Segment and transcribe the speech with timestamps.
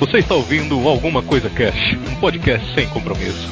[0.00, 3.50] Você está ouvindo Alguma Coisa Cash, um podcast sem compromisso.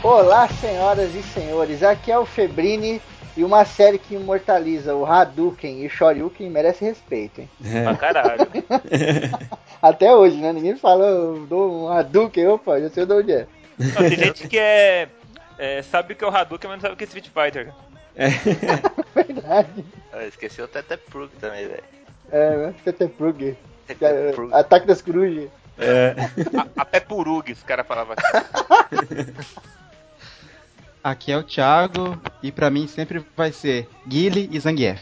[0.00, 3.02] Olá, senhoras e senhores, aqui é o Febrini
[3.36, 7.50] e uma série que imortaliza o Hadouken e o Shoryuken merece respeito, hein?
[7.82, 8.46] Pra caralho.
[9.82, 10.52] Até hoje, né?
[10.52, 13.46] Ninguém fala, eu dou um Hadouken, opa, já sei de onde é.
[13.80, 15.08] Não, tem gente que é,
[15.58, 17.72] é, Sabe o que é o Hadouken, mas não sabe o que é Street Fighter.
[19.14, 19.84] Verdade.
[20.12, 21.84] Ah, esqueci o Tete Prug também, velho.
[22.30, 22.74] É, né?
[22.84, 23.56] Tete Prug.
[23.86, 24.54] Tete Prug.
[24.54, 25.48] Ataque das corujas.
[25.78, 29.32] A, até Purug, os caras falavam aqui.
[31.02, 35.00] Aqui é o Thiago e pra mim sempre vai ser Guile e Zangief.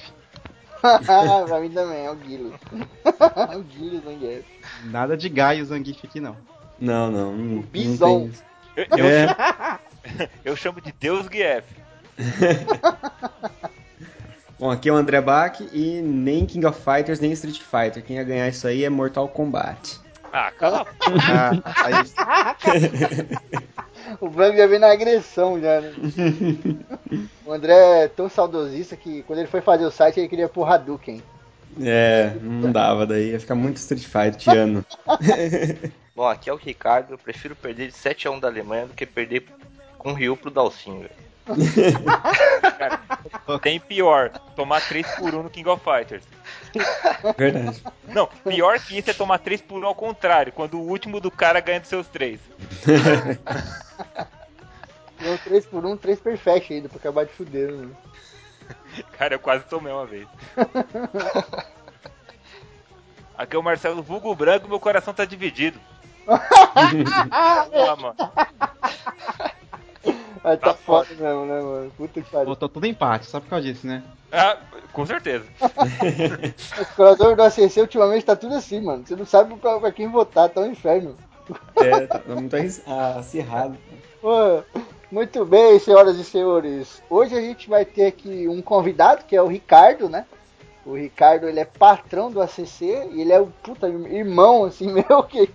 [0.80, 2.54] pra mim também, é o Guilo.
[3.04, 4.44] o Guilo e o Zangief.
[4.84, 6.36] Nada de Gaio e Zangief aqui não.
[6.78, 7.36] Não, não.
[7.36, 8.20] não não Bison.
[8.20, 8.44] tem isso.
[8.78, 9.26] Eu, eu É.
[9.26, 9.36] chamo,
[10.44, 11.64] eu chamo de Deus Guief.
[14.58, 18.02] Bom, aqui é o André Bach e nem King of Fighters, nem Street Fighter.
[18.04, 19.98] Quem ia ganhar isso aí é Mortal Kombat.
[20.32, 20.86] Ah, cala a
[21.50, 21.52] Ah,
[21.86, 21.94] aí,
[24.20, 25.92] O Branco já vem na agressão já, né?
[27.46, 30.70] o André é tão saudosista que quando ele foi fazer o site ele queria pôr
[30.70, 31.22] Hadouken.
[31.80, 33.30] É, não dava daí.
[33.32, 34.84] Ia ficar muito Street Fighter, Tiano.
[36.18, 37.12] Bom, aqui é o Ricardo.
[37.12, 39.46] Eu prefiro perder de 7 a 1 da Alemanha do que perder
[39.96, 41.14] com o Rio pro Dalcinho, velho.
[43.62, 46.24] Tem pior, tomar 3 por 1 no King of Fighters.
[47.38, 47.84] Verdade.
[48.08, 51.30] Não, pior que isso é tomar 3 por 1 ao contrário, quando o último do
[51.30, 52.40] cara ganha dos seus 3.
[55.20, 57.94] Deu 3 por 1, 3 perfect ainda pra acabar de fuder, né?
[59.12, 60.26] Cara, eu quase tomei uma vez.
[63.38, 65.78] Aqui é o Marcelo Vulgo Branco, meu coração tá dividido.
[66.28, 68.14] Ah, mano.
[70.44, 71.90] Aí tá Tá foda mesmo, né, mano?
[71.96, 72.46] Puta que pariu.
[72.46, 74.02] botou tudo empate, só por causa disso, né?
[74.32, 74.56] Ah,
[74.92, 75.44] com certeza.
[76.80, 79.04] O coração do ACC ultimamente tá tudo assim, mano.
[79.06, 81.16] Você não sabe pra, pra quem votar, tá um inferno.
[81.76, 83.76] É, tá muito arris- ah, acirrado.
[84.20, 84.62] Pô,
[85.10, 87.02] muito bem, senhoras e senhores.
[87.10, 90.24] Hoje a gente vai ter aqui um convidado, que é o Ricardo, né?
[90.84, 95.22] O Ricardo, ele é patrão do ACC e ele é o puta irmão, assim, meu,
[95.22, 95.50] que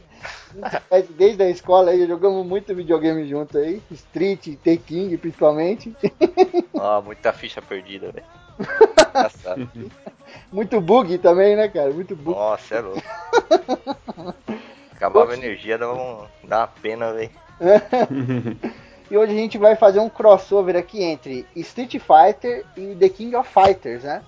[1.18, 3.82] desde a escola aí, jogamos muito videogame junto aí.
[3.92, 5.96] Street, T-King, principalmente.
[6.74, 8.26] Ó, muita ficha perdida, velho.
[9.10, 9.70] Engraçado.
[10.52, 11.92] Muito bug também, né, cara?
[11.92, 12.38] Muito bug.
[12.38, 13.04] Nossa, é louco.
[14.92, 17.32] Acabava a energia, dava, um, dava uma pena, velho.
[19.12, 23.36] E hoje a gente vai fazer um crossover aqui entre Street Fighter e The King
[23.36, 24.24] of Fighters, né?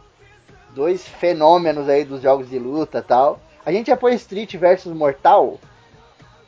[0.76, 3.40] Dois fenômenos aí dos jogos de luta e tal.
[3.66, 5.60] A gente ia pôr Street versus Mortal,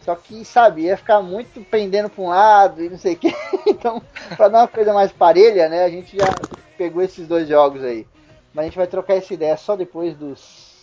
[0.08, 3.28] só que, sabe, ia ficar muito pendendo pra um lado e não sei o que.
[3.68, 4.02] Então,
[4.38, 6.34] pra dar uma coisa mais parelha, né, a gente já
[6.78, 8.08] pegou esses dois jogos aí.
[8.54, 10.78] Mas a gente vai trocar essa ideia só depois dos...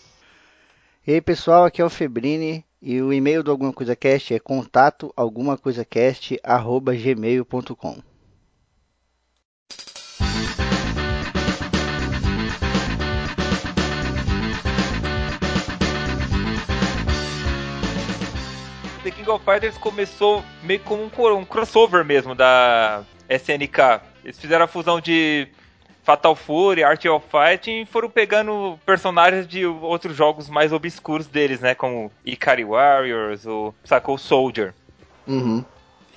[1.07, 4.39] E aí, pessoal, aqui é o Febrini e o e-mail do Alguma Coisa Cast é
[4.39, 8.14] contato algumacoisacast@gmail.com.
[19.25, 24.03] King of Fighters começou meio como um, um crossover mesmo da SNK.
[24.23, 25.49] Eles fizeram a fusão de
[26.03, 31.61] Fatal Fury, Art of Fighting e foram pegando personagens de outros jogos mais obscuros deles,
[31.61, 31.75] né?
[31.75, 34.75] Como Ikari Warriors, o Sacou Soldier.
[35.27, 35.65] Uhum.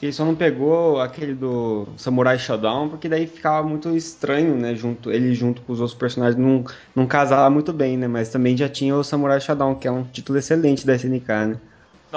[0.02, 4.76] Ele só não pegou aquele do Samurai Shodown, porque daí ficava muito estranho, né?
[4.76, 8.06] Junto, ele junto com os outros personagens não, não casava muito bem, né?
[8.06, 11.58] Mas também já tinha o Samurai Shodown, que é um título excelente da SNK, né?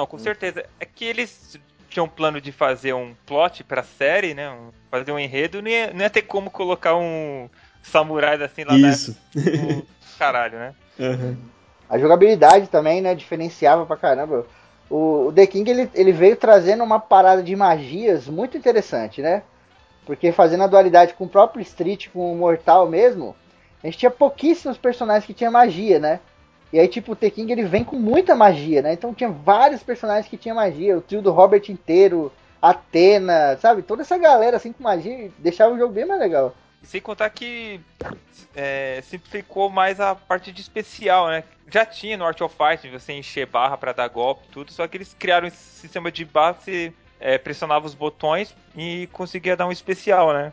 [0.00, 0.64] Não, com certeza.
[0.80, 1.58] É que eles
[1.90, 4.48] tinham um plano de fazer um plot pra série, né?
[4.50, 7.50] um- fazer um enredo, não ia, não ia ter como colocar um
[7.82, 9.14] samurai assim lá Isso.
[9.34, 9.86] dentro.
[10.18, 10.74] Caralho, né?
[11.00, 11.34] Uhum.
[11.88, 14.46] A jogabilidade também, né, diferenciava pra caramba.
[14.90, 19.42] O, o The King ele, ele veio trazendo uma parada de magias muito interessante, né?
[20.04, 23.34] Porque fazendo a dualidade com o próprio Street, com o Mortal mesmo,
[23.82, 26.20] a gente tinha pouquíssimos personagens que tinham magia, né?
[26.72, 28.92] E aí, tipo, o The King ele vem com muita magia, né?
[28.92, 32.32] Então tinha vários personagens que tinham magia, o trio do Robert inteiro,
[32.62, 33.82] Atena, sabe?
[33.82, 36.54] Toda essa galera assim com magia deixava o jogo bem mais legal.
[36.82, 37.80] Sem contar que
[38.54, 41.44] é, simplificou mais a parte de especial, né?
[41.70, 44.86] Já tinha no Art of Fight você encher barra pra dar golpe e tudo, só
[44.86, 49.56] que eles criaram esse sistema de barra que você é, pressionava os botões e conseguia
[49.56, 50.52] dar um especial, né?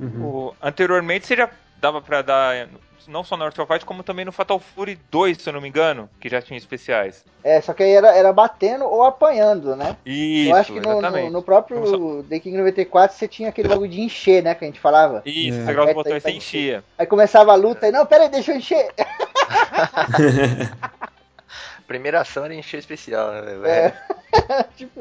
[0.00, 0.24] Uhum.
[0.24, 2.68] O- anteriormente você já dava pra dar
[3.08, 5.60] não só no Art of Fight, como também no Fatal Fury 2, se eu não
[5.60, 7.24] me engano, que já tinha especiais.
[7.42, 9.96] É, só que aí era, era batendo ou apanhando, né?
[10.04, 13.68] Isso, Eu acho que no, no, no próprio Como The King 94 você tinha aquele
[13.68, 14.54] bagulho de encher, né?
[14.54, 15.22] Que a gente falava.
[15.24, 15.64] Isso, É.
[15.64, 16.84] você grava os botões você enchia.
[16.98, 18.92] Aí começava a luta e, não, pera aí, deixa eu encher.
[21.86, 23.40] Primeira ação era encher especial, né?
[23.40, 23.66] velho?
[23.66, 24.17] É.
[24.76, 25.00] tipo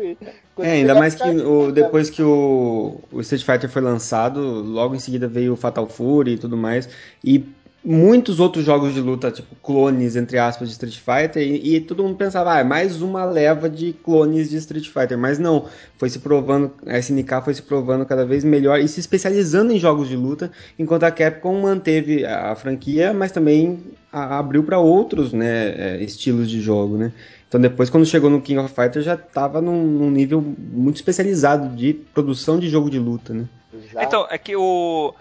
[0.60, 4.96] É, ainda mais que fica- o, depois que o, o Street Fighter foi lançado, logo
[4.96, 6.90] em seguida veio o Fatal Fury e tudo mais.
[7.24, 7.44] E
[7.84, 11.42] muitos outros jogos de luta, tipo clones, entre aspas, de Street Fighter.
[11.42, 15.18] E, e todo mundo pensava, ah, é mais uma leva de clones de Street Fighter.
[15.18, 15.66] Mas não,
[15.98, 19.80] foi se provando, a SNK foi se provando cada vez melhor e se especializando em
[19.80, 23.80] jogos de luta, enquanto a Capcom manteve a, a franquia, mas também
[24.12, 27.12] a- abriu para outros né, é, estilos de jogo, né?
[27.48, 31.70] Então depois, quando chegou no King of Fighters, já estava num, num nível muito especializado
[31.76, 33.46] de produção de jogo de luta, né?
[33.94, 35.14] Já- Então, é que o.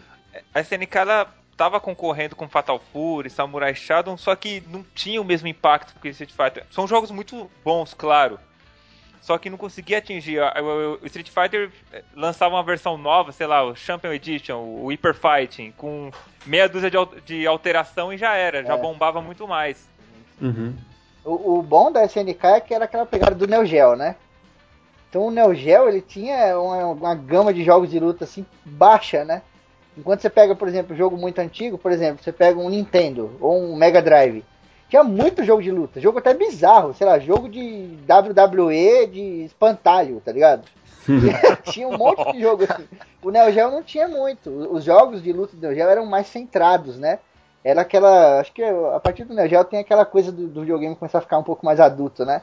[0.54, 5.24] A SNK ela tava concorrendo com Fatal Fury, Samurai Shodown, só que não tinha o
[5.24, 6.64] mesmo impacto que o Street Fighter.
[6.70, 8.38] São jogos muito bons, claro.
[9.22, 10.38] Só que não conseguia atingir.
[11.02, 15.14] O Street Fighter eh, lançava uma versão nova, sei lá, o Champion Edition, o Hyper
[15.14, 16.10] Fighting, com
[16.44, 16.90] meia dúzia
[17.24, 18.76] de alteração e já era, já É.
[18.80, 19.88] bombava muito mais.
[20.40, 20.74] Uhum.
[21.26, 24.14] O, o bom da SNK é que era aquela pegada do Neo Geo, né?
[25.10, 29.24] Então o Neo Geo ele tinha uma, uma gama de jogos de luta assim baixa,
[29.24, 29.42] né?
[29.98, 33.32] Enquanto você pega, por exemplo, um jogo muito antigo, por exemplo, você pega um Nintendo
[33.40, 34.44] ou um Mega Drive,
[34.88, 40.22] tinha muito jogo de luta, jogo até bizarro, sei lá, jogo de WWE de espantalho,
[40.24, 40.64] tá ligado?
[41.72, 42.86] tinha um monte de jogo assim.
[43.22, 44.50] O Neo Geo não tinha muito.
[44.50, 47.18] Os jogos de luta do Neo Geo eram mais centrados, né?
[47.66, 48.38] Era aquela.
[48.38, 51.20] Acho que a partir do Neo Geo tem aquela coisa do, do videogame começar a
[51.20, 52.40] ficar um pouco mais adulto, né?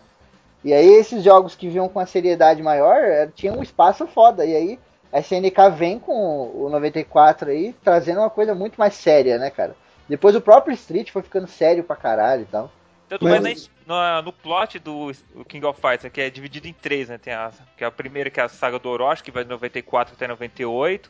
[0.65, 4.45] E aí esses jogos que vinham com a seriedade maior eh, tinham um espaço foda.
[4.45, 4.79] E aí
[5.13, 9.77] a SNK vem com o 94 aí, trazendo uma coisa muito mais séria, né, cara?
[10.09, 12.69] Depois o próprio Street foi ficando sério pra caralho e tal.
[13.07, 16.73] Tanto Mas- mais na- no plot do o King of Fighters, que é dividido em
[16.73, 17.17] três, né?
[17.17, 19.49] Tem a, que é a primeira, que é a saga do Orochi, que vai de
[19.49, 21.09] 94 até 98.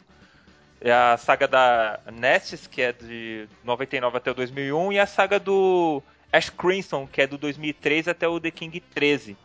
[0.84, 4.92] É a saga da Nestes, que é de 99 até o 2001.
[4.92, 9.38] E a saga do Ash Crimson, que é do 2003 até o The King 13.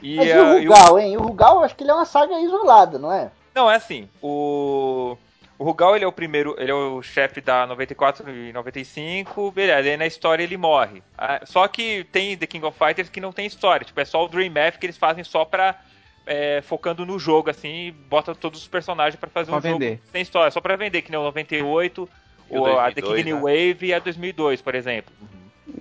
[0.00, 1.16] E, Mas e o e o- Rugal, hein?
[1.16, 3.30] O Rugal, acho que ele é uma saga isolada, não é?
[3.54, 4.08] Não, é assim.
[4.22, 5.16] O.
[5.58, 9.88] O Rugal, ele é o primeiro, ele é o chefe da 94 e 95, beleza,
[9.88, 11.02] aí na história ele morre.
[11.16, 14.24] Ah, Só que tem The King of Fighters que não tem história, tipo, é só
[14.24, 15.74] o Dream Math que eles fazem só pra,
[16.28, 19.78] é, focando no jogo, assim, e bota todos os personagens pra fazer Pra um jogo
[19.78, 20.00] vender.
[20.12, 22.08] sem história, só pra vender, que nem o 98,
[22.50, 23.42] E o o, a The 2002, King New né?
[23.72, 25.12] Wave e a 2002, por exemplo.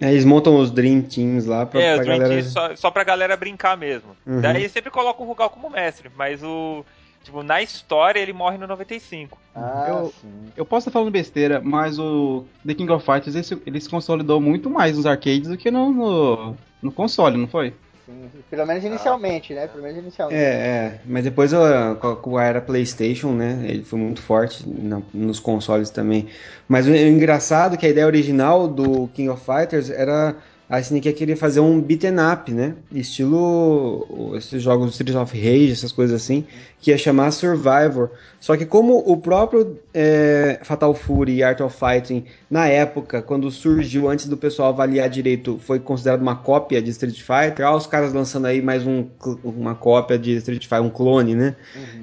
[0.01, 2.41] É, eles montam os Dream Teams lá pra, é, pra os Dream galera.
[2.41, 4.15] Team só, só pra galera brincar mesmo.
[4.25, 4.41] Uhum.
[4.41, 6.83] Daí sempre coloca o Rugal como mestre, mas o...
[7.23, 9.37] Tipo, na história ele morre no 95.
[9.53, 10.45] Ah, Eu- sim.
[10.55, 13.89] Eu posso estar falando besteira, mas o The King of Fighters ele, se- ele se
[13.89, 17.73] consolidou muito mais nos arcades do que no, no, no console, não foi?
[18.07, 18.43] Sim.
[18.49, 19.67] Pelo menos inicialmente, né?
[19.67, 20.41] Pelo menos inicialmente.
[20.41, 23.59] É, é, mas depois a- com a era PlayStation, né?
[23.67, 26.27] Ele foi muito forte na- nos consoles também.
[26.67, 30.35] Mas o, o engraçado é que a ideia original do King of Fighters era
[30.69, 32.75] a SNK queria fazer um beaten up, né?
[32.91, 36.45] Estilo esses jogos Street of Rage, essas coisas assim,
[36.81, 38.09] que ia chamar Survivor.
[38.37, 43.49] Só que como o próprio é, Fatal Fury e Art of Fighting, na época, quando
[43.49, 47.87] surgiu, antes do pessoal avaliar direito, foi considerado uma cópia de Street Fighter, ah, os
[47.87, 49.05] caras lançando aí mais um,
[49.45, 51.55] uma cópia de Street Fighter, um clone, né?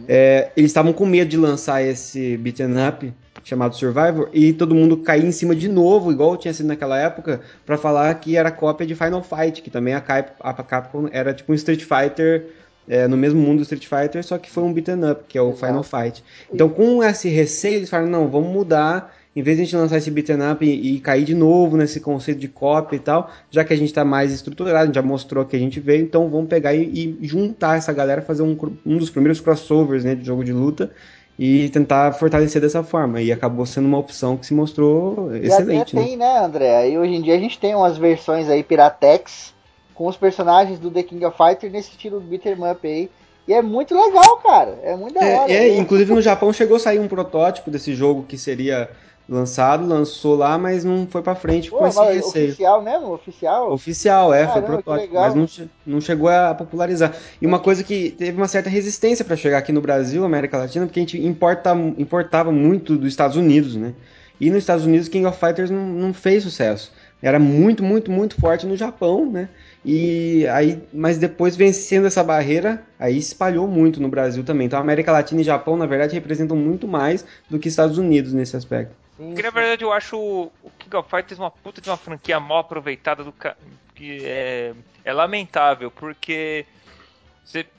[0.08, 3.12] É, eles estavam com medo de lançar esse beaten up
[3.42, 7.40] chamado Survivor e todo mundo cair em cima de novo, igual tinha sido naquela época,
[7.66, 11.34] pra falar que era cópia de Final Fight, que também a Cap- a Capcom era
[11.34, 12.46] tipo um Street Fighter
[12.88, 15.42] é, no mesmo mundo do Street Fighter, só que foi um beaten up, que é
[15.42, 15.66] o Exato.
[15.66, 16.22] Final Fight.
[16.52, 19.14] Então, com esse receio, eles falaram: não, vamos mudar.
[19.36, 21.98] Em vez de a gente lançar esse beaten up e, e cair de novo nesse
[21.98, 25.02] conceito de cópia e tal, já que a gente está mais estruturado, a gente já
[25.02, 28.56] mostrou que a gente veio, então vamos pegar e, e juntar essa galera, fazer um,
[28.86, 30.92] um dos primeiros crossovers né, de jogo de luta
[31.38, 33.20] e tentar fortalecer dessa forma.
[33.20, 35.96] E acabou sendo uma opção que se mostrou E excelente.
[35.96, 36.06] até Né?
[36.06, 36.76] tem, né, André?
[36.76, 39.52] Aí hoje em dia a gente tem umas versões aí Piratex
[39.94, 43.10] com os personagens do The King of Fighters nesse estilo do beat'em up aí.
[43.46, 44.78] E é muito legal, cara.
[44.82, 45.52] É muito da hora.
[45.52, 48.88] É, é, inclusive no Japão chegou a sair um protótipo desse jogo que seria
[49.28, 52.48] lançado, lançou lá, mas não foi pra frente Pô, com esse receio.
[52.48, 53.12] oficial mesmo?
[53.12, 53.72] Oficial?
[53.72, 55.48] Oficial, é, Caramba, foi protótipo, mas não,
[55.86, 57.14] não chegou a popularizar.
[57.40, 60.86] E uma coisa que teve uma certa resistência para chegar aqui no Brasil, América Latina,
[60.86, 63.94] porque a gente importa, importava muito dos Estados Unidos, né?
[64.40, 66.92] E nos Estados Unidos King of Fighters não, não fez sucesso.
[67.22, 69.48] Era muito, muito, muito forte no Japão, né?
[69.84, 74.66] E aí, mas depois vencendo essa barreira, aí espalhou muito no Brasil também.
[74.66, 78.32] Então, a América Latina e Japão, na verdade, representam muito mais do que Estados Unidos
[78.32, 78.94] nesse aspecto.
[79.16, 81.96] Sim, Porque na verdade eu acho o o King of Fighters uma puta de uma
[81.96, 83.56] franquia mal aproveitada do ca...
[83.94, 84.72] que é,
[85.04, 86.66] é lamentável, porque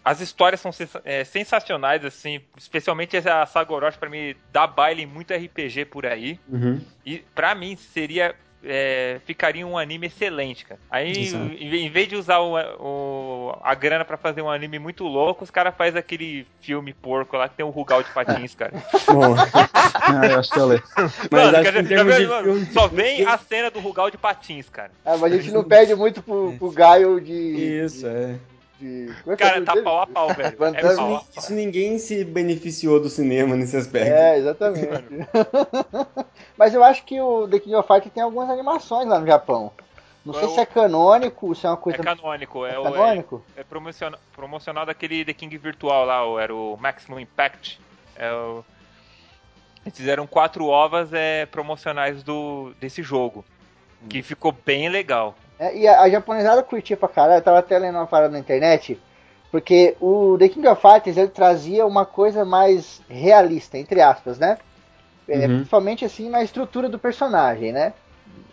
[0.04, 0.72] as histórias são
[1.04, 6.06] é, sensacionais, assim, especialmente a Saga Orochi pra mim dá baile em muito RPG por
[6.06, 6.40] aí.
[6.48, 6.80] Uhum.
[7.06, 8.36] E pra mim seria.
[8.64, 10.80] É, ficaria um anime excelente, cara.
[10.90, 11.44] Aí, Exato.
[11.54, 15.04] em ve- em vez de usar o, o- a grana pra fazer um anime muito
[15.06, 18.74] louco, os caras fazem aquele filme porco lá que tem o Rugal de Patins, cara.
[20.08, 20.84] Ah, eu acho que eu leio.
[20.96, 22.66] mas Mano, acho que já mano.
[22.72, 24.92] Só vem a cena do Rugal de Patins, cara.
[25.04, 27.34] Ah, mas a gente não perde muito pro, pro Gaio de.
[27.34, 28.36] Isso, é.
[28.80, 29.84] De como é que é o Cara, tá dele?
[29.86, 30.58] pau a pau, velho.
[30.58, 31.28] Van É pau a pau.
[31.38, 34.12] Isso ninguém se beneficiou do cinema nesse aspecto.
[34.12, 35.06] É, exatamente.
[36.58, 39.72] Mas eu acho que o The King of Fighters tem algumas animações lá no Japão.
[40.26, 42.02] Não sei Qual- se é canônico, se é uma coisa.
[42.02, 43.44] É canônico, é, o, é, canônico?
[43.56, 47.80] é promocional, promocional daquele The King virtual lá, o- era o Maximum Impact.
[48.16, 48.64] É o-
[49.86, 53.46] Eles fizeram quatro ovas é, promocionais do, desse jogo.
[54.10, 55.36] Que ficou bem legal.
[55.60, 58.40] É, e a, a japonesada curtia pra caralho, eu tava até lendo uma parada na
[58.40, 59.00] internet,
[59.52, 64.58] porque o The King of Fighters ele trazia uma coisa mais realista, entre aspas, né?
[65.28, 65.56] É, Uhum.
[65.58, 67.94] Principalmente assim na estrutura do personagem, né?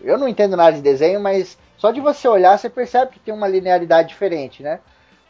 [0.01, 3.35] Eu não entendo nada de desenho, mas só de você olhar você percebe que tem
[3.35, 4.81] uma linearidade diferente, né?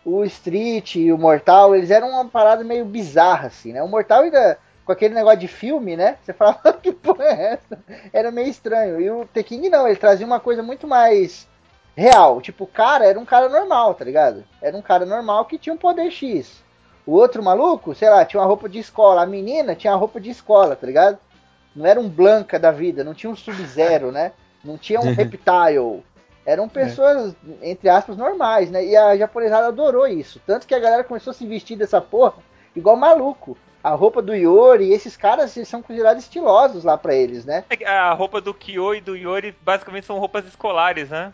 [0.05, 3.83] O Street e o Mortal, eles eram uma parada meio bizarra, assim, né?
[3.83, 6.17] O Mortal ainda, com aquele negócio de filme, né?
[6.23, 7.79] Você falava, que porra é essa?
[8.12, 9.00] Era meio estranho.
[9.00, 11.49] E o The King não, ele trazia uma coisa muito mais
[11.96, 12.40] real.
[12.40, 14.44] Tipo, o cara era um cara normal, tá ligado?
[14.61, 16.62] Era um cara normal que tinha um poder X.
[17.04, 19.22] O outro maluco, sei lá, tinha uma roupa de escola.
[19.22, 21.18] A menina tinha uma roupa de escola, tá ligado?
[21.75, 24.32] Não era um Blanca da vida, não tinha um Sub-Zero, né?
[24.64, 26.04] Não tinha um Reptile.
[26.44, 28.84] Eram pessoas, entre aspas, normais, né?
[28.84, 30.40] E a japonesada adorou isso.
[30.44, 32.34] Tanto que a galera começou a se vestir dessa porra
[32.75, 33.56] igual maluco.
[33.82, 37.64] A roupa do Yori, esses caras eles são considerados estilosos lá pra eles, né?
[37.68, 41.32] É A roupa do Kyo e do Yori basicamente são roupas escolares, né?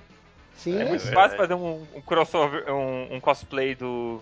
[0.58, 1.14] Sim, É muito verdade.
[1.14, 4.20] fácil fazer um, um crossover, um, um cosplay do,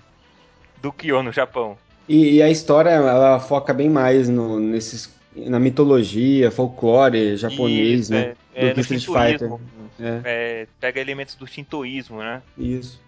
[0.76, 1.78] do Kyo no Japão.
[2.08, 8.12] E, e a história, ela foca bem mais no, nesses, na mitologia, folclore japonês, Isso,
[8.12, 8.34] né?
[8.54, 9.48] é, é, do no Street Fighter.
[9.48, 9.60] shintoísmo.
[9.98, 12.42] É, É, pega elementos do shintoísmo, né?
[12.56, 13.00] isso.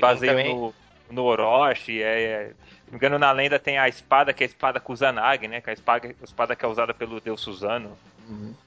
[0.00, 0.74] Também- no,
[1.10, 2.54] no Orochi, é, é, se
[2.86, 5.60] não me engano, na lenda tem a espada, que é a espada Kusanagi, né?
[5.60, 7.96] Que é a espada, a espada que é usada pelo deus Suzano.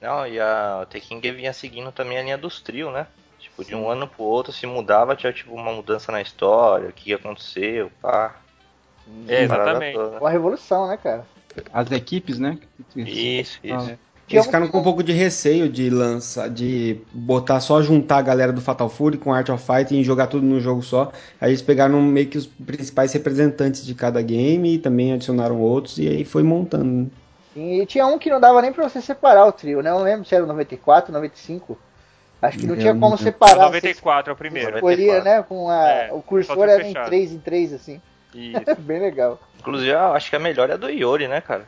[0.00, 3.06] Não, e a King vinha seguindo também a linha dos trio, né?
[3.54, 6.92] Tipo, de um ano pro outro se mudava, tinha tipo uma mudança na história, o
[6.92, 8.36] que aconteceu, pá.
[9.28, 9.94] É, exatamente.
[9.94, 10.18] toda.
[10.18, 11.24] uma revolução, né, cara?
[11.72, 12.58] As equipes, né?
[12.96, 13.90] Isso, isso.
[13.90, 13.96] Ah.
[14.28, 18.52] Eles ficaram com um pouco de receio de lançar, de botar só juntar a galera
[18.52, 21.12] do Fatal Fury com Art of Fighting e jogar tudo num jogo só.
[21.38, 25.98] Aí eles pegaram meio que os principais representantes de cada game e também adicionaram outros
[25.98, 26.84] e aí foi montando.
[26.84, 27.06] né?
[27.54, 29.90] E tinha um que não dava nem pra você separar o trio, né?
[29.90, 31.78] Eu não lembro se era o 94, 95.
[32.44, 33.54] Acho que não tinha como separar.
[33.54, 34.74] Você 94 é o primeiro.
[34.76, 35.42] escolhia, né?
[35.42, 37.06] Com a, É, o cursor era em fechado.
[37.06, 38.02] 3 em 3, assim.
[38.34, 38.60] Isso.
[38.80, 39.40] Bem legal.
[39.58, 41.66] Inclusive, eu acho que a melhor é a do Iori, né, cara?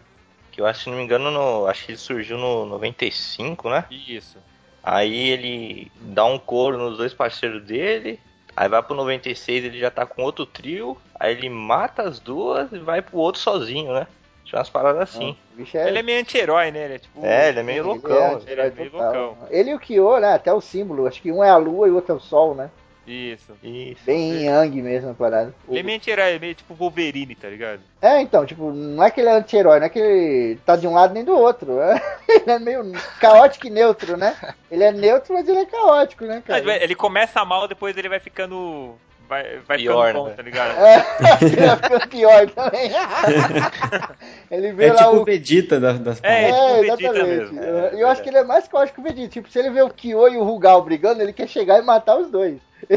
[0.53, 3.85] Que eu acho, se não me engano, no, acho que ele surgiu no 95, né?
[3.91, 4.37] Isso.
[4.83, 8.21] Aí ele dá um couro nos dois parceiros dele.
[8.55, 10.97] Aí vai pro 96, ele já tá com outro trio.
[11.19, 14.07] Aí ele mata as duas e vai pro outro sozinho, né?
[14.47, 15.37] Tinha umas paradas assim.
[15.53, 15.89] O bicho é.
[15.89, 16.85] Ele é meio anti-herói, né?
[16.85, 17.27] Ele é tipo.
[17.27, 18.41] É, ele é meio ele loucão.
[18.47, 19.25] é Ele é meio total.
[19.27, 19.49] loucão.
[19.51, 20.33] Ele e o Kyo, né?
[20.35, 21.07] Até o símbolo.
[21.07, 22.71] Acho que um é a lua e o outro é o sol, né?
[23.07, 23.53] Isso.
[23.63, 24.03] Isso.
[24.05, 25.55] Bem yang mesmo a parada.
[25.69, 27.81] Ele é meio anti-herói, é meio tipo Wolverine, tá ligado?
[28.03, 30.89] É, então, tipo, não é que ele é anti-herói, não é que ele tá de
[30.89, 31.81] um lado nem do outro.
[31.81, 32.01] é.
[32.29, 34.37] Ele é meio caótico e neutro, né?
[34.71, 36.83] Ele é neutro, mas ele é caótico, né, Mas, cara?
[36.85, 38.95] ele começa mal, depois ele vai ficando
[39.30, 40.34] Vai, vai Pior, ficando bom, né?
[40.36, 40.78] tá ligado?
[40.78, 41.06] É,
[41.42, 42.92] ele vai ficando pior também.
[44.52, 45.24] ele vê É lá tipo o o.
[45.26, 46.60] Vegeta das, das É, paradas.
[46.60, 47.54] tipo o É, Vegeta exatamente.
[47.54, 47.60] mesmo.
[47.64, 49.30] Eu- eu acho que ele é mais caótico que o Vegeta.
[49.30, 52.18] Tipo, se ele vê o Kyo e o Rugal brigando, ele quer chegar e matar
[52.18, 52.60] os dois.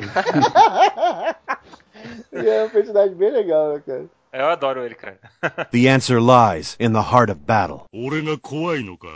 [2.33, 4.05] e é um personagem bem legal, né, cara?
[4.33, 5.17] Eu adoro ele, cara.
[5.71, 7.83] The answer lies in the heart of battle.
[7.95, 9.07] 俺が怖いのか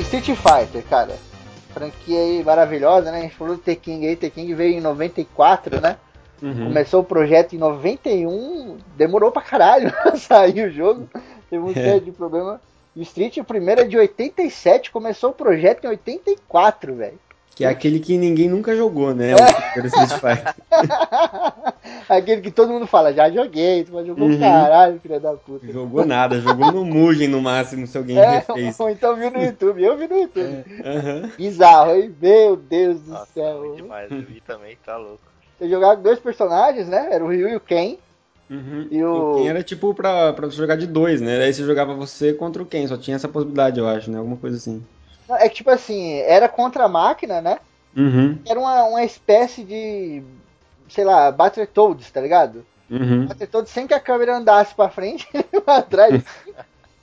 [0.00, 1.16] Street Fighter, cara.
[1.72, 3.18] Franquia aí maravilhosa, né?
[3.18, 4.16] A gente falou do Tekken aí.
[4.16, 5.96] Tekken veio em 94, né?
[6.42, 6.68] Uhum.
[6.68, 8.78] Começou o projeto em 91.
[8.96, 11.08] Demorou pra caralho sair o jogo.
[11.48, 12.60] Teve um série de problema.
[12.96, 14.90] E Street, o primeiro é de 87.
[14.90, 17.18] Começou o projeto em 84, velho.
[17.54, 19.34] Que é aquele que ninguém nunca jogou, né?
[19.34, 20.54] O primeiro Street Fighter.
[22.08, 24.38] Aquele que todo mundo fala, já joguei, tu mas jogou Uhum.
[24.38, 25.70] caralho, filha da puta.
[25.70, 28.78] Jogou nada, jogou no Mugen no máximo, se alguém É, refez.
[28.80, 30.64] ou então viu no YouTube, eu vi no YouTube.
[30.84, 31.30] Aham.
[31.36, 32.14] Bizarro, hein?
[32.20, 33.58] Meu Deus do Nossa, céu.
[33.60, 34.10] ruim demais.
[34.10, 35.20] Eu vi também, tá louco.
[35.58, 37.08] Você jogava com dois personagens, né?
[37.12, 37.96] Era o Ryu e o Ken.
[38.50, 38.88] Uhum.
[38.90, 41.36] E o- Ken era tipo pra, pra você jogar de dois, né?
[41.44, 44.18] Aí você jogava você contra o Ken, só tinha essa possibilidade, eu acho, né?
[44.18, 44.82] Alguma coisa assim.
[45.38, 47.58] É que, tipo assim, era contra a máquina, né?
[47.96, 48.38] Uhum.
[48.46, 50.22] Era uma, uma espécie de,
[50.88, 52.64] sei lá, Battletoads, tá ligado?
[52.90, 53.26] Uhum.
[53.26, 56.14] Battletoads sem que a câmera andasse pra frente e pra trás.
[56.14, 56.52] assim,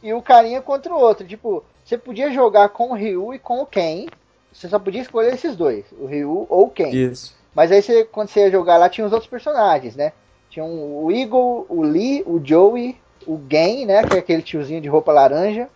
[0.04, 1.26] e o carinha contra o outro.
[1.28, 4.08] Tipo, você podia jogar com o Ryu e com o Ken.
[4.52, 6.90] Você só podia escolher esses dois, o Ryu ou o Ken.
[6.90, 7.36] Isso.
[7.54, 10.14] Mas aí você, quando você ia jogar lá, tinha os outros personagens, né?
[10.50, 14.04] Tinha um- o Eagle, o Lee, o Joey, o Gen, né?
[14.04, 15.68] Que é aquele tiozinho de roupa laranja.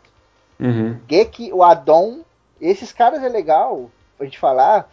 [0.60, 0.98] Uhum.
[1.10, 2.20] Geki, o Adon.
[2.62, 3.90] Esses caras é legal
[4.20, 4.90] a gente falar.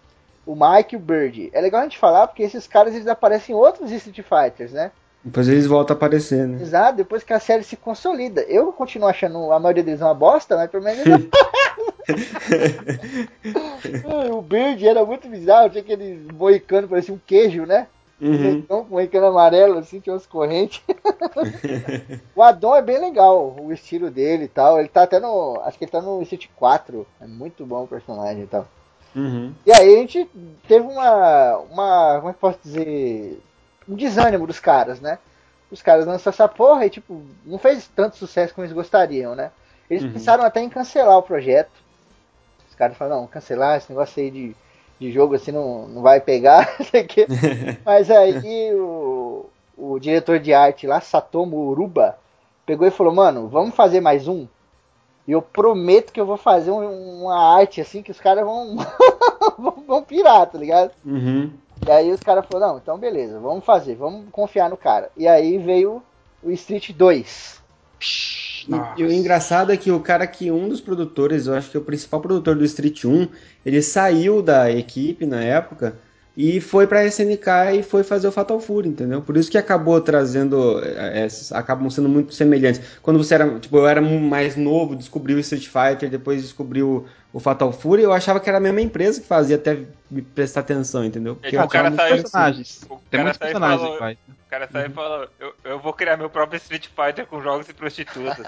[0.46, 1.50] O Mike e o Bird.
[1.52, 4.90] É legal a gente falar porque esses caras eles aparecem em outros Street Fighters, né?
[5.22, 6.62] Depois eles voltam a aparecer, né?
[6.62, 8.40] Exato, depois que a série se consolida.
[8.42, 11.04] Eu continuo achando a maioria deles uma bosta, mas pelo menos.
[11.04, 11.28] eles-
[14.32, 17.86] o Bird era muito bizarro, tinha aquele moicano, parecia um queijo, né?
[18.20, 18.50] Uhum.
[18.50, 20.82] Então, com moicano amarelo, assim, tinha umas correntes.
[22.34, 24.78] o Adon é bem legal, o estilo dele e tal.
[24.78, 25.60] Ele tá até no.
[25.64, 27.06] Acho que ele tá no Street 4.
[27.20, 28.66] É muito bom o personagem e tal.
[29.14, 29.54] Uhum.
[29.64, 30.28] E aí a gente
[30.66, 31.58] teve uma.
[31.70, 33.40] uma como é que posso dizer?
[33.88, 35.18] Um desânimo dos caras, né?
[35.70, 39.50] Os caras lançaram essa porra e, tipo, não fez tanto sucesso como eles gostariam, né?
[39.88, 40.12] Eles Uhum.
[40.12, 41.70] pensaram até em cancelar o projeto.
[42.68, 44.56] Os caras falaram, não, cancelar esse negócio aí de,
[45.00, 46.76] de jogo assim não, não vai pegar.
[47.84, 52.18] Mas aí o, o diretor de arte lá, Satomu Uruba,
[52.66, 54.46] pegou e falou, mano, vamos fazer mais um?
[55.26, 58.76] E eu prometo que eu vou fazer um- uma arte assim que os caras vão,
[59.58, 60.90] vão, vão pirar, tá ligado?
[61.04, 61.50] Uhum.
[61.86, 65.10] E aí os caras falaram, não, então beleza, vamos fazer, vamos confiar no cara.
[65.16, 66.02] E aí veio
[66.42, 67.60] o Street 2.
[68.68, 71.76] E, e o engraçado é que o cara que um dos produtores, eu acho que
[71.76, 73.28] é o principal produtor do Street 1,
[73.64, 75.98] ele saiu da equipe na época
[76.40, 79.20] e foi pra SNK e foi fazer o Fatal Fury, entendeu?
[79.20, 82.80] Por isso que acabou trazendo, é, é, acabam sendo muito semelhantes.
[83.02, 87.40] Quando você era, tipo, eu era mais novo, descobriu o Street Fighter, depois descobriu o
[87.40, 91.04] Fatal Fury, eu achava que era a mesma empresa que fazia até me prestar atenção,
[91.04, 91.34] entendeu?
[91.34, 92.82] Porque É, eu o cara tá aí- personagens.
[92.88, 94.18] O Tem cara muitos sai e personagens fala- iguais.
[94.28, 97.68] O cara sai e fala, eu, eu vou criar meu próprio Street Fighter com jogos
[97.68, 98.38] e prostitutas.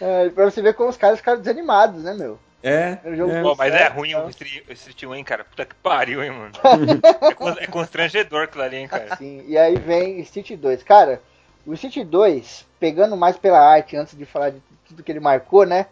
[0.00, 2.38] É, pra você ver como os caras ficaram desanimados, né, meu?
[2.62, 3.42] É, jogo é.
[3.42, 4.24] Pô, mas é ruim tá?
[4.24, 5.44] o Street, o Street 1, hein, cara?
[5.44, 6.52] Puta que pariu, hein, mano.
[7.60, 9.16] é, é constrangedor aquilo ali, hein, cara.
[9.16, 10.82] Sim, e aí vem Street 2.
[10.82, 11.22] Cara,
[11.64, 15.64] o Street 2, pegando mais pela arte, antes de falar de tudo que ele marcou,
[15.64, 15.86] né?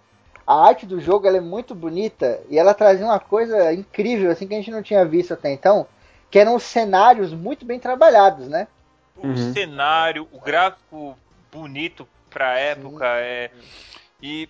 [0.46, 4.46] A arte do jogo ela é muito bonita e ela trazia uma coisa incrível, assim,
[4.46, 5.86] que a gente não tinha visto até então,
[6.30, 8.68] que eram os cenários muito bem trabalhados, né?
[9.16, 9.52] O Uhum.
[9.52, 11.16] cenário, o gráfico
[11.52, 13.50] bonito pra época, é.
[14.22, 14.48] E.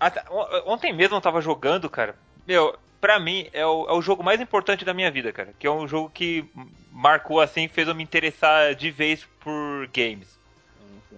[0.00, 2.16] até- on- ontem mesmo eu tava jogando, cara.
[2.46, 5.50] Meu, pra mim é o, é o jogo mais importante da minha vida, cara.
[5.58, 6.44] Que é um jogo que
[6.90, 10.28] marcou assim, fez eu me interessar de vez por games.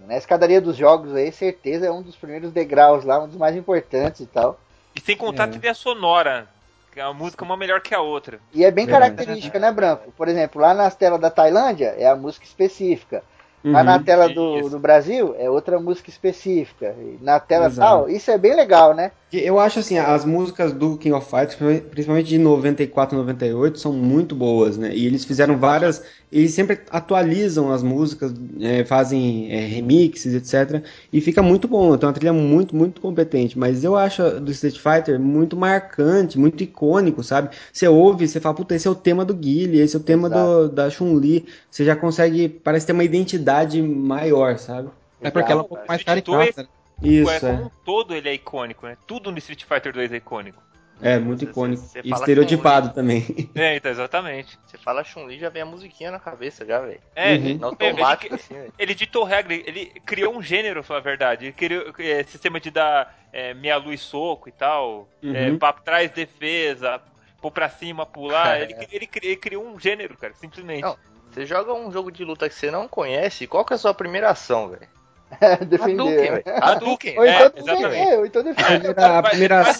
[0.07, 3.55] Na escadaria dos jogos aí, certeza é um dos primeiros degraus lá, um dos mais
[3.55, 4.59] importantes e tal.
[4.95, 5.51] E sem contar a É.
[5.51, 6.47] trilha sonora.
[6.91, 8.39] Que a música é uma melhor que a outra.
[8.53, 9.15] E é bem Verdade.
[9.15, 10.11] característica, né, Branco?
[10.11, 13.23] Por exemplo, lá nas telas da Tailândia é a música específica.
[13.63, 14.03] Lá na Uhum.
[14.03, 14.69] tela do, Isso.
[14.71, 16.95] do Brasil é outra música específica.
[17.21, 17.79] Na tela Exato.
[17.79, 19.11] tal, isso é bem legal, né?
[19.31, 21.55] Eu acho assim, as músicas do King of Fighters,
[21.89, 24.93] principalmente de 94 e 98, são muito boas, né?
[24.93, 26.03] E eles fizeram várias.
[26.31, 30.83] Eles sempre atualizam as músicas, é, fazem é, remixes, etc.
[31.11, 31.95] E fica muito bom.
[31.95, 33.57] Então, uma trilha muito, muito competente.
[33.57, 37.49] Mas eu acho do Street Fighter muito marcante, muito icônico, sabe?
[37.71, 40.29] Você ouve, você fala, puta, esse é o tema do Guile, esse é o tema
[40.29, 41.45] do, da Chun-Li.
[41.71, 44.89] Você já consegue, parece ter uma identidade maior, sabe?
[45.21, 45.87] É porque ela é um pouco cara.
[45.87, 46.63] mais caricata.
[46.63, 46.67] né?
[47.01, 47.65] Isso, é, como é.
[47.65, 48.97] um todo ele é icônico, né?
[49.07, 50.61] Tudo no Street Fighter 2 é icônico.
[51.01, 51.81] É, muito icônico.
[51.81, 53.49] você E estereotipado também.
[53.55, 54.57] É, então, exatamente.
[54.65, 56.99] Você fala Chun-Li, já vem a musiquinha na cabeça, já, velho.
[57.15, 57.35] É, Uhum.
[57.35, 61.45] ele- automático, ele, assim, ele ditou regra, ele criou um gênero, pra falar a verdade.
[61.45, 65.35] Ele criou é, sistema de dar é, meia luz soco e tal, Uhum.
[65.35, 67.01] é, pra trás defesa,
[67.41, 68.61] pôr pra cima, pular.
[68.61, 70.83] ele, ele, cri- ele criou um gênero, cara, simplesmente.
[70.83, 70.95] Não.
[71.33, 73.93] Você joga um jogo de luta que você não conhece, qual que é a sua
[73.93, 74.87] primeira ação, velho?
[75.67, 76.03] Defender.
[76.03, 76.43] Hadouken, velho.
[76.63, 77.19] Hadouken.
[77.19, 78.13] Ou então É, defender, exatamente.
[78.17, 78.99] ou então defender.
[78.99, 79.73] A primeira a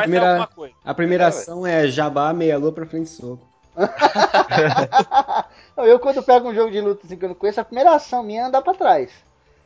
[0.00, 0.74] primeira- alguma coisa.
[0.84, 3.42] A primeira É, ação é jabá, meia lua pra frente soco.
[5.76, 7.92] Não, eu quando pego um jogo de luta assim que eu não conheço, a primeira
[7.92, 9.10] ação minha é andar pra trás.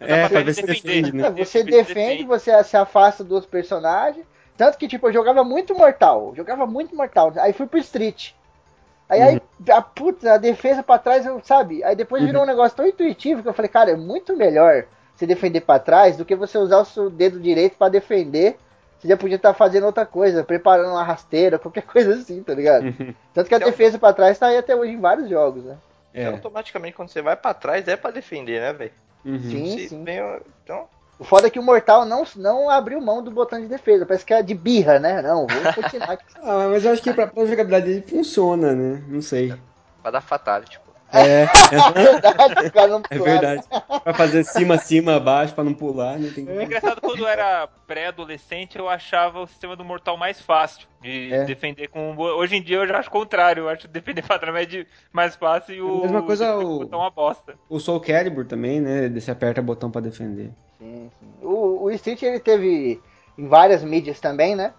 [0.01, 1.03] É, pra pra ver se defender.
[1.03, 1.27] defende, né?
[1.27, 1.95] É, você Defende.
[1.95, 4.23] defende, você se afasta do outro personagem.
[4.57, 6.33] Tanto que, tipo, eu jogava muito Mortal.
[6.37, 7.33] Jogava muito Mortal.
[7.37, 8.31] Aí fui pro Street.
[9.09, 9.40] Aí, aí
[9.71, 11.83] a puta, a defesa pra trás, eu, sabe?
[11.83, 15.27] Aí depois virou um negócio tão intuitivo que eu falei, cara, é muito melhor você
[15.27, 18.57] defender pra trás do que você usar o seu dedo direito pra defender.
[18.99, 22.92] Você já podia estar fazendo outra coisa, preparando uma rasteira, qualquer coisa assim, tá ligado?
[23.33, 25.77] Tanto que a Então- defesa pra trás tá aí até hoje em vários jogos, né?
[26.12, 26.27] É.
[26.27, 28.92] Automaticamente, quando você vai pra trás, é pra defender, né, velho?
[29.25, 29.38] Uhum.
[29.40, 30.05] Sim, Se sim.
[30.05, 30.18] vem
[30.64, 30.87] Então,
[31.19, 34.07] O foda é que o Mortal não, não abriu mão do botão de defesa.
[34.07, 35.21] Parece que é de birra, né?
[35.21, 36.25] Não, vou continuar aqui.
[36.41, 39.03] Ah, mas eu acho que pra, pra jogabilidade ele funciona, né?
[39.09, 39.53] Não sei.
[40.01, 40.81] pra dar fatality.
[41.12, 41.47] É,
[41.94, 43.62] verdade, os caras não é verdade.
[44.05, 46.31] Pra fazer cima, cima, baixo, pra não pular, né?
[46.35, 50.87] Tem É engraçado, quando eu era pré-adolescente, eu achava o sistema do Mortal mais fácil
[51.01, 51.44] de É.
[51.44, 52.14] defender com.
[52.16, 53.62] Hoje em dia eu já acho o contrário.
[53.64, 55.99] Eu acho defender pra trás mais de- mais fácil e o.
[55.99, 57.55] A mesma coisa o- botão é uma bosta.
[57.68, 59.09] O Soul Calibur também, né?
[59.09, 60.51] Você aperta botão pra defender.
[60.79, 61.27] Sim, sim.
[61.42, 63.01] O, o Street ele teve
[63.37, 64.73] em várias mídias também, né?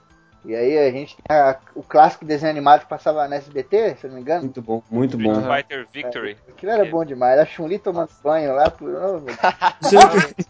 [0.50, 4.06] E aí a gente tem a- o clássico desenho animado que passava na SBT, se
[4.06, 4.42] eu não me engano.
[4.42, 5.56] Muito bom, muito Street bom.
[5.56, 6.38] Fighter Victory.
[6.50, 7.40] Aquilo era bom demais.
[7.40, 8.90] A Chun-Li tomando banho lá por.
[8.90, 9.20] oh.
[9.22, 10.46] Não sei, o que...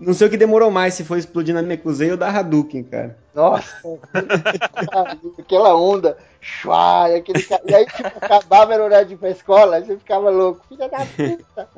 [0.00, 3.18] não sei o que demorou mais, se foi explodir na Mekuzei ou da Hadouken, cara.
[3.34, 3.76] Nossa!
[5.38, 6.16] aquela onda.
[6.40, 9.96] Chua, e, aquele, e aí, tipo, acabava era horário de ir pra escola, aí você
[9.98, 10.64] ficava louco.
[10.68, 11.68] Filha da puta!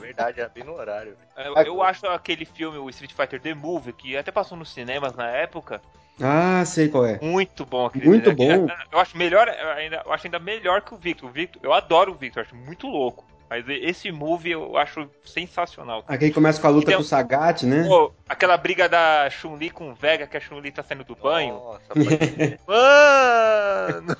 [0.00, 1.16] Verdade, era bem no horário.
[1.36, 5.14] Eu, eu acho aquele filme, o Street Fighter The Movie, que até passou nos cinemas
[5.14, 5.80] na época,
[6.20, 7.18] Ah, sei qual é.
[7.20, 8.66] muito bom aquele Muito desenho.
[8.66, 8.72] bom.
[8.92, 11.28] Eu acho melhor, eu ainda, eu acho ainda melhor que o Victor.
[11.28, 13.24] O Victor, eu adoro o Victor, eu acho muito louco.
[13.50, 16.02] Mas esse movie eu acho sensacional.
[16.18, 17.84] Que começa com a luta Então- com o Sagat, né?
[17.86, 21.54] Pô, aquela briga da Chun-Li com o Vega, que a Chun-Li tá saindo do banho.
[21.54, 21.80] Nossa.
[22.66, 24.16] Mano!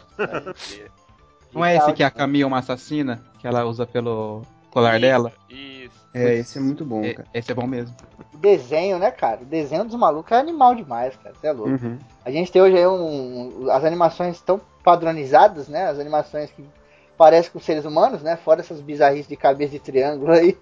[1.52, 3.24] Não é esse que a Camille é uma assassina?
[3.40, 5.32] Que ela usa pelo colar dela?
[5.48, 6.03] Isso.
[6.14, 7.28] É, esse é muito bom, É, cara.
[7.34, 7.94] esse é bom mesmo.
[8.32, 9.42] O desenho, né, cara?
[9.42, 11.34] O desenho dos malucos é animal demais, cara.
[11.34, 11.70] Você é louco.
[11.84, 11.98] Uhum.
[12.24, 15.86] A gente tem hoje aí um, as animações tão padronizadas, né?
[15.88, 16.64] As animações que
[17.18, 18.36] parecem com seres humanos, né?
[18.36, 20.56] Fora essas bizarrices de cabeça de triângulo aí.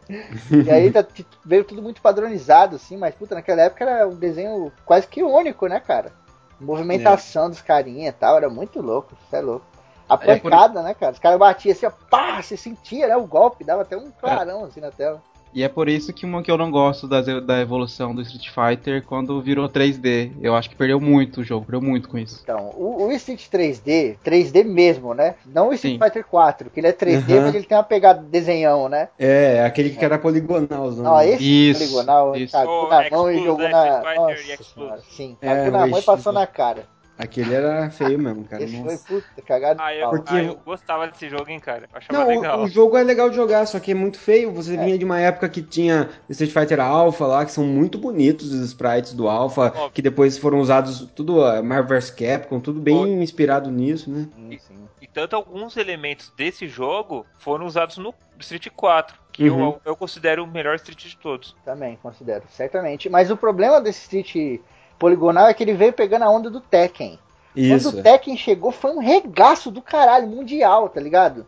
[0.65, 1.05] e aí tá-
[1.45, 5.67] veio tudo muito padronizado, assim, mas puta, naquela época era um desenho quase que único,
[5.67, 6.13] né, cara?
[6.61, 9.67] Movimentação dos carinha e tal, era muito louco, você é louco.
[10.09, 11.13] A É por- pancada, né, cara?
[11.13, 14.65] Os caras batiam assim, ó, pá, você sentia, né, o golpe, dava até um clarão
[14.65, 15.23] assim na tela.
[15.55, 18.49] E é por isso que uma que eu não gosto das- da evolução do Street
[18.49, 20.33] Fighter quando virou 3D.
[20.41, 22.41] Eu acho que perdeu muito o jogo, perdeu muito com isso.
[22.43, 25.35] Então, o, o Street 3D, 3D mesmo, né?
[25.45, 26.05] Não o Street Sim.
[26.05, 27.43] Fighter 4, que ele é 3D, Uhum.
[27.43, 29.09] mas ele tem uma pegada de desenhão, né?
[29.19, 31.05] É, aquele que era poligonalzão.
[31.05, 32.53] Não, esse Isso, poligonal, isso.
[32.53, 34.15] cagou O na mão e jogou na.
[34.15, 34.67] Nossa X-Plus.
[34.75, 36.87] senhora, sim, É, cagou na mão e passou na cara.
[37.19, 38.65] Aquele era feio mesmo, cara.
[38.65, 39.07] Esse Nossa.
[39.07, 40.11] foi puta, cagado Ah, de eu.
[40.11, 41.83] Porque- ah, eu gostava desse jogo, hein, cara.
[41.93, 42.61] Eu achava Não, legal.
[42.61, 44.51] o, o jogo é legal de jogar, só que é muito feio.
[44.53, 48.53] Você vinha de uma época que tinha Street Fighter Alpha lá, que são muito bonitos
[48.53, 49.89] os sprites do Alpha, Ó.
[49.91, 53.07] que depois foram usados tudo Marvel vs Capcom, tudo bem Ó.
[53.07, 54.27] inspirado nisso, né?
[54.35, 54.89] Sim, sim.
[55.01, 59.61] E tanto alguns elementos desse jogo foram usados no Street 4, que Uhum.
[59.61, 61.55] eu, eu considero o melhor Street de todos.
[61.65, 63.09] Também, considero, certamente.
[63.11, 64.61] Mas o problema desse Street
[64.99, 67.19] poligonal é que ele veio pegando a onda do Tekken.
[67.55, 67.91] Isso.
[67.91, 71.47] Quando o Tekken chegou, foi um regaço do caralho, mundial, tá ligado?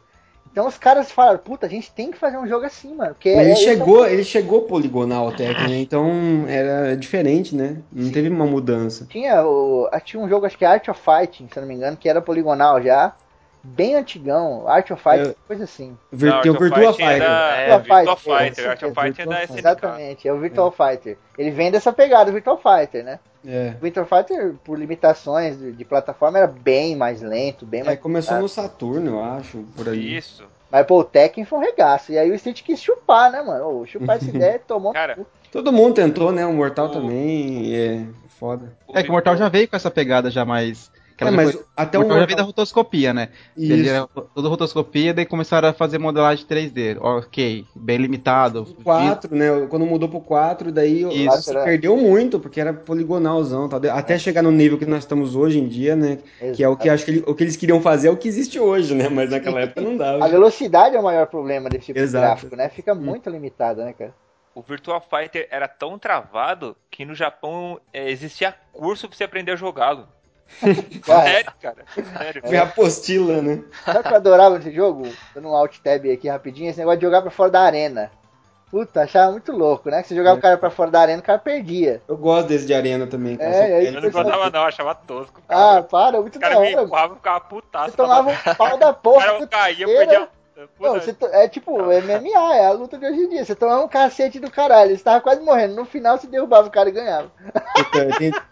[0.54, 3.14] Então os caras falaram, puta, a gente tem que fazer um jogo assim, mano.
[3.14, 5.80] Porque Mas é- ele é chegou, ele chegou poligonal até, né?
[5.80, 7.78] Então era diferente, né?
[7.92, 8.12] Não Sim.
[8.12, 9.04] teve uma mudança.
[9.10, 12.08] Tinha, o, tinha um jogo, acho que Art of Fighting, se não me engano, que
[12.08, 13.12] era poligonal já.
[13.66, 15.34] Bem antigão, Art of Fighting, É.
[15.46, 15.96] coisa assim.
[16.12, 17.22] Vir- Não, tem o Art of Virtua é Fighter.
[17.30, 18.64] É, É, Virtua Fighter, Fighter.
[18.64, 19.58] é, Art of é, Fighting é da Virtua SNK.
[19.58, 21.18] Exatamente, é o Virtual Fighter.
[21.38, 23.18] Ele vem dessa pegada, o Virtual Fighter, né?
[23.46, 23.74] É.
[23.78, 27.98] O Virtual Fighter, por limitações de, de plataforma, era bem mais lento, bem É, mais.
[28.00, 28.42] começou complicado.
[28.42, 30.16] no Saturno, eu acho, por aí.
[30.16, 30.44] Isso.
[30.70, 32.12] Mas, pô, o Tekken foi um regaço.
[32.12, 33.80] E aí o Street quis chupar, né, mano?
[33.82, 34.92] Ô, chupar essa ideia tomou.
[34.92, 35.18] Cara.
[35.52, 36.44] Todo mundo tentou, né?
[36.44, 38.04] O Mortal O- também, é
[38.40, 38.72] foda.
[38.92, 40.90] É que o Mortal já veio com essa pegada já mais.
[41.16, 43.28] Que É, mas foi- até o veio da rotoscopia, né?
[43.56, 43.90] Ele Isso.
[43.90, 46.96] era toda rotoscopia, daí começaram a fazer modelagem 3D.
[47.00, 48.62] Ok, bem limitado.
[48.62, 49.46] O 4, né?
[49.70, 51.42] Quando mudou pro 4, daí o- Isso.
[51.42, 53.80] se perdeu muito, porque era poligonalzão, tal.
[53.92, 56.18] até chegar no nível que nós estamos hoje em dia, né?
[56.54, 58.26] Que é o que acho que ele- o que eles queriam fazer é o que
[58.26, 59.08] existe hoje, né?
[59.08, 60.28] Mas naquela época não A dava.
[60.28, 62.24] velocidade é o maior problema desse tipo Exato.
[62.24, 62.68] de gráfico, né?
[62.68, 64.14] Fica muito limitada, né, cara?
[64.54, 69.52] O Virtua Fighter era tão travado que no Japão é, existia curso pra você aprender
[69.52, 70.06] a jogá-lo.
[71.04, 71.76] Cara, Sério, cara.
[72.18, 72.42] Sério.
[72.46, 73.62] Foi a apostila, né?
[73.84, 75.08] sabe o que eu adorava nesse jogo?
[75.34, 78.10] Dando um alt tab aqui rapidinho, esse negócio de jogar pra fora da arena.
[78.70, 80.02] Puta, achava muito louco, né?
[80.02, 82.02] Que você jogava o cara pra fora da arena, o cara perdia.
[82.08, 83.36] Eu gosto desse de arena também.
[83.36, 83.50] cara.
[83.50, 85.40] É, aí Eu não gostava não, eu achava tosco.
[85.48, 85.82] Ah, Cara.
[85.84, 86.82] para, muito o da cara me hora.
[86.82, 87.90] empurrava e ficava putaço.
[87.90, 89.26] Você tomava um pau da O porra.
[89.26, 93.20] cara puta caía, perdia, Não, você to- é tipo MMA, é a luta de hoje
[93.20, 93.44] em dia.
[93.44, 95.74] Você toma um cacete do caralho, você tava quase morrendo.
[95.74, 97.30] No final você derrubava o cara e ganhava.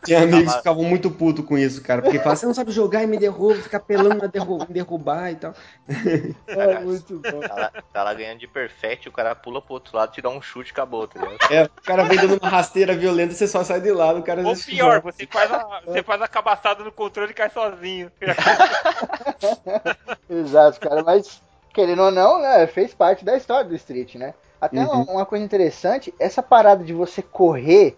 [0.05, 2.03] Tinha amigos que ficavam muito putos com isso, cara.
[2.03, 5.31] Porque falavam, você não sabe jogar e me derruba, fica apelando pra derru- me derrubar
[5.31, 5.55] e tal.
[6.49, 7.41] É muito bom.
[7.41, 10.29] Tá lá, tá lá ganhando de perfect, o cara pula pro outro lado, te dá
[10.29, 11.53] um chute e acabou, tá ligado?
[11.53, 14.47] É, o cara vem dando uma rasteira violenta, você só sai de lado, o cara
[14.47, 15.12] Ou pior, joga.
[15.12, 18.11] você faz, a, você faz a cabaçada no controle e cai sozinho.
[20.29, 21.41] Exato, cara, mas
[21.72, 24.35] querendo ou não, né, fez parte da história do Street, né?
[24.61, 25.02] Até Uhum.
[25.02, 27.96] uma, uma coisa interessante, essa parada de você correr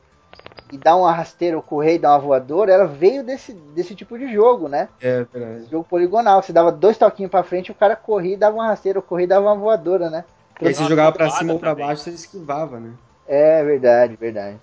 [0.72, 4.18] e dar uma rasteira ou correr e dar uma voadora, ela veio desse, desse tipo
[4.18, 4.88] de jogo, né?
[5.00, 5.68] É, verdade.
[5.70, 8.98] Jogo poligonal, você dava dois toquinhos pra frente, o cara corria e dava uma rasteira,
[8.98, 10.24] ou corria e dava uma voadora, né?
[10.60, 12.92] E aí você jogava pra cima ou pra baixo, você esquivava, né?
[13.26, 14.58] É verdade, verdade.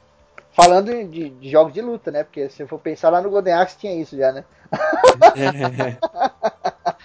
[0.54, 2.24] Falando de, de jogos de luta, né?
[2.24, 4.44] Porque se eu for pensar lá no Golden Axe tinha isso já, né?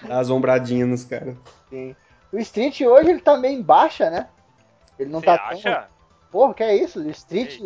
[0.07, 1.37] Dá as ombradinhas nos caras.
[1.71, 1.95] Sim.
[2.33, 4.29] O Street hoje ele tá meio em baixa, né?
[4.99, 5.59] Ele não Você tá tão.
[5.59, 5.87] acha?
[6.31, 7.01] Porra, que é isso?
[7.01, 7.61] O Street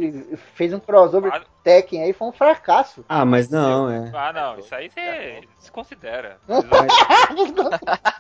[0.55, 3.05] fez um crossover Ah, Tekken aí, foi um fracasso.
[3.09, 4.11] Ah, mas não, é.
[4.15, 6.39] Ah, não, isso aí você desconsidera.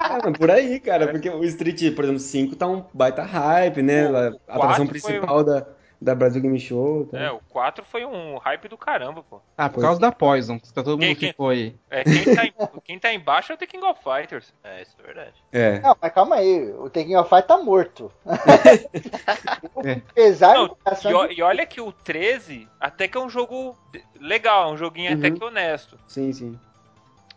[0.00, 3.82] Ah, não, por aí, cara, porque o Street, por exemplo, 5 tá um baita hype,
[3.82, 4.10] né?
[4.10, 4.16] O
[4.48, 5.66] A atração principal da,
[6.00, 7.06] da Brasil Game Show.
[7.06, 7.18] Tá?
[7.20, 9.40] É, o 4 foi um hype do caramba, pô.
[9.58, 11.76] Ah, por causa da Poison, que tá todo mundo Quem- quem- ficou aí.
[11.90, 12.52] É, quem, tá em,
[12.84, 14.54] quem tá embaixo é o The King of Fighters.
[14.64, 15.34] É, isso é verdade.
[15.52, 15.78] É.
[15.80, 18.10] Não, mas calma aí, o Tekken of Fight tá morto.
[18.24, 20.00] É.
[20.10, 23.76] Apesar Não, E, o- de- e olha que o 13 até que é um jogo
[24.18, 25.34] legal, um joguinho até Uhum.
[25.36, 25.98] que honesto.
[26.08, 26.58] Sim, sim.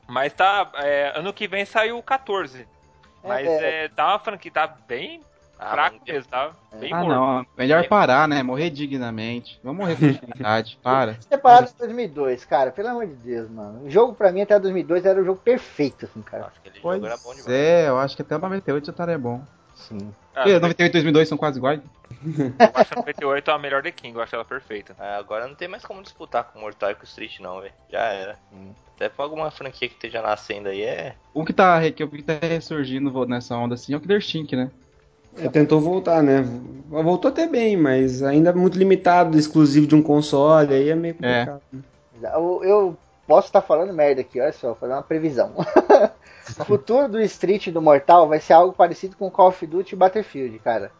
[0.07, 0.69] Mas tá.
[0.75, 2.67] é, ano que vem saiu o 14.
[3.23, 5.21] Mas É, é, tá uma franquia, tá bem
[5.65, 7.09] Ah, fraco mano, mesmo, tá bem Ah, morto.
[7.09, 7.45] não.
[7.57, 8.43] Melhor parar, né?
[8.43, 9.59] Morrer dignamente.
[9.63, 10.77] Vamos morrer com dignidade.
[10.83, 11.17] Para.
[11.21, 13.85] Separado em 2002, cara, pelo amor de Deus, mano.
[13.85, 16.47] O jogo pra mim até 2002 era o jogo perfeito, assim, cara.
[16.47, 17.49] Acho que aquele Pois jogo era bom demais.
[17.49, 19.41] é, eu acho que até o 98 já estaria bom.
[19.75, 20.13] Sim.
[20.35, 21.79] Ah, E 98 e 2002 são quase iguais.
[22.23, 24.95] eu acho a 98 a melhor The King, eu acho ela perfeita.
[24.99, 27.61] É, agora não tem mais como disputar com o Mortal e com o Street, não,
[27.61, 27.73] velho.
[27.89, 28.37] Já era.
[28.51, 28.71] Hum.
[28.95, 31.15] Até pra alguma franquia que esteja nascendo aí é.
[31.33, 34.55] O que tá, que, o que tá ressurgindo nessa onda assim é o Killer Instinct,
[34.55, 34.69] né?
[35.37, 36.45] É, tentou voltar, né?
[36.89, 41.61] Voltou até bem, mas ainda muito limitado, exclusivo de um console, aí é meio complicado.
[41.73, 42.31] né?
[42.33, 45.53] Eu, eu posso estar falando merda aqui, olha só, vou fazer uma previsão.
[46.59, 49.97] o futuro do Street do Mortal vai ser algo parecido com Call of Duty e
[49.97, 50.91] Battlefield, cara.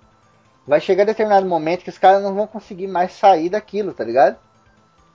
[0.66, 4.38] Vai chegar determinado momento que os caras não vão conseguir mais sair daquilo, tá ligado?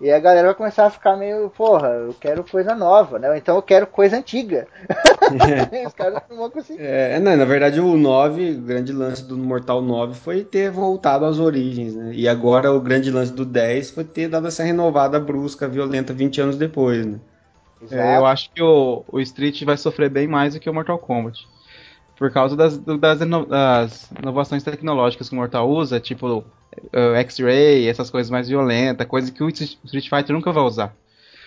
[0.01, 3.29] E a galera vai começar a ficar meio, porra, eu quero coisa nova, né?
[3.29, 4.69] Ou então eu quero coisa antiga.
[5.87, 6.81] os caras não vão conseguir.
[6.81, 11.25] É, não, na verdade o 9, o grande lance do Mortal 9 foi ter voltado
[11.25, 12.13] às origens, né?
[12.15, 16.41] E agora o grande lance do 10 foi ter dado essa renovada brusca, violenta 20
[16.43, 17.19] anos depois, né?
[17.91, 20.99] É, eu acho que o, o Street vai sofrer bem mais do que o Mortal
[20.99, 21.47] Kombat.
[22.19, 27.89] Por causa das, das, ino- das inovações tecnológicas que o Mortal usa, tipo uh, X-Ray,
[27.89, 30.93] essas coisas mais violentas, coisa que o Street Fighter nunca vai usar.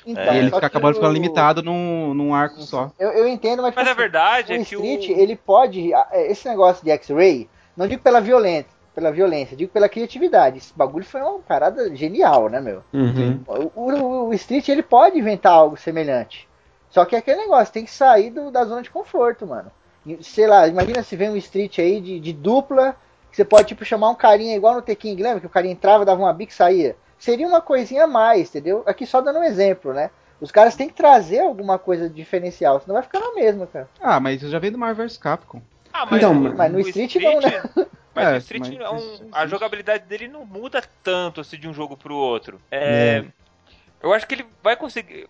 [0.06, 2.92] Então, e ele fica acabando o- ficando limitado num, num arco só.
[2.98, 4.80] Eu, eu entendo, mas, Mas a assim, verdade o é que o.
[4.84, 5.94] Street, ele pode.
[5.94, 10.58] é, Esse negócio de X-Ray, não digo pela violência, pela violência, digo pela criatividade.
[10.58, 12.82] Esse bagulho foi uma parada genial, né, meu?
[12.94, 13.42] Uhum.
[13.76, 16.48] O, o- o Street ele pode inventar algo semelhante.
[16.90, 19.70] Só que é aquele negócio, tem que sair do- da zona de conforto, mano.
[20.22, 22.96] Sei lá, imagina se vem um Street aí de, de dupla,
[23.30, 26.04] que você pode tipo chamar um carinha igual no Tekken, lembra que o carinha entrava,
[26.06, 26.96] dava uma bica e saía.
[27.20, 28.84] Seria uma coisinha a mais, entendeu?
[28.88, 30.10] Aqui só dando um exemplo, né?
[30.40, 33.88] Os caras têm que trazer alguma coisa diferencial, senão vai ficar na mesma, cara.
[34.02, 35.62] Ah, mas isso já veio do Marvel vs Capcom.
[35.94, 37.62] Ah, mas, Então, o- mas no o Street não, né?
[38.14, 41.66] Mas É, o Street, mas é um- a jogabilidade dele não muda tanto assim, de
[41.66, 42.60] um jogo pro outro.
[42.70, 43.24] É,
[44.04, 45.30] Eu acho que ele vai conseguir.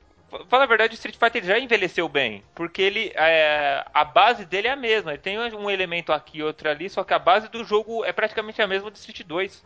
[0.49, 2.43] Fala a verdade, o Street Fighter já envelheceu bem.
[2.55, 3.11] Porque ele.
[3.15, 5.11] é, a base dele é a mesma.
[5.11, 8.13] Ele tem um elemento aqui e outro ali, só que a base do jogo é
[8.13, 9.65] praticamente a mesma do Street 2.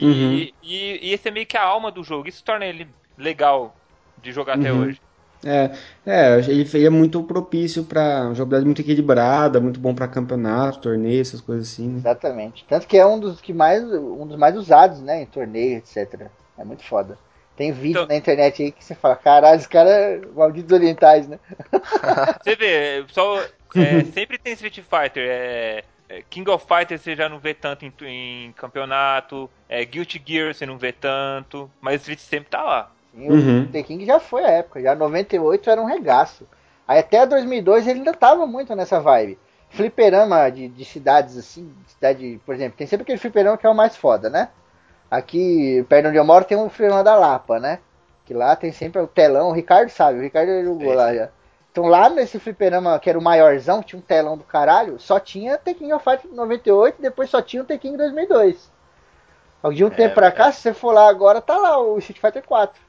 [0.00, 0.36] Uhum.
[0.36, 2.28] E, e- e esse é meio que a alma do jogo.
[2.28, 3.76] Isso torna ele legal
[4.16, 4.80] de jogar até Uhum.
[4.82, 5.00] hoje.
[5.44, 5.70] É,
[6.06, 11.40] é, ele é muito propício pra jogabilidade muito equilibrada, muito bom pra campeonato, torneio, essas
[11.42, 11.88] coisas assim.
[11.88, 11.98] né?
[11.98, 12.64] Exatamente.
[12.66, 16.30] Tanto que é um dos que mais um dos mais usados, né, em torneio, etc.
[16.56, 17.18] É muito foda.
[17.56, 21.38] Tem vídeo Então- na internet aí que você fala, caralho, os caras malditos orientais, né?
[22.42, 23.40] Você vê, só,
[23.76, 25.24] é, sempre tem Street Fighter.
[25.28, 29.48] É, é, King of Fighters você já não vê tanto em, em campeonato.
[29.68, 31.70] É, Guilty Gear você não vê tanto.
[31.80, 32.90] Mas Street sempre tá lá.
[33.14, 33.62] Sim, Uhum.
[33.62, 36.48] O The King já foi a época, já 98 era um regaço.
[36.88, 39.38] Aí até 2002 ele ainda tava muito nessa vibe.
[39.70, 43.74] Fliperama de, de cidades assim, cidade, por exemplo, tem sempre aquele fliperama que é o
[43.74, 44.48] mais foda, né?
[45.16, 47.78] Aqui, perto onde eu moro, tem um fliperama da Lapa, né?
[48.24, 51.28] Que lá tem sempre o telão, o Ricardo sabe, o Ricardo jogou lá já.
[51.70, 55.56] Então lá nesse fliperama, que era o maiorzão, tinha um telão do caralho, só tinha
[55.56, 58.72] Tekken of Fight 98 e depois só tinha o Tekken 2002.
[59.72, 62.42] De um tempo pra cá, se você for lá agora, tá lá o Street Fighter
[62.44, 62.80] 4.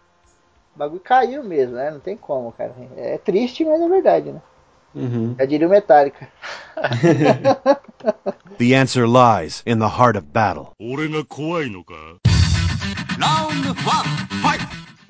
[0.76, 1.92] O bagulho caiu mesmo, né?
[1.92, 2.74] Não tem como, cara.
[2.98, 4.42] É triste, mas é verdade, né?
[4.96, 5.36] Uhum.
[5.38, 6.30] Já diria o Metallica.
[8.58, 10.72] the answer lies in the heart of battle.
[13.20, 14.08] Round one,
[14.42, 14.66] fight!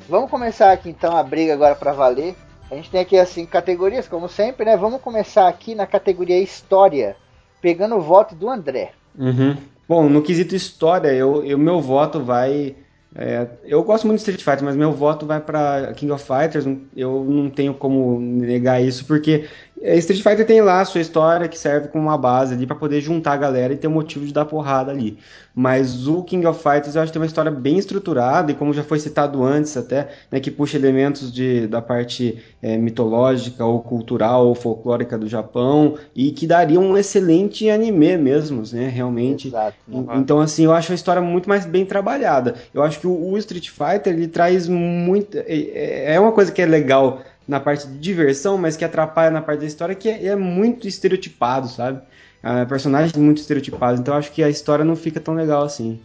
[0.10, 2.36] Vamos começar aqui então a briga agora para valer.
[2.70, 4.76] A gente tem aqui as categorias, como sempre, né?
[4.76, 7.16] Vamos começar aqui na categoria História,
[7.62, 8.92] pegando o voto do André.
[9.18, 9.56] Uhum.
[9.88, 12.76] Bom, no quesito História, eu, eu meu voto vai
[13.18, 16.66] é, eu gosto muito de Street Fighter, mas meu voto vai para King of Fighters.
[16.96, 19.48] Eu não tenho como negar isso, porque
[19.82, 23.02] Street Fighter tem lá a sua história que serve como uma base ali para poder
[23.02, 25.18] juntar a galera e ter um motivo de dar porrada ali.
[25.54, 28.74] Mas o King of Fighters eu acho que tem uma história bem estruturada e como
[28.74, 33.82] já foi citado antes até, né, que puxa elementos de, da parte é, mitológica ou
[33.82, 39.48] cultural ou folclórica do Japão e que daria um excelente anime mesmo, né, realmente.
[39.50, 39.78] Exato.
[39.88, 42.56] En- Então, assim, eu acho a história muito mais bem trabalhada.
[42.74, 45.38] Eu acho que o, o Street Fighter, ele traz muito...
[45.38, 49.42] É é uma coisa que é legal na parte de diversão, mas que atrapalha na
[49.42, 52.02] parte da história, que é, é muito estereotipado, sabe?
[52.42, 54.00] Ah, personagens muito estereotipados.
[54.00, 56.00] Então, acho que a história não fica tão legal assim.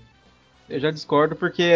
[0.68, 1.72] Eu já discordo porque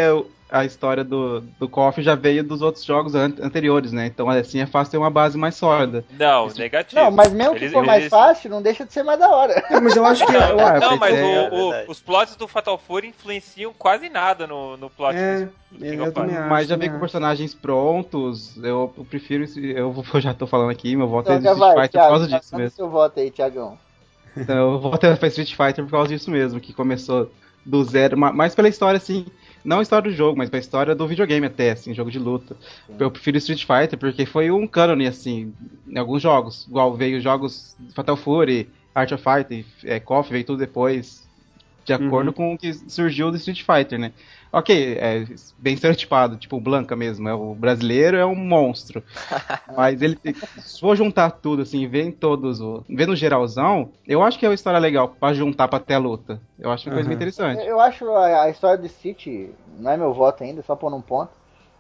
[0.57, 4.07] a história do, do KOF já veio dos outros jogos an- anteriores, né?
[4.07, 6.05] Então assim é fácil ter uma base mais sólida.
[6.19, 7.01] Não, negativo.
[7.01, 9.29] Não, mas mesmo que Eles- for mais eles- fácil, não deixa de ser mais da
[9.29, 9.53] hora.
[9.71, 10.33] É, mas eu acho que...
[10.33, 14.09] Não, ué, não, mas é, o- é o- os plots do Fatal Fury influenciam quase
[14.09, 16.49] nada no, no plot É, do eu acho.
[16.49, 17.01] Mas já veio também com acho.
[17.01, 18.57] personagens prontos.
[18.59, 19.45] Eu, eu prefiro.
[19.59, 22.01] Eu, eu já tô falando aqui, meu voto é Então de já Street vai, Fighter
[22.01, 22.77] por causa disso mesmo.
[22.77, 23.79] seu voto aí, Thiagão.
[24.37, 27.31] Então eu vou até pra Street Fighter por causa disso mesmo, que começou
[27.65, 29.25] do zero, ma- mais pela história, assim,
[29.65, 32.57] não a história do jogo, mas pela história do videogame até, assim, jogo de luta.
[32.99, 35.53] Eu prefiro Street Fighter porque foi um cânone, assim,
[35.89, 36.67] em alguns jogos.
[36.69, 41.27] Igual veio jogos Fatal Fury, Art of Fighter, é, KOF veio tudo depois,
[41.85, 44.13] de acordo com o que surgiu do Street Fighter, né?
[44.55, 45.25] Ok, é
[45.59, 49.05] bem estereotipado, tipo o Blanca mesmo, é o brasileiro é um monstro.
[49.77, 50.19] Mas ele,
[50.59, 54.47] se for juntar tudo assim, ver em todos, o, ver no geralzão, eu acho que
[54.47, 56.43] é uma história legal pra juntar pra ter a luta.
[56.59, 57.17] Eu acho uma coisa bem Uhum.
[57.17, 57.67] interessante.
[57.67, 61.01] Eu acho a, a história do City, não é meu voto ainda, só pôr num
[61.03, 61.33] ponto.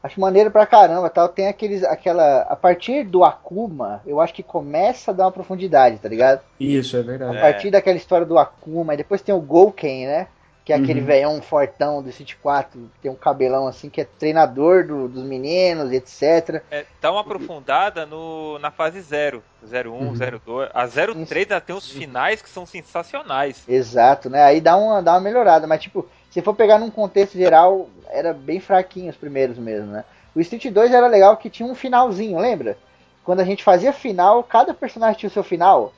[0.02, 1.28] Acho maneiro pra caramba, tal.
[1.28, 5.98] Tem aqueles, aquela, a partir do Akuma, eu acho que começa a dar uma profundidade,
[5.98, 6.42] tá ligado?
[6.58, 7.34] Isso, é A verdade.
[7.34, 10.28] partir daquela história do Akuma, e depois tem o Gouken, né?
[10.64, 11.06] Que é aquele Uhum.
[11.06, 15.22] velhão fortão do City 4, que tem um cabelão assim, que é treinador do- dos
[15.22, 16.62] meninos, etc.
[16.70, 19.42] É, dá uma aprofundada no, na fase 0.
[19.62, 20.14] 01, Uhum.
[20.14, 20.70] 02.
[20.72, 23.62] A 03 ela tem os finais que são sensacionais.
[23.68, 24.42] Exato, né?
[24.42, 28.32] Aí dá uma, dá uma melhorada, mas tipo, se for pegar num contexto geral, era
[28.32, 30.04] bem fraquinho os primeiros mesmo, né?
[30.34, 32.76] O Street 2 era legal que tinha um finalzinho, lembra?
[33.22, 35.92] Quando a gente fazia final, cada personagem tinha o seu final.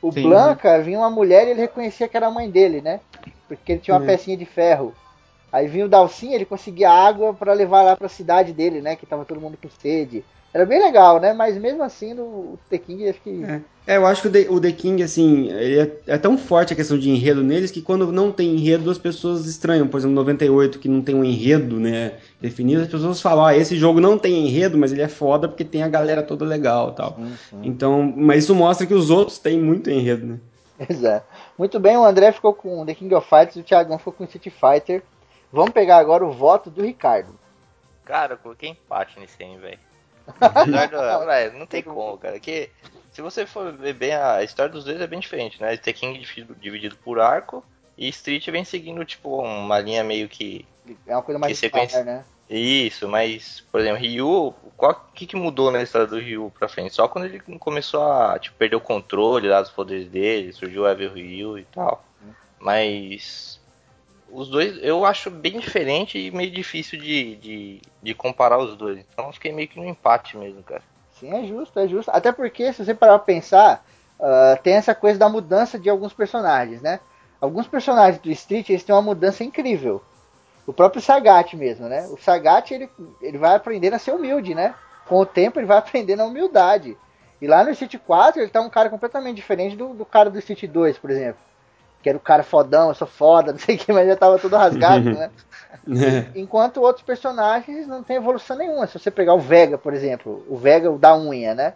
[0.00, 0.22] O Sim.
[0.22, 3.00] Blanca vinha uma mulher e ele reconhecia que era a mãe dele, né?
[3.56, 4.06] Porque ele tinha uma É.
[4.06, 4.94] pecinha de ferro.
[5.52, 8.96] Aí vinha o Dalsin, ele conseguia água pra levar lá pra cidade dele, né?
[8.96, 10.24] Que tava todo mundo com sede.
[10.54, 11.32] Era bem legal, né?
[11.32, 13.42] Mas mesmo assim, no The King, acho que.
[13.44, 13.60] É.
[13.84, 16.76] É, eu acho que o The, o The King, assim, é, é tão forte a
[16.76, 19.88] questão de enredo neles que quando não tem enredo as pessoas estranham.
[19.88, 23.76] Por exemplo, 98, que não tem um enredo, né, definido, as pessoas falam, ah, esse
[23.76, 26.96] jogo não tem enredo, mas ele é foda porque tem a galera toda legal e
[26.96, 27.16] tal.
[27.16, 27.60] Sim, sim.
[27.64, 30.38] Então, mas isso mostra que os outros têm muito enredo, né?
[30.88, 31.26] Exato.
[31.58, 34.50] Muito bem, o André ficou com The King of Fighters o Thiagão ficou com Street
[34.50, 35.02] Fighter.
[35.52, 37.38] Vamos pegar agora o voto do Ricardo.
[38.04, 39.78] Cara, eu coloquei empate nesse aí, velho.
[40.90, 42.38] Do- velho, não tem como, cara.
[42.40, 42.70] Que
[43.10, 45.76] se você for ver bem, a história dos dois é bem diferente, né?
[45.76, 46.18] The King
[46.60, 47.64] dividido, por arco
[47.98, 50.66] e Street vem seguindo, tipo, uma linha meio que.
[51.06, 52.02] É uma coisa mais Que sequência?
[52.02, 52.24] né?
[52.54, 56.94] Isso, mas, por exemplo, Ryu, o que, que mudou na história do Ryu pra frente?
[56.94, 60.88] Só quando ele começou a tipo, perder o controle lá dos poderes dele, surgiu o
[60.88, 62.04] Evil Ryu e tal.
[62.60, 63.58] Mas
[64.30, 68.98] os dois eu acho bem diferente e meio difícil de, de, de comparar os dois.
[68.98, 70.82] Então fiquei meio que no empate mesmo, cara.
[71.18, 72.10] Sim, é justo, é justo.
[72.10, 73.82] Até porque, se você parar pra pensar,
[74.20, 77.00] ah, tem essa coisa da mudança de alguns personagens, né?
[77.40, 80.02] Alguns personagens do Street, eles têm uma mudança incrível.
[80.66, 82.06] O próprio Sagat mesmo, né?
[82.08, 82.88] O Sagat, ele,
[83.20, 84.74] ele vai aprendendo a ser humilde, né?
[85.06, 86.96] Com o tempo, ele vai aprendendo a humildade.
[87.40, 90.38] E lá no Street 4, ele tá um cara completamente diferente do, do cara do
[90.38, 91.40] Street 2, por exemplo.
[92.00, 94.38] Que era o cara fodão, eu sou foda, não sei o que, mas já tava
[94.38, 95.30] todo rasgado, né?
[96.36, 98.86] Enquanto outros personagens não tem evolução nenhuma.
[98.86, 101.74] Se você pegar o Vega, por exemplo, o Vega, o da unha, né?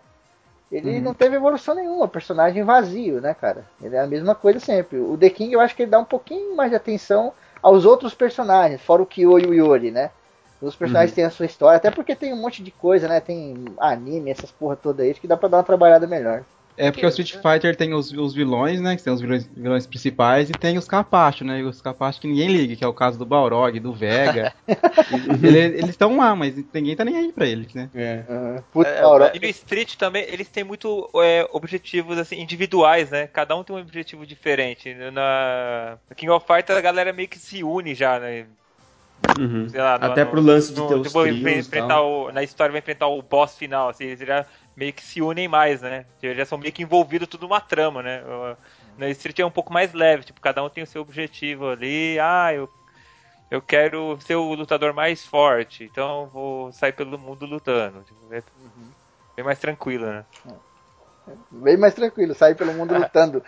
[0.70, 3.64] Ele não teve evolução nenhuma, personagem vazio, né, cara?
[3.81, 4.98] Ele é a mesma coisa sempre.
[4.98, 7.33] O The King eu acho que ele dá um pouquinho mais de atenção
[7.67, 10.12] aos outros personagens, fora o Kyo e o Yori, né?
[10.62, 13.19] Os personagens têm a sua história, até porque tem um monte de coisa, né?
[13.19, 16.44] Tem anime, essas porra toda aí, que dá pra dar uma trabalhada melhor.
[16.79, 18.96] É porque o Street Fighter tem os, os vilões, né?
[18.96, 21.60] Que tem os vilões, vilões principais e tem os capachos, né?
[21.60, 24.52] E os capachos que ninguém liga, que é o caso do Balrog, do Vega.
[25.42, 27.88] Ele- eles estão lá, mas ninguém tá nem aí pra eles, né?
[27.94, 28.24] É.
[28.29, 28.62] Uhum.
[28.72, 33.27] Puta, É, e no Street também, eles têm muito é, objetivos assim, individuais, né?
[33.27, 34.94] Cada um tem um objetivo diferente.
[35.12, 38.46] Na no King of Fighters a galera meio que se une já, né?
[39.38, 39.68] Uhum.
[39.68, 42.27] Sei lá, no- Até no- pro lance de no- ter os trios e enfrentar tal.
[42.27, 44.44] o, Na história vai enfrentar o boss final, assim, eles já
[44.77, 46.04] meio que se unem mais, né?
[46.22, 48.22] Eles já são meio que envolvidos tudo numa trama, né?
[48.24, 48.56] O-
[48.98, 52.18] No Street é um pouco mais leve, tipo, cada um tem o seu objetivo ali.
[52.18, 52.68] Ah, eu,
[53.50, 58.02] eu quero ser o lutador mais forte, então eu vou sair pelo mundo lutando.
[58.04, 58.42] Tipo, é
[59.37, 60.24] bem mais tranquilo, né?
[61.50, 63.42] Bem mais tranquilo, sair pelo mundo lutando.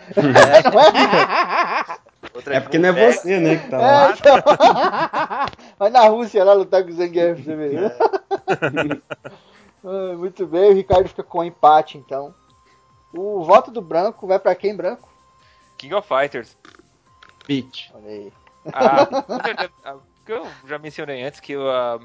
[2.35, 4.11] Outra É porque não é você, né, que tá É, lá.
[4.11, 4.43] então...
[5.79, 7.91] Vai na Rússia lá lutar com o Zangief, você vê.
[9.83, 12.33] Ah, Muito bem, o Ricardo fica com empate, então.
[13.13, 15.09] O voto do branco vai pra quem, branco?
[15.77, 16.57] King of Fighters.
[17.45, 17.89] Pitch.
[17.93, 18.33] Olha aí.
[18.73, 19.07] Ah,
[20.27, 21.99] eu já mencionei antes que a,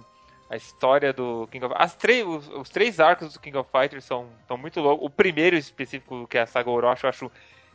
[0.49, 4.05] a história do King of as três, os, os três arcos do King of Fighters
[4.05, 5.07] são, são muito loucos.
[5.07, 7.31] O primeiro específico, que é a saga Orochi, eu acho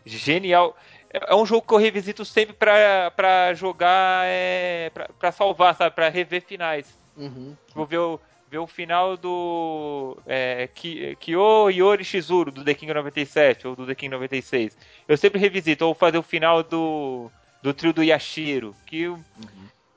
[0.06, 0.76] genial.
[1.14, 5.76] É, é um jogo que eu revisito sempre pra, pra jogar, é, pra, pra salvar,
[5.76, 5.94] sabe?
[5.94, 6.98] Pra rever finais.
[7.16, 7.56] Uhum.
[7.76, 8.20] Vou ver o,
[8.50, 13.96] ver o final do é, Kyo Yori Shizuru do The King 97 ou do The
[13.96, 14.76] King 96.
[15.08, 17.30] Eu sempre revisito, ou fazer o final do,
[17.62, 19.14] do trio do Yashiro, que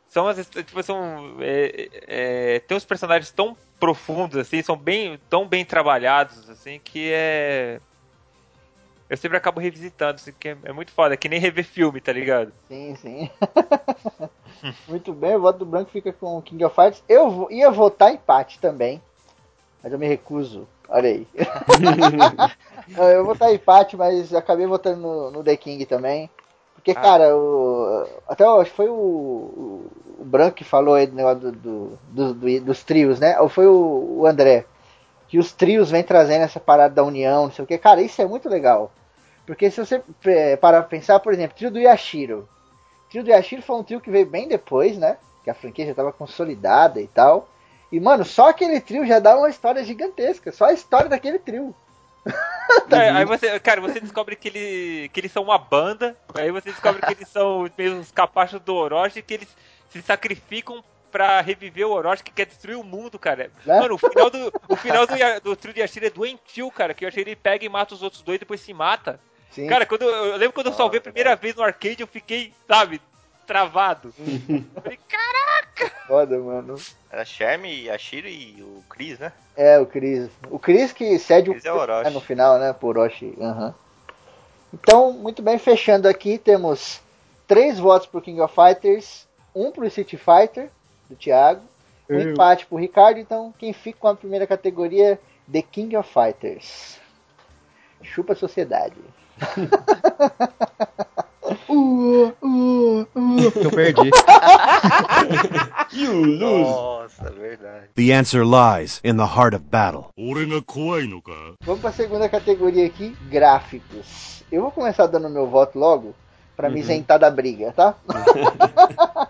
[0.08, 5.48] são as tipo, são é, é, tem uns personagens tão profundos assim, são bem tão
[5.48, 7.80] bem trabalhados assim que é
[9.12, 12.00] eu sempre acabo revisitando, assim, que é, é muito foda, é que nem rever filme,
[12.00, 12.50] tá ligado?
[12.66, 13.30] Sim, sim.
[14.88, 17.02] Muito bem, o voto do branco fica com o King of Fighters.
[17.08, 19.00] Eu ia votar empate também,
[19.82, 20.66] mas eu me recuso.
[20.88, 21.26] Olha aí.
[22.96, 26.28] Eu vou votar empate, mas acabei votando no, no The King também.
[26.74, 29.86] Porque, cara, o, até acho que foi o, o,
[30.18, 33.38] o Branco que falou aí do negócio do, do- do- do- dos trios, né?
[33.40, 34.64] Ou foi o, o André?
[35.28, 37.78] Que os trios vêm trazendo essa parada da união, não sei o que.
[37.78, 38.90] Cara, isso é muito legal.
[39.46, 42.48] Porque se você é, parar pra pensar, por exemplo, trio do Yashiro.
[43.12, 45.18] O trio do Yashiro foi um trio que veio bem depois, né?
[45.44, 47.46] Que a franquia já estava consolidada e tal.
[47.92, 50.50] E, mano, só aquele trio já dá uma história gigantesca.
[50.50, 51.74] Só a história daquele trio.
[52.90, 56.70] É, aí você, cara, você descobre que, ele, que eles são uma banda, aí você
[56.70, 59.48] descobre que eles são mesmo os capachos do Orochi, que eles
[59.90, 63.50] se sacrificam pra reviver o Orochi que quer destruir o mundo, cara.
[63.66, 63.78] Né?
[63.78, 67.04] Mano, o final do, o final do, do trio de Yashiro é doentio, cara, que
[67.04, 69.20] o Yashiro ele pega e mata os outros dois e depois se mata.
[69.52, 69.66] Sim.
[69.66, 73.00] Cara, quando eu, lembro quando eu salvei a primeira vez no arcade, eu fiquei, sabe,
[73.46, 74.12] travado.
[74.82, 75.42] Falei, cara,
[76.06, 76.76] Foda, mano.
[77.10, 79.32] Era Shermie, Yashiro e o Chris, né?
[79.56, 80.30] É, o Chris.
[80.50, 82.06] O Chris que cede o Chris é o Orochi.
[82.06, 82.72] é, no final, né?
[82.72, 83.34] Pro Orochi.
[83.40, 83.74] aham.
[84.72, 87.00] Então, muito bem, fechando aqui, temos
[87.46, 90.70] três votos pro King of Fighters, um pro City Fighter,
[91.10, 91.60] do Thiago,
[92.08, 92.30] um Eu.
[92.30, 93.18] empate pro Ricardo.
[93.18, 96.98] Então, quem fica com a primeira categoria, The King of Fighters.
[98.02, 98.96] Chupa a sociedade.
[101.68, 103.52] uh, uh, uh.
[103.54, 104.10] Eu perdi.
[105.92, 106.70] you lose.
[106.70, 107.88] Nossa, verdade.
[107.94, 110.10] The answer lies in the heart of battle.
[111.64, 114.44] Vamos para a segunda categoria aqui, gráficos.
[114.50, 116.14] Eu vou começar dando meu voto logo
[116.56, 116.82] para me uhum.
[116.82, 117.94] isentar da briga, tá?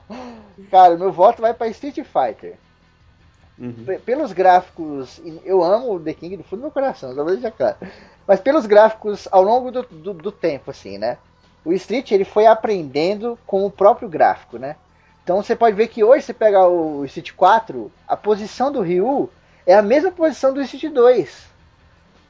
[0.70, 2.56] Cara, meu voto vai para Street Fighter.
[3.58, 3.84] Uhum.
[4.04, 7.50] Pelos gráficos, eu amo o The King do fundo do meu coração, só vou deixar
[7.50, 7.76] claro.
[8.26, 11.18] Mas pelos gráficos ao longo do, do, do tempo, assim, né?
[11.64, 14.76] O Street ele foi aprendendo com o próprio gráfico, né?
[15.22, 19.30] Então você pode ver que hoje você pega o Street 4, a posição do Ryu
[19.64, 21.46] é a mesma posição do Street 2.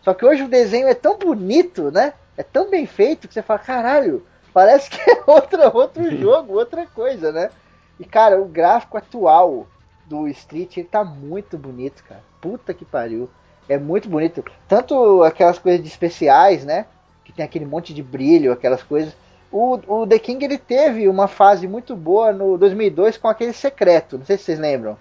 [0.03, 2.13] Só que hoje o desenho é tão bonito, né?
[2.37, 6.87] É tão bem feito que você fala, caralho, parece que é outra, outro jogo, outra
[6.87, 7.51] coisa, né?
[7.99, 9.67] E cara, o gráfico atual
[10.13, 12.21] do Street ele tá muito bonito, cara.
[12.41, 13.31] Puta que pariu.
[13.67, 14.45] É muito bonito.
[14.69, 16.85] Tanto aquelas coisas de especiais, né?
[17.25, 19.17] Que tem aquele monte de brilho, aquelas coisas.
[19.51, 24.19] O, o The King ele teve uma fase muito boa no 2002 com aquele secreto.
[24.19, 24.99] Não sei se vocês lembram.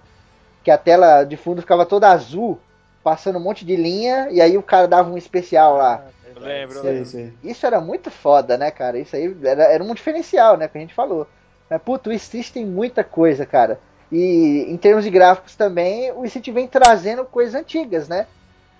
[0.64, 2.58] Que a tela de fundo ficava toda azul,
[3.02, 6.06] passando um monte de linha, e aí o cara dava um especial lá.
[6.24, 7.34] eu lembro, eu lembro.
[7.42, 8.98] Isso era muito foda, né, cara?
[8.98, 10.68] Isso aí era, era um diferencial, né?
[10.68, 11.26] Que a gente falou.
[11.68, 13.80] Mas, puto, o Street tem muita coisa, cara.
[14.12, 18.26] E em termos de gráficos também, o Street vem trazendo coisas antigas, né?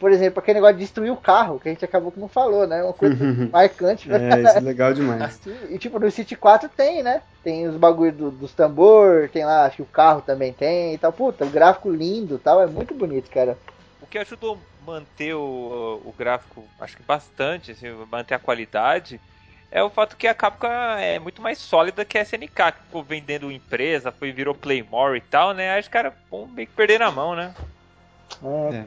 [0.03, 2.67] por exemplo, aquele negócio de destruir o carro, que a gente acabou que não falou,
[2.67, 2.83] né?
[2.83, 3.17] Uma coisa
[3.53, 4.09] marcante.
[4.09, 4.33] né?
[4.33, 5.39] É, isso é legal demais.
[5.71, 7.23] E tipo, no City 4 tem, né?
[7.45, 10.99] Tem os bagulho do- dos tambor, tem lá, acho que o carro também tem e
[10.99, 11.13] tal.
[11.13, 13.57] Puta, o gráfico lindo e tal, é muito bonito, cara.
[14.03, 19.21] O que ajudou a manter o, o gráfico, acho que bastante, assim, manter a qualidade,
[19.73, 23.03] é o fato que a Capcom é muito mais sólida que a SNK, que ficou
[23.03, 25.73] vendendo empresa, foi virou Playmore e tal, né?
[25.73, 27.55] Aí os caras vão meio que perder na mão, né?
[28.71, 28.85] É, É.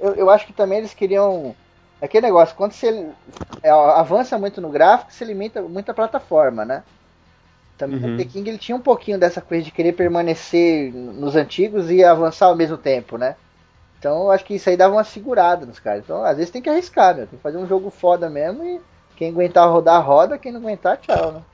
[0.00, 1.54] Eu, eu acho que também eles queriam.
[2.02, 3.10] Aquele negócio, quando você
[3.62, 6.82] é, avança muito no gráfico, você limita muito a plataforma, né?
[7.78, 8.14] Também Uhum.
[8.14, 12.02] o The King ele tinha um pouquinho dessa coisa de querer permanecer nos antigos e
[12.04, 13.36] avançar ao mesmo tempo, né?
[13.98, 16.02] Então eu acho que isso aí dava uma segurada nos caras.
[16.04, 17.26] Então às vezes tem que arriscar, meu.
[17.26, 18.80] Tem que fazer um jogo foda mesmo e
[19.20, 20.38] quem aguentar rodar, roda.
[20.38, 21.44] Quem não aguentar, tchau,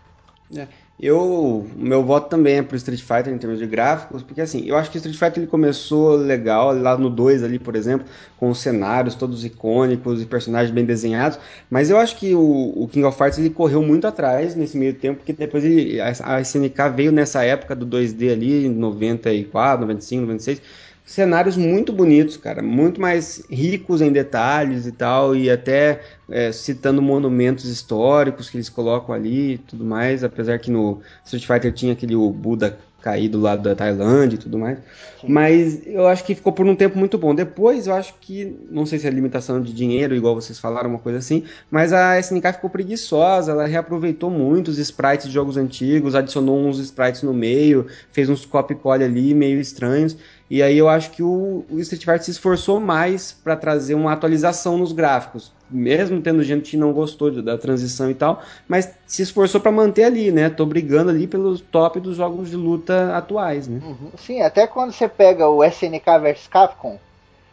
[0.48, 0.68] né?
[0.98, 4.64] Eu, o meu voto também é pro Street Fighter em termos de gráficos, porque assim,
[4.64, 8.06] eu acho que o Street Fighter ele começou legal, lá no 2 ali, por exemplo,
[8.38, 11.38] com os cenários todos icônicos e personagens bem desenhados,
[11.68, 14.94] mas eu acho que o, o King of Fighters ele correu muito atrás nesse meio
[14.94, 19.82] tempo, porque depois ele, a, a SNK veio nessa época do 2D ali, em 94,
[19.82, 20.62] 95, 96,
[21.06, 27.00] cenários muito bonitos, cara, muito mais ricos em detalhes e tal, e até é, citando
[27.00, 31.92] monumentos históricos que eles colocam ali e tudo mais, apesar que no Street Fighter tinha
[31.92, 32.76] aquele Buda
[33.06, 34.78] caído lá da Tailândia e tudo mais.
[35.22, 37.36] Mas eu acho que ficou por um tempo muito bom.
[37.36, 40.98] Depois eu acho que, não sei se é limitação de dinheiro, igual vocês falaram, uma
[40.98, 46.16] coisa assim, mas a SNK ficou preguiçosa, ela reaproveitou muito os sprites de jogos antigos,
[46.16, 50.16] adicionou uns sprites no meio, fez uns copy-colle ali meio estranhos.
[50.48, 54.12] E aí eu acho que o, o Street Fighter se esforçou mais para trazer uma
[54.12, 58.88] atualização nos gráficos, mesmo tendo gente que não gostou de- da transição e tal, mas
[59.06, 60.48] se esforçou para manter ali, né?
[60.48, 63.80] Tô brigando ali pelo top dos jogos de luta atuais, né?
[63.82, 64.12] Uhum.
[64.16, 67.00] Sim, até quando você pega o SNK vs Capcom,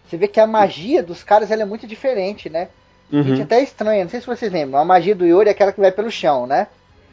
[0.08, 2.70] você vê que a magia dos caras é muito diferente, né?
[3.12, 3.44] A gente Uhum.
[3.44, 5.92] até estranha, não sei se vocês lembram, a magia do Yuri é aquela que vai
[5.92, 6.68] pelo chão, né?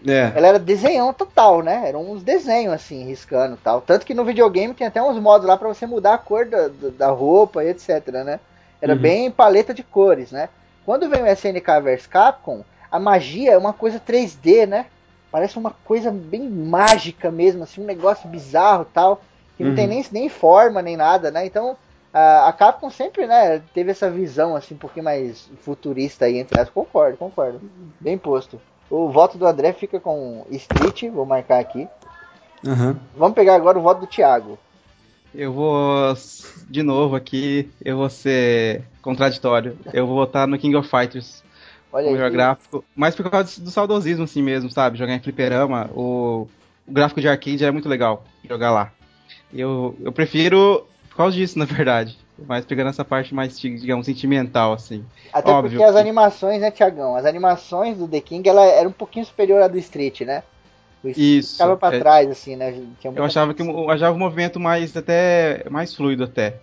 [0.07, 0.33] É.
[0.37, 1.89] Ela era desenhão total, né?
[1.89, 3.81] Eram uns desenhos assim, riscando e tal.
[3.83, 6.69] Tanto que no videogame tem até uns modos lá pra você mudar a cor da,
[6.69, 8.41] da- roupa e etc, né?
[8.81, 9.01] Era Uhum.
[9.01, 10.49] bem paleta de cores, né?
[10.85, 14.87] Quando vem o SNK vs Capcom, a magia é uma coisa 3D, né?
[15.31, 19.23] Parece uma coisa bem mágica mesmo, assim, um negócio bizarro e tal.
[19.57, 19.77] Que não Uhum.
[19.77, 21.45] tem nem, nem forma, nem nada, né?
[21.45, 21.77] Então,
[22.13, 26.59] a, a Capcom sempre, né, teve essa visão, assim, um pouquinho mais futurista aí, entre
[26.59, 26.71] as.
[26.71, 27.61] Concordo, concordo.
[28.01, 28.61] Bem posto.
[28.91, 31.89] O voto do André fica com Street, vou marcar aqui.
[32.67, 32.99] Aham.
[33.17, 34.59] Vamos pegar agora o voto do Thiago.
[35.33, 36.13] Eu vou,
[36.69, 39.79] de novo aqui, eu vou ser contraditório.
[39.93, 41.45] Eu vou votar no King of Fighters,
[41.93, 42.15] Olha o aí.
[42.15, 42.85] melhor gráfico.
[42.97, 44.99] Mas por causa do saudosismo assim mesmo, sabe?
[44.99, 46.49] Jogar em fliperama, o,
[46.87, 48.93] o gráfico de arcade é muito legal jogar lá.
[49.55, 52.19] Eu, eu prefiro por causa disso, na verdade.
[52.47, 55.05] Mas pegando essa parte mais, digamos, sentimental, assim.
[55.33, 57.15] Até óbvio porque as que- animações, né, Thiagão?
[57.17, 60.43] As animações do The King, ela era um pouquinho superior à do Street, né?
[61.03, 61.99] O Street Isso, ficava pra é.
[61.99, 62.73] trás, assim, né?
[63.01, 66.57] Tinha Eu achava que eu achava o movimento mais até mais fluido até.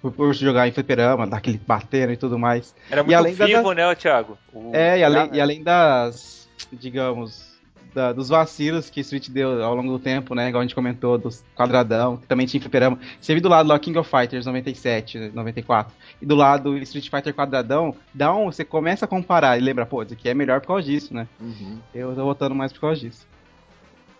[0.00, 2.74] Por, jogar em fliperama, dar aquele batendo e tudo mais.
[2.90, 4.38] Era E muito além da- vivo, né, Thiago?
[4.52, 7.51] O- É, e além, Ah, e além das, digamos,
[7.94, 10.48] da- dos vacilos que Street deu ao longo do tempo, né?
[10.48, 12.98] Igual a gente comentou, dos quadradão, que também tinha fliperama.
[13.20, 17.34] Você viu do lado lá King of Fighters 97, 94, e do lado Street Fighter
[17.34, 20.68] quadradão, dá um, você começa a comparar e lembra, pô, isso aqui é melhor por
[20.68, 21.26] causa disso, né?
[21.40, 21.78] Uhum.
[21.94, 23.26] Eu tô votando mais por causa disso.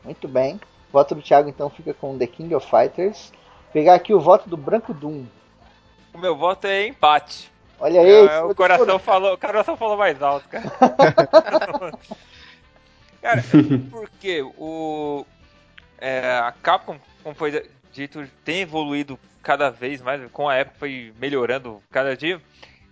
[0.04, 0.56] Muito bem.
[0.90, 3.32] O voto do Thiago, então, fica com The King of Fighters.
[3.72, 5.24] Pegar aqui o voto do Branco Doom.
[6.12, 7.50] O meu voto é empate.
[7.80, 8.10] Olha aí.
[8.10, 10.70] É, isso o coração falou, o coração falou mais alto, cara.
[13.22, 13.42] cara,
[13.90, 15.24] porque o
[15.98, 21.14] é, a Capcom, como foi dito, tem evoluído cada vez mais, com a época foi
[21.18, 22.40] melhorando cada dia.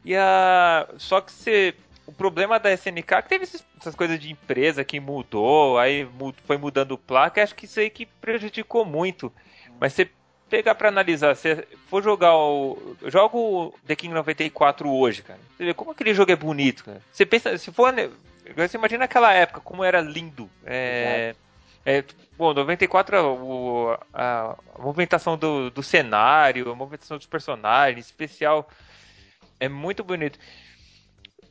[0.05, 1.75] E a só que você
[2.07, 6.09] o problema da SNK é que teve essas coisas de empresa que mudou, aí
[6.45, 9.33] foi mudando placa, acho que isso aí que prejudicou muito.
[9.79, 10.11] Mas você
[10.51, 12.97] pegar pra analisar, se for jogar o.
[13.01, 15.39] Eu jogo o The King 94 hoje, cara.
[15.57, 17.01] Você vê como aquele jogo é bonito, cara.
[17.13, 17.95] Você pensa, se for.
[18.57, 20.51] Você imagina aquela época, como era lindo.
[20.65, 21.35] É.
[21.85, 22.05] é
[22.37, 28.69] bom, 94, o, a, a movimentação do, do cenário, a movimentação dos personagens, especial,
[29.59, 30.39] é muito bonito.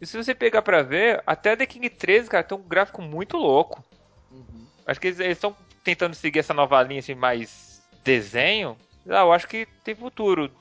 [0.02, 3.38] E se você pegar pra ver, até The King 13, cara, tem um gráfico muito
[3.38, 3.84] louco.
[4.86, 8.78] Acho que eles estão tentando seguir essa nova linha assim, mais desenho.
[9.08, 10.52] Ah, eu acho que tem futuro.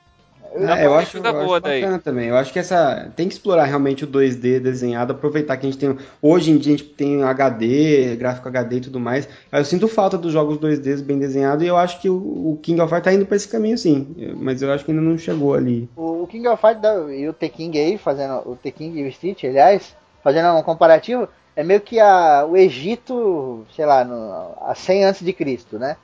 [0.54, 1.80] É, eu acho, eu acho boa daí.
[1.80, 2.28] bacana também.
[2.28, 5.78] Eu acho que essa tem que explorar realmente o 2D desenhado, aproveitar que a gente
[5.78, 9.28] tem hoje em dia a gente tem HD, gráfico HD e tudo mais.
[9.52, 12.80] Eu sinto falta dos jogos 2D bem desenhados e eu acho que o, o King
[12.80, 15.54] of Fighters tá indo pra esse caminho sim, mas eu acho que ainda não chegou
[15.54, 15.88] ali.
[15.96, 19.08] O, o King of Fighters da- e o T-King aí, fazendo o T-King e o
[19.08, 24.74] Street, aliás, fazendo um comparativo, é meio que a, o Egito, sei lá, no, a
[24.74, 25.96] 100 antes de Cristo, né?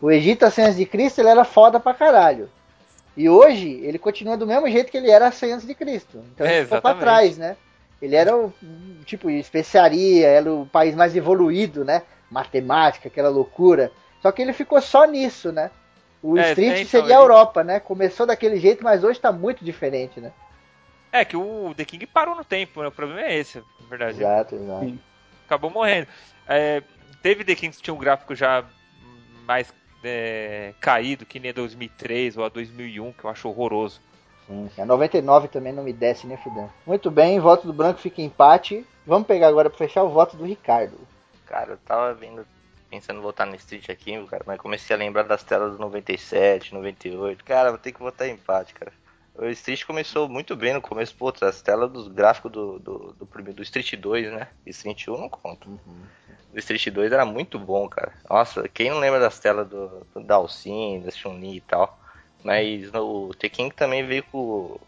[0.00, 2.48] O Egito a 100 antes de Cristo, ele era foda pra caralho.
[3.16, 6.24] E hoje, ele continua do mesmo jeito que ele era a 100 antes de Cristo.
[6.34, 7.00] Então É, ele ficou pra exatamente.
[7.00, 7.56] trás, né?
[8.02, 8.52] Ele era o,
[9.04, 12.02] tipo, especiaria, era o país mais evoluído, né?
[12.30, 13.92] Matemática, aquela loucura.
[14.20, 15.70] Só que ele ficou só nisso, né?
[16.22, 17.78] O É, Street então, seria a Europa, né?
[17.78, 20.32] Começou daquele jeito, mas hoje tá muito diferente, né?
[21.12, 22.88] É que o The King parou no tempo, né?
[22.88, 24.18] O problema é esse, na verdade.
[24.18, 24.98] Exato, exato.
[25.46, 26.08] Acabou morrendo.
[26.48, 26.82] É,
[27.22, 28.64] teve The King que tinha um gráfico já
[29.46, 29.72] mais
[30.06, 34.00] é, caído, que nem a 2003 ou a 2001, que eu acho horroroso.
[34.46, 36.70] Sim, a 99 também não me desce nem fudendo.
[36.86, 38.86] Muito bem, voto do branco fica empate.
[39.06, 40.98] Vamos pegar agora pra fechar o voto do Ricardo.
[41.46, 42.46] Cara, eu tava vendo,
[42.90, 46.74] pensando em votar no Street aqui, cara, mas comecei a lembrar das telas do 97,
[46.74, 47.44] 98.
[47.44, 48.92] Cara, vou ter que votar em empate, cara.
[49.36, 53.26] O Street começou muito bem no começo, pô, as telas dos gráficos do, do, do,
[53.26, 54.48] primeiro- do Street 2, né?
[54.66, 55.68] Street 1 não conta.
[55.68, 58.12] O Street 2 era muito bom, cara.
[58.30, 61.98] Nossa, quem não lembra das telas do, do Dalsin, da Chun-Li e tal?
[62.44, 64.78] Mas no, o Tekken também veio com,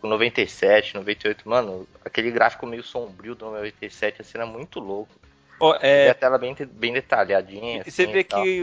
[0.00, 1.48] com 97, 98.
[1.48, 5.10] Mano, aquele gráfico meio sombrio do 97, assim, era muito louco.
[5.60, 7.82] E é, a tela bem, bem detalhadinha.
[7.86, 8.62] e você assim, vê e que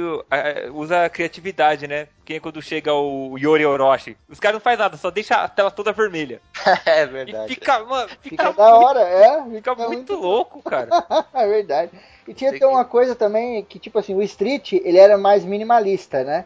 [0.72, 2.08] usa a criatividade, né?
[2.24, 4.16] Quem é quando chega o Yori Orochi?
[4.30, 6.40] Os caras não fazem nada, só deixa a tela toda vermelha.
[6.86, 7.54] é E verdade.
[7.54, 9.44] fica, mano, fica, Fica muito, da hora, é.
[9.56, 10.90] fica muito louco, cara.
[11.34, 11.92] é verdade.
[12.28, 16.24] E tinha que- uma coisa também que, tipo assim, o Street, ele era mais minimalista,
[16.24, 16.46] né?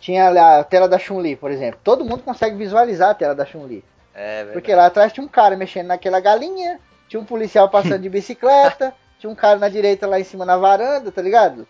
[0.00, 1.80] Tinha a tela da Chun-Li, por exemplo.
[1.82, 3.82] Todo mundo consegue visualizar a tela da Chun-Li.
[4.14, 4.52] É verdade.
[4.52, 8.94] Porque lá atrás tinha um cara mexendo naquela galinha, tinha um policial passando de bicicleta,
[9.24, 11.66] tinha um cara na direita lá em cima na varanda, tá ligado?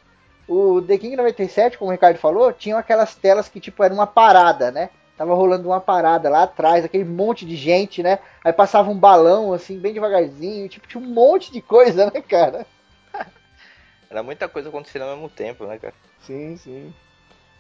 [0.49, 4.09] O The King 97, como o Ricardo falou, tinha aquelas telas que tipo era uma
[4.09, 4.91] parada, né?
[5.17, 8.19] Tava rolando uma parada lá atrás, aquele monte de gente, né?
[8.43, 12.67] Aí passava um balão assim, bem devagarzinho, tipo, tinha um monte de coisa, né, cara?
[14.11, 15.95] Era muita coisa acontecendo ao mesmo tempo, né, cara?
[16.23, 16.93] Sim, sim.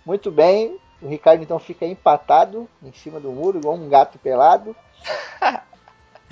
[0.05, 0.77] Muito bem.
[1.01, 4.75] O Ricardo então fica empatado em cima do muro, igual um gato pelado.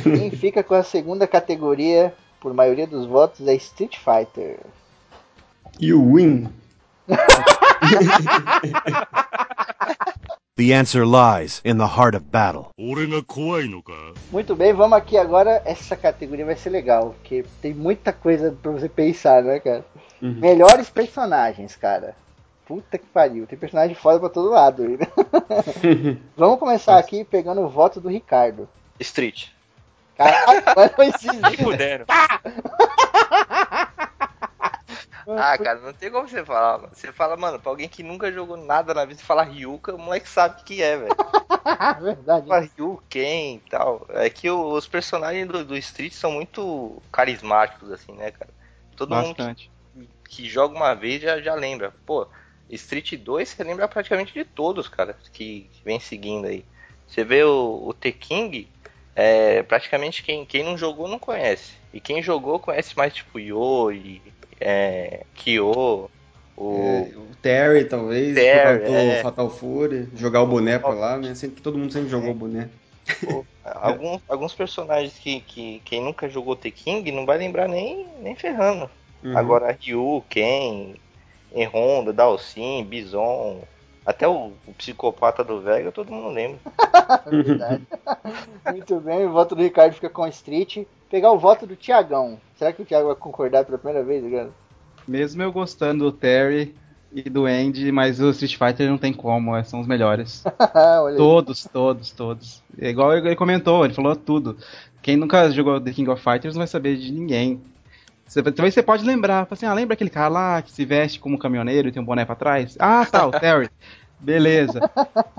[0.03, 2.13] Quem fica com a segunda categoria,
[2.43, 4.59] por maioria dos votos, é Street Fighter.
[5.79, 6.49] You win.
[10.55, 12.73] The answer lies in the heart of battle.
[14.31, 15.63] Muito bem, vamos aqui agora.
[15.65, 19.83] Essa categoria vai ser legal, porque tem muita coisa pra você pensar, né, cara?
[20.21, 20.35] Uhum.
[20.35, 22.15] Melhores personagens, cara.
[22.67, 24.87] Puta que pariu, tem personagem foda pra todo lado.
[24.87, 24.99] Né?
[26.37, 28.69] vamos começar aqui pegando o voto do Ricardo.
[29.01, 29.47] Street.
[30.23, 32.07] Caralho.
[35.27, 36.91] Ah, cara, não tem como você falar, mano.
[36.93, 39.99] Você fala, mano, pra alguém que nunca jogou nada na vida, você fala Ryuka, o
[39.99, 41.17] moleque sabe o que é, velho.
[42.01, 42.49] Verdade.
[42.49, 44.05] Fala Ryu, Ken e tal.
[44.11, 48.51] É que o- os personagens do, do Street são muito carismáticos, assim, né, cara?
[48.97, 49.71] Todo mundo que, Bastante.
[50.29, 51.95] que joga uma vez já, já lembra.
[52.05, 52.27] Pô,
[52.69, 56.65] Street 2 você lembra praticamente de todos, cara, que, que vem seguindo aí.
[57.07, 58.69] Você vê o, o T-King,
[59.15, 61.73] é, praticamente quem, quem não jogou não conhece.
[61.93, 64.23] E quem jogou conhece mais, tipo, Yori,
[64.61, 66.11] é, Kyo,
[66.57, 66.77] o...
[66.79, 69.23] É, o Terry, talvez, Terry, por do é.
[69.23, 71.35] Fatal Fury, jogar o boné pra lá, né?
[71.35, 72.69] Sempre que todo mundo sempre jogou o boné.
[73.25, 78.35] Pô, alguns, alguns personagens que, que quem nunca jogou T-King não vai lembrar nem, nem
[78.37, 78.89] ferrando.
[79.25, 79.37] Uhum.
[79.37, 80.95] Agora Ryu, Ken,
[81.73, 83.63] Honda, Dalsin, Bison,
[84.05, 86.59] até o, o psicopata do Vega, todo mundo lembra.
[87.31, 87.87] Verdade.
[88.71, 90.85] Muito bem, o voto do Ricardo fica com Street.
[91.09, 92.41] Pegar o voto do Tiagão.
[92.57, 94.55] Será que o Thiago vai concordar pela primeira vez, Ricardo?
[95.07, 96.75] Mesmo eu gostando do Terry
[97.13, 100.43] e do Andy, mas o Street Fighter não tem como, é, são os melhores.
[101.17, 102.63] Todos, todos, todos.
[102.79, 104.57] É igual ele comentou, ele falou tudo.
[105.03, 107.61] Quem nunca jogou The King of Fighters não vai saber de ninguém.
[108.33, 111.39] Você, talvez você pode lembrar, assim, ah, lembra aquele cara lá que se veste como
[111.39, 112.79] caminhoneiro e tem um boné pra trás?
[112.79, 113.69] Ah, tá, o Terry.
[114.19, 114.91] Beleza.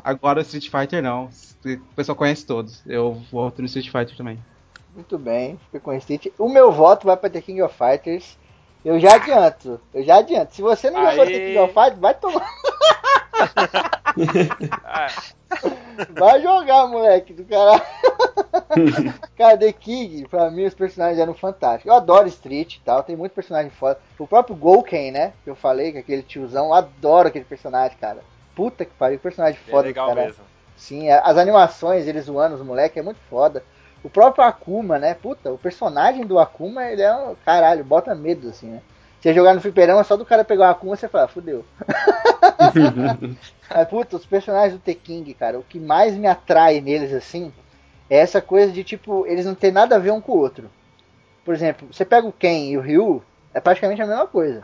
[0.03, 1.27] Agora o Street Fighter não.
[1.65, 2.83] O pessoal conhece todos.
[2.85, 4.37] Eu voto no Street Fighter também.
[4.93, 6.27] Muito bem, fica com Street.
[6.37, 8.37] O meu voto vai pra The King of Fighters.
[8.85, 10.53] Eu já adianto, eu já adianto.
[10.53, 11.25] Se você não jogou.
[11.25, 12.47] The King of Fighters, vai tomar.
[14.85, 15.07] Ah,
[16.09, 17.81] Vai jogar, moleque do caralho.
[19.37, 21.85] Cara, The King, pra mim, os personagens eram fantásticos.
[21.89, 23.99] Eu adoro Street e tal, tem muito personagem foda.
[24.17, 25.33] O próprio Golken, né?
[25.43, 28.19] Que eu falei, que é aquele tiozão, eu adoro aquele personagem, cara.
[28.55, 30.27] Puta que pariu, personagem é foda do legal caralho.
[30.27, 30.43] mesmo.
[30.75, 33.63] Sim, a- as animações, eles zoando os moleques, é muito foda.
[34.03, 35.13] O próprio Akuma, né?
[35.13, 37.35] Puta, o personagem do Akuma, ele é um.
[37.45, 38.81] Caralho, bota medo, assim, né?
[39.23, 41.63] Você jogar no fliperama, só do cara pegar o Akuma, você fala, "Ah, fudeu.
[43.73, 47.53] Mas, puta, os personagens do T-King, cara, o que mais me atrai neles, assim,
[48.09, 50.69] é essa coisa de, tipo, eles não tem nada a ver um com o outro.
[51.45, 54.61] Por exemplo, você pega o Ken e o Ryu, é praticamente a mesma coisa.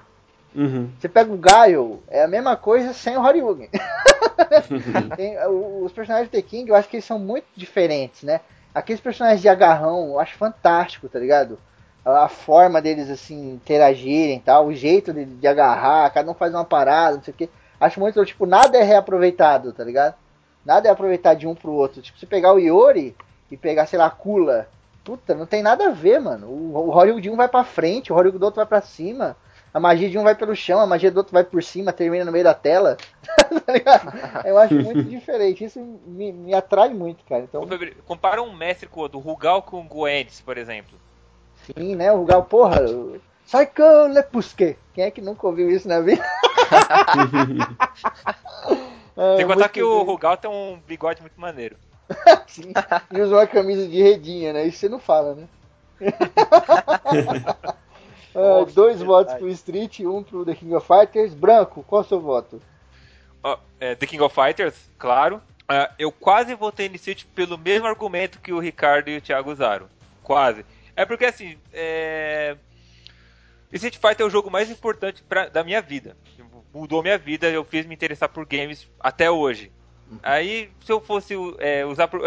[0.54, 0.90] Uhum.
[1.00, 3.70] Você pega o Gaio, é a mesma coisa sem o Horyugen.
[5.84, 8.42] Os personagens do The King, eu acho que eles são muito diferentes, né?
[8.76, 11.58] Aqueles personagens de agarrão, eu acho fantástico, tá ligado?
[12.10, 16.54] A, forma deles, assim, interagirem e tal, o jeito de, de agarrar, cada um faz
[16.54, 17.50] uma parada, não sei o que.
[17.80, 20.16] Acho muito, tipo, nada é reaproveitado, tá ligado?
[20.66, 22.02] Nada é aproveitado de um pro outro.
[22.02, 23.16] Tipo, se pegar o Iori
[23.50, 24.68] e pegar, sei lá, a Kula,
[25.04, 26.48] puta, não tem nada a ver, mano.
[26.48, 29.36] O, o Horyugen de um vai pra frente, o Horyugen do outro vai pra cima.
[29.74, 32.26] A magia de um vai pelo chão, a magia do outro vai por cima, termina
[32.26, 32.98] no meio da tela.
[33.66, 34.12] tá ligado?
[34.46, 35.64] Eu acho muito diferente.
[35.64, 37.44] Isso me, me atrai muito, cara.
[37.44, 37.68] Então,
[38.06, 40.98] Compara um mestre com o do Rugal com o Goendes, por exemplo.
[41.78, 42.12] Sim, né?
[42.12, 42.82] O Rugal, porra.
[42.82, 44.78] o- Psycho Lepusque.
[44.94, 46.24] Quem é que nunca ouviu isso na vida?
[49.18, 50.02] É, Sem contar muito que o.
[50.04, 51.76] Rugal tem um bigode muito maneiro.
[52.48, 52.72] Sim.
[53.12, 54.66] E usa uma camisa de redinha, né?
[54.66, 55.48] Isso você não fala, né?
[58.34, 61.34] Nossa, dois votos pro Street, um pro The King of Fighters.
[61.34, 62.62] Branco, qual é o seu voto?
[63.44, 65.42] Ó, é, The King of Fighters, claro.
[65.68, 69.52] Ah, eu quase votei no Street pelo mesmo argumento que o Ricardo e o Thiago
[69.52, 69.88] usaram.
[70.24, 70.66] Quase.
[71.00, 72.58] É porque assim, é...
[73.72, 76.18] Street Fighter é o jogo mais importante pra, da minha vida.
[76.74, 79.72] Mudou minha vida, eu fiz me interessar por games até hoje.
[80.24, 82.10] Aí, se eu fosse é, usar.
[82.12, 82.22] Eu,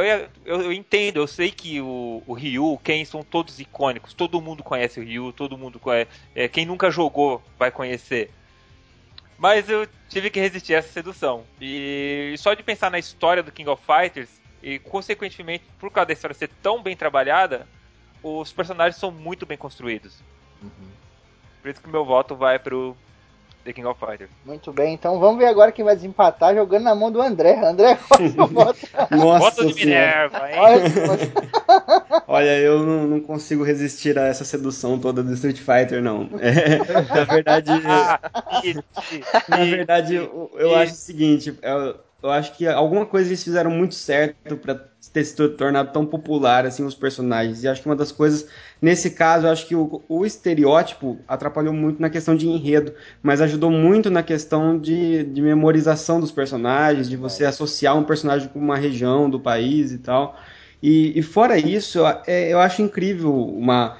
[0.46, 4.14] eu- eu entendo, eu sei que o, o Ryu, o Ken são todos icônicos.
[4.14, 6.08] Todo mundo conhece o Ryu, todo mundo conhece.
[6.34, 8.30] é, quem nunca jogou vai conhecer.
[9.36, 11.44] Mas eu tive que resistir a essa sedução.
[11.60, 14.30] E só de pensar na história do King of Fighters,
[14.62, 17.66] e consequentemente, por causa da história ser tão bem trabalhada,
[18.22, 20.14] os personagens são muito bem construídos.
[21.60, 22.96] Por isso que meu voto vai pro
[23.64, 24.30] The King of Fighters.
[24.44, 27.64] Muito bem, então vamos ver agora quem vai desempatar jogando na mão do André.
[27.64, 28.78] André, qual é o seu voto?
[29.10, 29.74] Nossa voto de.
[29.86, 30.58] Minerva, hein?
[30.58, 30.82] Olha.
[32.26, 36.28] Olha, eu não, não consigo resistir a essa sedução toda do Street Fighter, não.
[36.40, 36.78] É,
[37.14, 38.20] na verdade, Ah,
[38.64, 38.82] isso,
[39.48, 43.70] na verdade, eu, eu acho o seguinte, eu, eu acho que alguma coisa eles fizeram
[43.70, 44.74] muito certo pra
[45.12, 47.64] ter se tornado tão popular assim os personagens.
[47.64, 48.46] E acho que uma das coisas,
[48.80, 53.70] nesse caso, acho que o, o estereótipo atrapalhou muito na questão de enredo, mas ajudou
[53.70, 58.76] muito na questão de, de memorização dos personagens, de você associar um personagem com uma
[58.76, 60.38] região do país e tal.
[60.82, 63.96] E, e fora isso, eu, é, eu acho incrível uma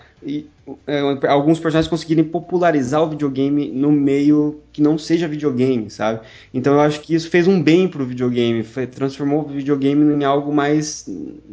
[1.29, 6.21] alguns personagens conseguirem popularizar o videogame no meio que não seja videogame, sabe?
[6.55, 10.25] Então eu acho que isso fez um bem pro videogame, foi, transformou o videogame em
[10.25, 11.09] algo mais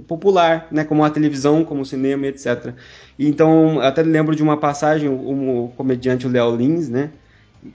[0.08, 0.84] popular, né?
[0.84, 2.74] Como a televisão, como o cinema, etc.
[3.18, 7.12] Então, até lembro de uma passagem, o, comediante Léo Lins, né?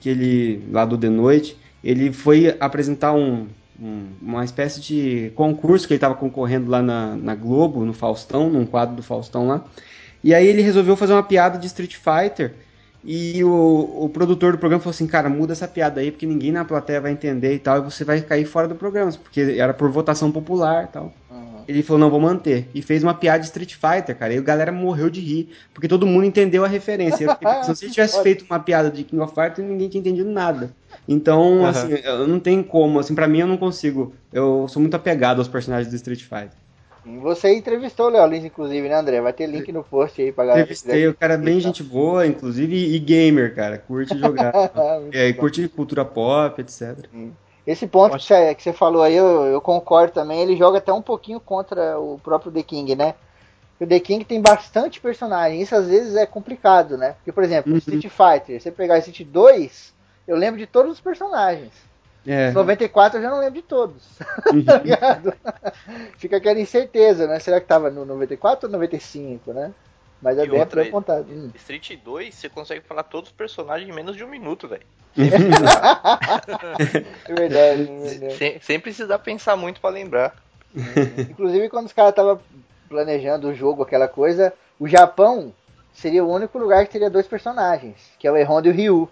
[0.01, 3.47] Que ele, lá do The Noite, ele foi apresentar um,
[3.81, 8.49] um- uma espécie de concurso que ele estava concorrendo lá na, na Globo, no Faustão,
[8.49, 9.65] num quadro do Faustão lá.
[10.25, 12.55] E aí ele resolveu fazer uma piada de Street Fighter.
[13.05, 16.51] E o, o produtor do programa falou assim, cara, muda essa piada aí, porque ninguém
[16.51, 19.75] na plateia vai entender e tal, e você vai cair fora do programa, porque era
[19.75, 21.13] por votação popular e tal.
[21.67, 22.69] Ele falou, não, vou manter.
[22.75, 24.33] E fez uma piada de Street Fighter, cara.
[24.35, 27.27] E a galera morreu de rir, porque todo mundo entendeu a referência.
[27.75, 30.71] Se ele tivesse feito uma piada de King of Fighters, ninguém tinha entendido nada.
[31.09, 31.69] Então, Aham.
[31.69, 32.99] assim, eu não tem como.
[32.99, 34.15] Assim, pra mim, eu não consigo.
[34.33, 36.64] Eu sou muito apegado aos personagens do Street Fighter.
[37.21, 39.21] Você entrevistou o Léo Lins, inclusive, né, André?
[39.21, 40.63] Vai ter link no post aí pra galera.
[40.63, 43.79] Entrevistei, o cara é bem gente boa, inclusive, e gamer, cara.
[43.79, 44.53] Curte jogar.
[45.13, 46.97] É, e curte cultura pop, etc.
[47.67, 50.41] Esse ponto que você, que você falou aí, eu, eu concordo também.
[50.41, 53.15] Ele joga até um pouquinho contra o próprio The King, né?
[53.81, 55.61] O The King tem bastante personagem.
[55.61, 57.13] Isso às vezes é complicado, né?
[57.13, 57.79] Porque, por exemplo, Uhum.
[57.79, 59.93] Street Fighter, você pegar Street 2,
[60.27, 61.73] eu lembro de todos os personagens.
[62.27, 62.51] É.
[62.53, 64.03] 94 eu já não lembro de todos.
[64.65, 65.35] tá ligado?
[66.17, 67.39] Fica aquela incerteza, né?
[67.39, 69.73] Será que tava no 94 ou 95, né?
[70.23, 71.27] Mas é E bem outra, apontado.
[71.31, 71.51] Hum.
[71.55, 74.83] Street 2, você consegue falar todos os personagens em menos de um minuto, velho.
[77.27, 78.37] É verdade, é verdade.
[78.37, 80.35] Sem, sem precisar pensar muito pra lembrar.
[81.31, 82.41] Inclusive, quando os caras estavam
[82.89, 85.53] planejando o jogo, aquela coisa, o Japão
[85.93, 89.11] seria o único lugar que teria dois personagens, que é o Erronda e o Ryu.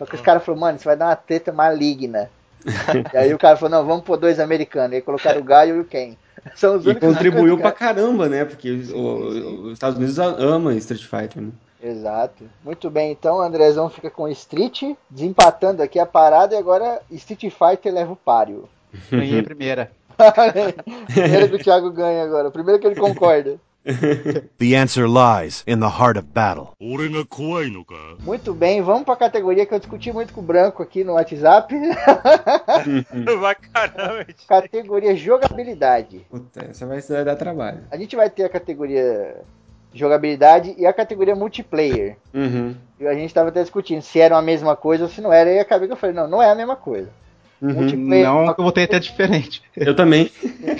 [0.00, 2.30] Só que os caras falaram, mano, isso vai dar uma treta maligna.
[3.12, 4.92] e aí o cara falou, não, vamos pôr dois americanos.
[4.92, 6.16] E aí colocaram o Gaio e o Ken.
[6.56, 8.46] São os E únicos contribuiu pra caramba, né?
[8.46, 11.50] Porque o- o- os Estados Unidos amam Street Fighter, né?
[11.82, 12.44] Exato.
[12.64, 17.52] Muito bem, então o Andrezão fica com Street, desempatando aqui a parada, e agora Street
[17.52, 18.66] Fighter leva o páreo.
[19.10, 19.90] Ganhei a primeira.
[21.12, 22.50] Primeiro que o Thiago ganha agora.
[22.50, 23.58] Primeiro que ele concorda.
[24.58, 26.72] The answer lies in the heart of battle.
[28.20, 31.14] Muito bem, vamos para a categoria que eu discuti muito com o Branco aqui no
[31.14, 31.74] WhatsApp.
[34.46, 36.26] categoria jogabilidade.
[36.30, 37.80] Puta, essa vai dar trabalho.
[37.90, 39.36] A gente vai ter a categoria
[39.92, 42.16] jogabilidade e a categoria multiplayer.
[42.32, 42.76] Uhum.
[42.98, 45.50] E a gente estava até discutindo se era a mesma coisa ou se não era,
[45.50, 47.08] e acabei que eu falei, não, não é a mesma coisa.
[47.60, 47.74] Uhum.
[47.74, 49.62] Multiplayer, Não, eu votei até diferente.
[49.76, 50.30] Eu também.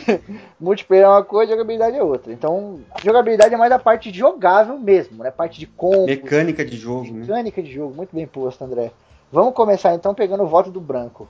[0.58, 2.32] multiplayer é uma coisa, jogabilidade é outra.
[2.32, 5.30] Então, jogabilidade é mais a parte jogável mesmo, né?
[5.30, 7.20] Parte de combo, Mecânica de jogo, né?
[7.20, 7.94] mecânica de jogo.
[7.94, 8.90] Muito bem posto, André.
[9.30, 11.28] Vamos começar então pegando o voto do branco.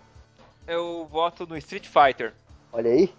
[0.67, 2.33] Eu voto no Street Fighter.
[2.73, 3.13] Olha aí.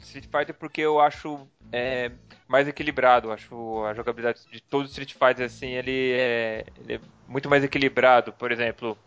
[0.00, 1.38] Street Fighter porque eu acho
[1.72, 2.10] é,
[2.48, 3.30] mais equilibrado.
[3.30, 7.62] Acho a jogabilidade de todos os Street Fighters assim, ele é, ele é muito mais
[7.62, 8.32] equilibrado.
[8.32, 8.98] Por exemplo,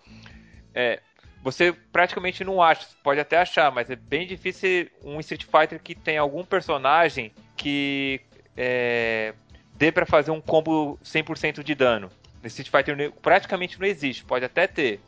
[0.74, 1.02] é,
[1.44, 5.96] você praticamente não acha, pode até achar, mas é bem difícil um Street Fighter que
[5.96, 8.22] tem algum personagem que
[8.56, 9.34] é,
[9.76, 12.10] dê pra fazer um combo 100% de dano.
[12.42, 15.00] No Street Fighter praticamente não existe, pode até ter,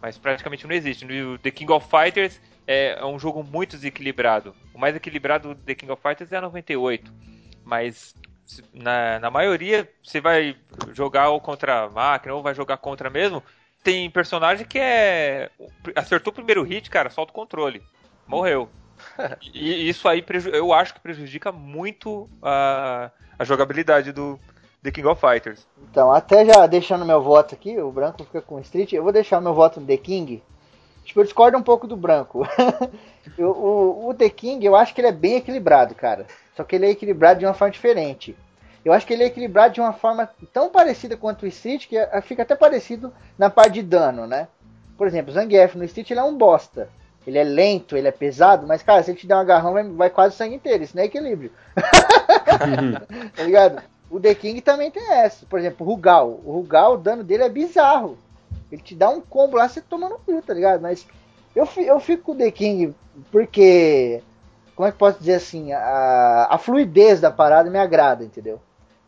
[0.00, 1.04] mas praticamente não existe.
[1.04, 4.54] No The King of Fighters é, é um jogo muito desequilibrado.
[4.72, 7.12] O mais equilibrado do The King of Fighters é a 98,
[7.64, 8.14] mas
[8.72, 10.56] na, na maioria você vai
[10.94, 13.42] jogar ou contra a máquina ou vai jogar contra mesmo.
[13.82, 15.50] Tem personagem que é.
[15.94, 17.82] Acertou o primeiro hit, cara, solta o controle.
[18.26, 18.68] Morreu.
[19.54, 24.38] E isso aí preju- eu acho que prejudica muito a, a jogabilidade do
[24.82, 25.64] The King of Fighters.
[25.90, 29.12] Então, até já deixando meu voto aqui, o branco fica com o Street, eu vou
[29.12, 30.42] deixar meu voto no The King.
[31.04, 32.44] Tipo, eu discordo um pouco do branco.
[33.38, 36.26] Eu- o, o The King, eu acho que ele é bem equilibrado, cara.
[36.56, 38.34] Só que ele é equilibrado de uma forma diferente.
[38.88, 41.96] Eu acho que ele é equilibrado de uma forma tão parecida quanto o Street, que
[41.96, 44.48] é- fica até parecido na parte de dano, né?
[44.96, 46.88] Por exemplo, o Zangief no Street ele é um bosta.
[47.26, 49.84] Ele é lento, ele é pesado, mas, cara, se ele te der um agarrão, vai,
[49.84, 50.82] vai quase o sangue inteiro.
[50.82, 51.52] Isso não é equilíbrio.
[53.36, 53.82] tá ligado?
[54.10, 55.44] O The King também tem essa.
[55.44, 56.40] Por exemplo, o Rugal.
[56.42, 58.16] O Rugal, o dano dele é bizarro.
[58.72, 60.80] Ele te dá um combo lá, você toma no cu, tá ligado?
[60.80, 61.06] Mas
[61.54, 62.94] eu, eu fico com o The King
[63.30, 64.22] porque.
[64.74, 65.72] Como é que posso dizer assim?
[65.72, 68.58] A, a fluidez da parada me agrada, entendeu?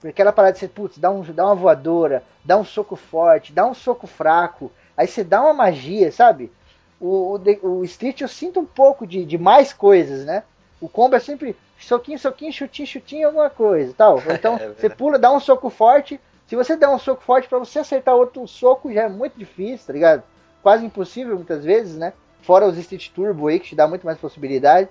[0.01, 3.53] Porque aquela parada de você, putz, dá, um, dá uma voadora, dá um soco forte,
[3.53, 6.51] dá um soco fraco, aí você dá uma magia, sabe?
[6.99, 10.43] O, o, o Street eu sinto um pouco de, de mais coisas, né?
[10.81, 14.15] O combo é sempre soquinho, soquinho, chutinho, chutinho, alguma coisa tal.
[14.27, 16.19] Ou Então É você pula, dá um soco forte.
[16.47, 19.87] Se você der um soco forte, pra você acertar outro soco já é muito difícil,
[19.87, 20.23] tá ligado?
[20.63, 22.15] Quase impossível muitas vezes, né?
[22.43, 24.89] Fora os Street Turbo aí, que te dá muito mais possibilidade.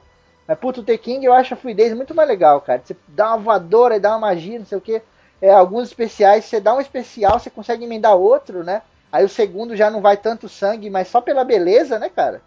[0.50, 2.82] Mas, puto, o The King eu acho a fluidez muito mais legal, cara.
[2.84, 5.00] Você dá uma voadora e dá uma magia, não sei o que.
[5.39, 8.82] É, alguns especiais, você dá um especial, você consegue emendar outro, né?
[9.12, 12.41] Aí o segundo já não vai tanto sangue, mas só pela beleza, né, cara?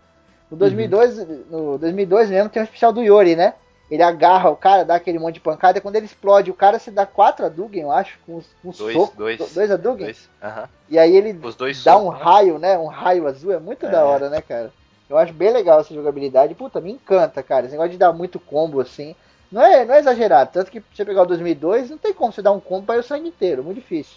[0.51, 1.17] No 2002,
[1.49, 3.55] no 2002 mesmo tem um especial do Yori, né?
[3.89, 6.81] Ele agarra o cara, dá aquele monte de pancada, e quando ele explode o cara,
[6.81, 9.39] você dá quatro Adugen, eu acho, com, com Dois, dois.
[9.39, 10.07] Do- dois Adugen?
[10.07, 10.29] Dois.
[10.43, 10.69] Aham.
[10.89, 12.19] E aí ele Os dois dá socos, um né?
[12.25, 12.79] raio, né?
[12.79, 13.91] Um raio azul, é muito É.
[13.91, 14.73] da hora, né, cara?
[15.13, 16.55] Eu acho bem legal essa jogabilidade.
[16.55, 17.65] Puta, me encanta, cara.
[17.67, 19.15] Esse negócio de dar muito combo assim.
[19.51, 20.51] Não é, não é exagerado.
[20.53, 23.03] Tanto que você pegar o 2002, não tem como você dar um combo para o
[23.03, 23.63] sangue inteiro.
[23.63, 24.17] Muito difícil.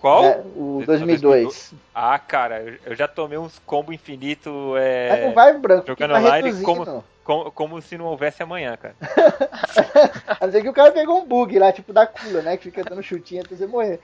[0.00, 0.22] Qual?
[0.22, 0.42] né?
[0.56, 1.72] O 2002.
[1.94, 6.62] Ah, cara, eu- já tomei uns combo infinito é, Mas não vai branco, jogando online
[6.64, 8.96] como- como, como se não houvesse amanhã, cara.
[10.40, 12.56] A não ser que o cara pegou um bug lá, tipo da cula, né?
[12.56, 14.00] Que fica dando chutinho até você morrer.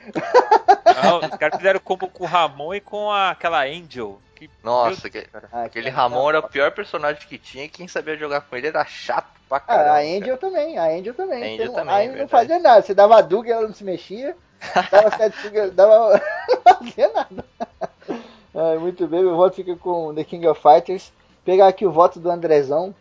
[1.03, 4.21] Não, os caras fizeram combo com o Ramon e com a- aquela Angel.
[4.37, 5.49] Que, Nossa, que- cara.
[5.51, 8.55] Ah, aquele cara, Ramon era o pior personagem que tinha e quem sabia jogar com
[8.57, 9.91] ele era chato pra Ah, caramba.
[9.97, 11.43] a Angel também, a Angel também.
[11.43, 12.31] A Angel Você não, também, a Angel não verdade.
[12.31, 12.83] fazia nada.
[12.83, 14.37] Você dava a Dug, ela não se mexia.
[14.91, 16.21] Dava Setsuga, ela dava.
[16.49, 17.45] não fazia nada.
[18.55, 21.13] Ai, muito bem, meu voto fica com The King of Fighters.
[21.45, 22.95] Pegar aqui o voto do Andrezão.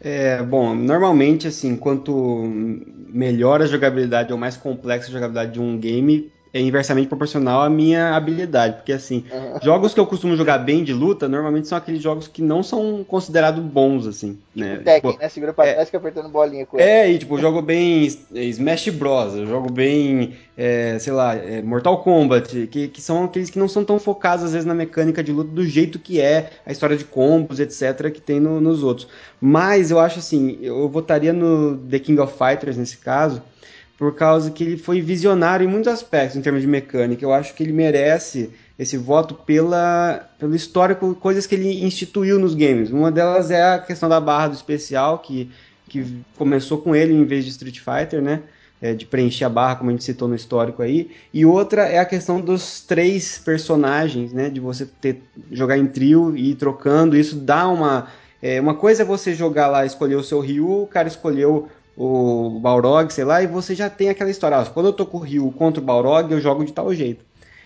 [0.00, 5.78] É, bom, normalmente, assim, quanto melhor a jogabilidade ou mais complexa a jogabilidade de um
[5.78, 8.76] game, é inversamente proporcional à minha habilidade.
[8.76, 9.24] Porque, assim,
[9.60, 13.02] jogos que eu costumo jogar bem de luta, normalmente são aqueles jogos que não são
[13.02, 14.74] considerados bons, assim, né?
[14.76, 15.28] O Tekken, Tipo, né?
[15.28, 16.88] Segura pra é- trás, fica apertando bolinha com ele.
[16.88, 21.60] É, e tipo, eu jogo bem Smash Bros, eu jogo bem, é, sei lá, é,
[21.60, 25.24] Mortal Kombat, que, que são aqueles que não são tão focados às vezes na mecânica
[25.24, 28.84] de luta do jeito que é a história de combos, etc, que tem no- nos
[28.84, 29.08] outros.
[29.40, 33.42] Mas eu acho assim, eu votaria no The King of Fighters nesse caso,
[33.96, 37.24] por causa que ele foi visionário em muitos aspectos em termos de mecânica.
[37.24, 42.54] Eu acho que ele merece esse voto pela, pelo histórico, coisas que ele instituiu nos
[42.54, 42.90] games.
[42.90, 45.48] Uma delas é a questão da barra do especial, que,
[45.88, 46.04] que
[46.36, 48.42] começou com ele em vez de Street Fighter, né?
[48.82, 51.10] É, de preencher a barra, como a gente citou no histórico aí.
[51.32, 54.50] E outra é a questão dos três personagens, né?
[54.50, 55.22] De você ter,
[55.52, 57.16] jogar em trio e ir trocando.
[57.16, 58.08] Isso dá uma
[58.42, 62.58] É, uma coisa é você jogar lá, escolher o seu Ryu, o cara escolheu o
[62.60, 64.58] Balrog, sei lá, e você já tem aquela história.
[64.58, 67.24] Ah, quando eu tô com o Ryu contra o Balrog, eu jogo de tal jeito.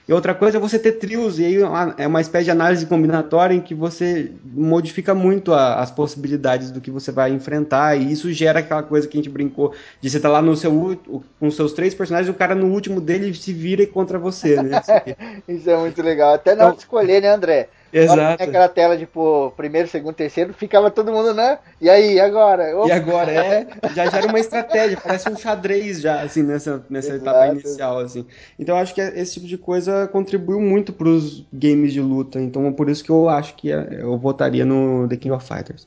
[0.09, 1.57] E outra coisa é você ter trios, e aí
[1.99, 6.81] é uma espécie de análise combinatória em que você modifica muito a, as possibilidades do
[6.81, 10.17] que você vai enfrentar, e isso gera aquela coisa que a gente brincou, de você
[10.17, 10.99] estar tá lá no seu,
[11.39, 14.81] com seus três personagens, e o cara no último dele se vira contra você, né?
[15.47, 16.33] isso é muito legal.
[16.33, 17.69] Até na hora de escolher, né, André?
[17.93, 18.43] Exato.
[18.43, 21.59] Aquela tela, tipo, primeiro, segundo, terceiro, ficava todo mundo, né?
[21.81, 22.77] E aí, agora?
[22.77, 22.89] Opa.
[22.89, 27.15] E agora, é, já, já era uma estratégia, parece um xadrez já, assim, nessa, nessa
[27.15, 28.27] etapa inicial, assim.
[28.59, 32.67] Então, acho que esse tipo de coisa contribuiu muito para os games de luta, então
[32.67, 35.87] é por isso que eu acho que é, eu votaria no The King of Fighters.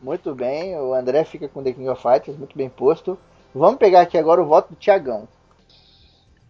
[0.00, 3.18] Muito bem, o André fica com The King of Fighters, muito bem posto.
[3.54, 5.28] Vamos pegar aqui agora o voto do Tiagão.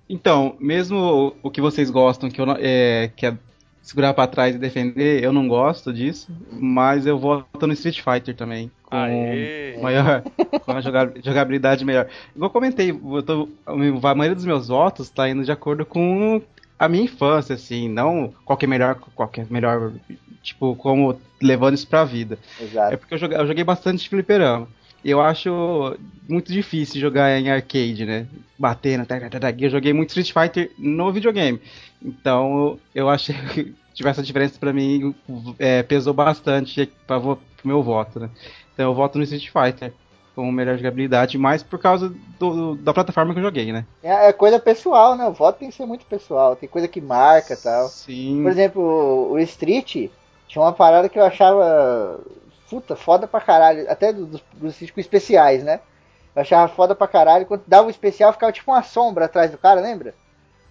[0.09, 3.34] Então, mesmo o que vocês gostam, que, eu, é, que é
[3.83, 8.35] segurar para trás e defender, eu não gosto disso, mas eu voto no Street Fighter
[8.35, 8.70] também.
[8.85, 9.78] Com Aê.
[9.83, 10.22] maior
[10.64, 12.07] com a jogabilidade melhor.
[12.35, 16.41] Igual eu comentei, eu tô, a maioria dos meus votos está indo de acordo com
[16.78, 19.93] a minha infância, assim, não qualquer melhor, qualquer melhor,
[20.43, 22.39] tipo, como levando isso pra vida.
[22.61, 22.95] Exato.
[22.95, 24.68] É porque eu joguei, eu joguei bastante fliperama.
[25.05, 25.97] Eu acho
[26.29, 28.27] muito difícil jogar em arcade, né?
[28.59, 31.61] Batendo, tá, tá, tá, eu joguei muito Street Fighter no videogame.
[32.01, 35.15] Então eu achei que tiver essa diferença para mim
[35.59, 38.31] é, pesou bastante para o meu voto, né?
[38.73, 39.93] Então eu voto no Street Fighter
[40.35, 43.85] com melhor jogabilidade, mais por causa do, da plataforma que eu joguei, né?
[44.03, 45.27] É, é, coisa pessoal, né?
[45.27, 47.89] O voto tem que ser muito pessoal, tem coisa que marca tal.
[47.89, 48.43] Sim.
[48.43, 50.09] Por exemplo, o Street
[50.49, 52.19] tinha uma parada que eu achava
[52.73, 55.81] puta, foda pra caralho, até dos, dos especiais, né?
[56.35, 59.59] Eu achava foda pra caralho, quando dava o especial ficava tipo uma sombra atrás do
[59.59, 60.14] cara, lembra?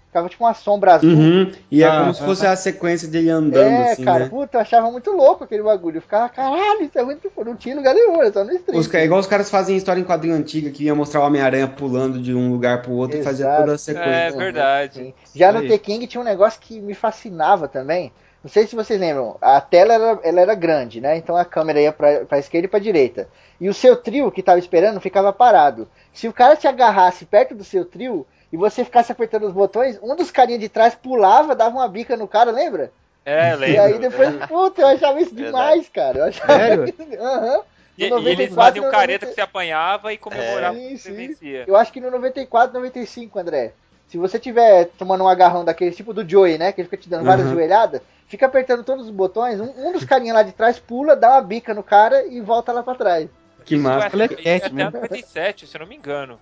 [0.08, 1.12] Ficava tipo uma sombra azul.
[1.12, 1.52] Uhum.
[1.70, 4.30] E é ah, como se fosse a sequência dele andando, é, assim, cara, né?
[4.30, 5.97] puta, eu achava muito louco aquele bagulho.
[5.97, 8.80] Eu ficava, caralho, isso é muito Não tinha lugar nenhum, só no stream.
[8.80, 12.20] Os, igual os caras fazem história em quadrinho antiga, que ia mostrar o Homem-Aranha pulando
[12.20, 13.36] de um lugar pro outro Exato.
[13.36, 14.10] e fazia toda a sequência.
[14.10, 15.16] É verdade.
[15.34, 18.12] Já no The King tinha um negócio que me fascinava também.
[18.44, 21.16] Não sei se vocês lembram, a tela era, ela era grande, né?
[21.16, 23.28] Então a câmera ia pra, pra esquerda e pra direita.
[23.60, 25.88] E o seu trio que tava esperando ficava parado.
[26.12, 29.98] Se o cara te agarrasse perto do seu trio, e você ficasse apertando os botões,
[30.04, 32.92] um dos carinhas de trás pulava, dava uma bica no cara, lembra?
[33.24, 33.76] É, lembro.
[33.76, 36.18] E aí depois, puta, eu achava isso demais, cara.
[36.20, 36.86] Eu achava Sério?
[36.86, 37.64] Isso, uhum.
[37.98, 39.28] E, e eles faziam um careta 90...
[39.28, 40.88] que você apanhava e comemorava é.
[40.88, 41.64] que você vencia.
[41.68, 43.74] Eu acho que no 94, 95, André.
[44.08, 46.72] Se você tiver tomando um agarrão daquele tipo do Joey, né?
[46.72, 47.28] Que ele fica te dando uhum.
[47.28, 48.02] várias joelhadas,
[48.32, 51.42] fica apertando todos os botões, um, um dos carinhas lá de trás pula, dá uma
[51.42, 53.30] bica no cara e volta lá pra trás.
[53.66, 54.08] Que massa.
[54.08, 56.40] Isso é, até 97, se eu não me engano.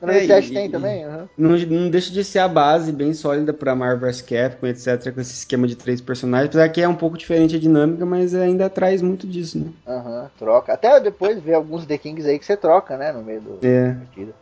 [0.00, 1.06] 97 é, tem também?
[1.06, 1.28] Uhum.
[1.36, 5.20] Não, não, deixa de ser a base bem sólida pra Marvel vs Capcom, etc, com
[5.20, 8.68] esse esquema de três personagens, apesar que é um pouco diferente a dinâmica, mas ainda
[8.68, 9.70] traz muito disso, né?
[9.86, 10.72] Aham, uhum, troca.
[10.72, 13.92] Até depois ver alguns The Kings aí que você troca, né, no meio do é.
[13.92, 14.32] partida.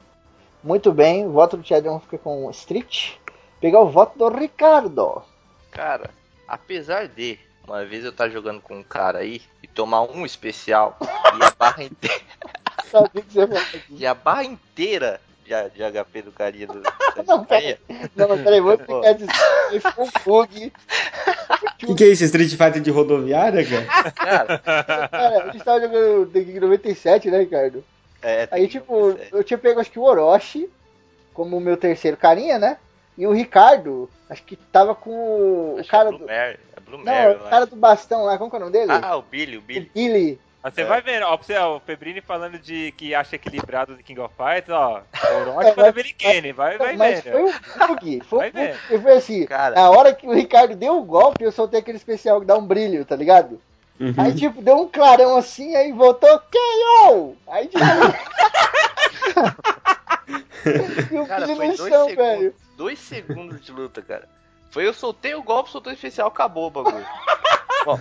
[0.63, 3.15] Muito bem, o voto do Tiadão fica com Street.
[3.61, 5.23] Pegar o voto do Ricardo.
[5.71, 6.11] Cara,
[6.47, 10.99] apesar de uma vez eu estar jogando com um cara aí e tomar um especial
[11.01, 12.23] e a barra inteira.
[13.91, 16.83] e a barra inteira de, de HP do carinha do.
[17.27, 17.77] não, peraí.
[18.15, 19.93] Não, peraí, vou explicar disso.
[19.93, 20.73] Foi um bug.
[21.83, 22.25] O que, que é isso?
[22.25, 24.13] Street Fighter de rodoviária, cara?
[24.13, 27.85] Cara, cara a gente tava jogando The King 97, né, Ricardo?
[28.23, 29.35] É, Aí, tipo, 97.
[29.35, 30.71] eu tinha pego acho que o Orochi
[31.35, 32.79] como o meu terceiro carinha, né?
[33.17, 36.27] E o Ricardo, acho que tava com o cara é do.
[36.27, 38.73] Mary, é Blue Não, Mary, o cara do bastão lá, como que é o nome
[38.73, 38.91] dele?
[38.91, 39.87] Ah, o Billy, o Billy.
[39.87, 40.41] O Billy.
[40.65, 40.85] Você é.
[40.85, 44.35] vai ver, ó, você, ó, o Febrini falando de que acha equilibrado do King of
[44.35, 47.33] Fighters, ó, o Orochi é, mas, Kenny, vai, vai mas vendo.
[47.33, 47.53] foi um
[47.87, 49.03] bug, foi vai um bug.
[49.03, 49.75] Foi assim, Cara.
[49.75, 52.67] na hora que o Ricardo deu o golpe, eu soltei aquele especial que dá um
[52.67, 53.61] brilho, tá ligado?
[54.01, 54.15] Uhum.
[54.17, 57.37] Aí, tipo, deu um clarão assim, aí voltou, KO!
[57.47, 57.85] Aí, tipo...
[61.27, 62.55] cara, foi dois chão, segundos, velho.
[62.77, 64.29] Dois segundos de luta, cara.
[64.71, 67.07] Foi eu soltei o golpe, soltei o especial, acabou o bagulho.
[67.85, 67.99] Bom,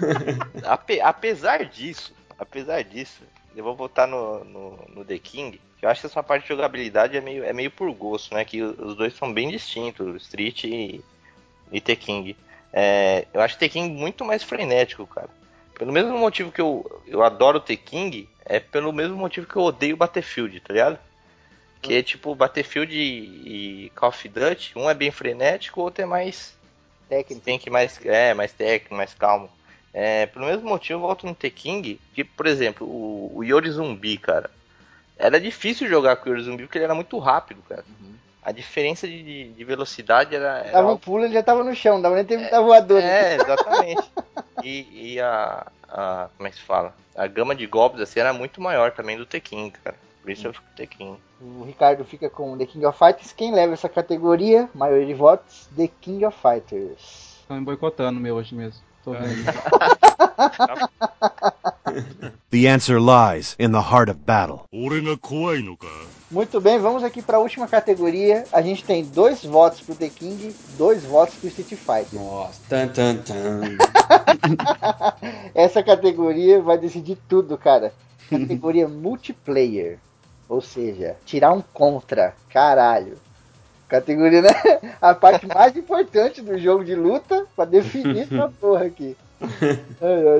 [0.65, 3.21] ape, apesar disso, apesar disso,
[3.55, 5.61] eu vou votar no, no, no, The King.
[5.81, 8.43] Eu acho que essa parte de jogabilidade é meio, é meio por gosto, né?
[8.43, 11.03] Que os dois são bem distintos, Street e,
[11.71, 12.35] e The King.
[12.71, 15.29] É, eu acho The King muito mais frenético, cara.
[15.75, 19.61] Pelo mesmo motivo que eu, eu adoro The King, é pelo mesmo motivo que eu
[19.61, 20.99] odeio Battlefield, tá ligado?
[21.83, 26.05] Que é tipo Battlefield e, Call of Duty, um é bem frenético, o outro é
[26.05, 26.55] mais
[27.09, 27.43] técnico.
[27.43, 29.49] Tem que mais, é, mais técnico, mais calmo.
[29.93, 34.17] É, pelo mesmo motivo, eu volto no T-King, que, por exemplo, o, o Yori Zumbi,
[34.17, 34.49] cara.
[35.17, 37.83] Era difícil jogar com o Yori Zumbi porque ele era muito rápido, cara.
[37.87, 38.13] Uhum.
[38.41, 40.59] A diferença de, de, velocidade era.
[40.59, 43.01] era tava um pulo, ele já tava no chão, dava nem tempo de é, voador.
[43.01, 44.11] É, exatamente.
[44.63, 46.29] E, e a, a.
[46.35, 46.93] Como é que se fala?
[47.15, 49.95] A gama de golpes assim era muito maior também do Tekken, cara.
[50.25, 50.53] Hum.
[50.75, 51.17] The King.
[51.41, 53.33] O Ricardo fica com The King of Fighters.
[53.33, 54.69] Quem leva essa categoria?
[54.73, 57.39] Maioria de votos, The King of Fighters.
[57.41, 58.81] Estão me boicotando meu hoje mesmo.
[59.03, 59.19] Tô é.
[59.19, 59.43] vendo.
[62.49, 64.65] the answer lies in the heart of battle.
[66.31, 68.45] Muito bem, vamos aqui para a última categoria.
[68.51, 72.19] A gente tem dois votos pro The King, dois votos pro Street Fighter.
[72.19, 73.77] Nossa, tan tan tan.
[75.53, 77.93] Essa categoria vai decidir tudo, cara.
[78.29, 79.99] Categoria multiplayer.
[80.49, 82.35] Ou seja, tirar um contra.
[82.49, 83.17] Caralho.
[83.87, 84.49] Categoria, né?
[85.01, 89.15] A parte mais importante do jogo de luta pra definir essa porra aqui.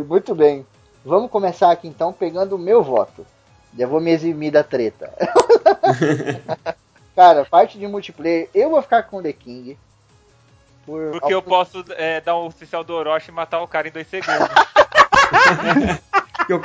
[0.08, 0.66] Muito bem.
[1.06, 3.26] Vamos começar aqui então pegando o meu voto.
[3.78, 5.12] Já vou me eximir da treta.
[7.16, 9.78] Cara, parte de multiplayer, eu vou ficar com o The King.
[10.86, 13.88] Por Porque eu alguns- posso é, dar um oficial do Orochi e matar o cara
[13.88, 14.48] em dois segundos.
[16.50, 16.62] Eu,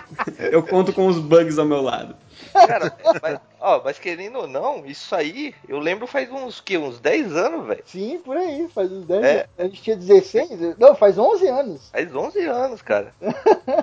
[0.50, 2.14] eu conto com os bugs ao meu lado.
[2.52, 6.78] Cara, é, mas, ó, mas querendo ou não, isso aí, eu lembro faz uns, que,
[6.78, 7.82] uns 10 anos, velho.
[7.84, 9.32] Sim, por aí, faz uns 10 É.
[9.32, 9.46] anos.
[9.58, 11.88] A gente tinha 16, não, faz 11 anos.
[11.90, 13.12] Faz 11 anos, cara.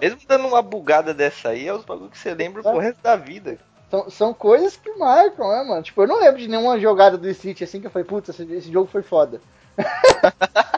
[0.02, 3.16] Mesmo dando uma bugada dessa aí, é os bagulhos que você lembra pro resto da
[3.16, 3.58] vida.
[3.92, 5.84] São, são coisas que marcam, né, mano?
[5.84, 8.44] Tipo, eu não lembro de nenhuma jogada do Street assim que eu falei, putz, esse,
[8.52, 9.40] esse jogo foi foda.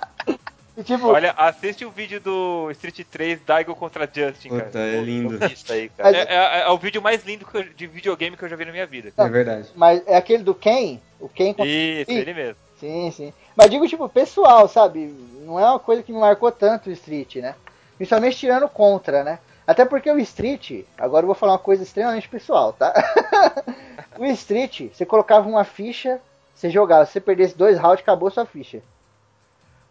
[0.88, 4.64] tipo, Olha, assiste o vídeo do Street 3 Daigo contra Justin, cara.
[4.64, 5.46] Puta, é lindo.
[5.46, 6.18] Isso aí, cara.
[6.18, 8.72] É, é- é o vídeo mais lindo eu- de videogame que eu já vi na
[8.72, 9.12] minha vida.
[9.16, 9.70] É verdade.
[9.76, 11.00] mas é aquele do Ken?
[11.20, 12.56] O Ken contra Isso, ele mesmo.
[12.80, 13.34] Sim, sim.
[13.56, 15.14] Mas digo, tipo, pessoal, sabe?
[15.44, 17.56] Não é uma coisa que me marcou tanto o Street, né?
[17.98, 19.40] Principalmente tirando contra, né?
[19.66, 22.94] Até porque o Street, agora eu vou falar uma coisa extremamente pessoal, tá?
[24.18, 26.20] o Street, você colocava uma ficha,
[26.56, 27.06] você jogava.
[27.06, 28.82] Se você perdesse dois rounds, acabou sua ficha.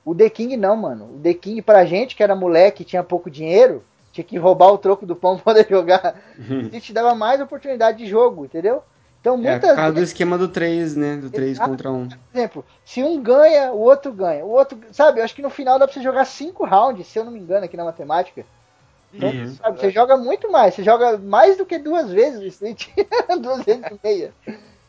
[0.07, 1.17] O The King não, mano.
[1.17, 3.83] O The King, pra gente que era moleque e tinha pouco dinheiro,
[4.13, 6.15] tinha que roubar o troco do pão pra poder jogar.
[6.39, 8.85] O Street dava mais oportunidade de jogo, entendeu?
[9.21, 11.17] Então É muitas por causa do vezes esquema do 3, né?
[11.17, 11.69] Do 3 Exato.
[11.69, 12.09] contra 1.
[12.09, 14.45] por exemplo, se um ganha, o outro ganha.
[14.45, 17.19] O outro, sabe, eu acho que no final dá pra você jogar cinco rounds, se
[17.19, 18.47] eu não me engano, aqui na matemática.
[19.13, 22.47] Então, Isso, sabe, você joga muito mais, você joga mais do que duas vezes o
[22.47, 22.89] Street,
[23.41, 24.33] duas vezes e meia.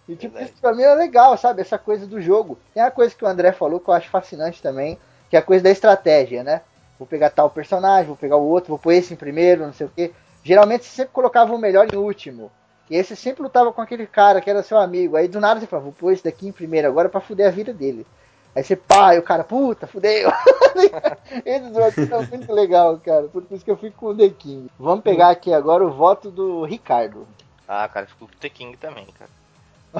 [0.07, 1.61] E tipo, isso pra mim é legal, sabe?
[1.61, 2.57] Essa coisa do jogo.
[2.73, 4.97] Tem a coisa que o André falou que eu acho fascinante também,
[5.29, 6.61] que é a coisa da estratégia, né?
[6.97, 9.87] Vou pegar tal personagem, vou pegar o outro, vou pôr esse em primeiro, não sei
[9.87, 10.11] o quê.
[10.43, 12.51] Geralmente você sempre colocava o melhor em último.
[12.89, 15.15] E aí você sempre lutava com aquele cara que era seu amigo.
[15.15, 17.51] Aí do nada você fala, vou pôr esse daqui em primeiro agora pra fuder a
[17.51, 18.07] vida dele.
[18.55, 20.31] Aí você pá, e o cara, puta, fudeu.
[21.73, 23.27] Votos são muito legal, cara.
[23.27, 24.71] Por isso que eu fico com o The King.
[24.79, 27.27] Vamos pegar aqui agora o voto do Ricardo.
[27.67, 29.29] Ah, cara, ficou com o Tekken também, cara.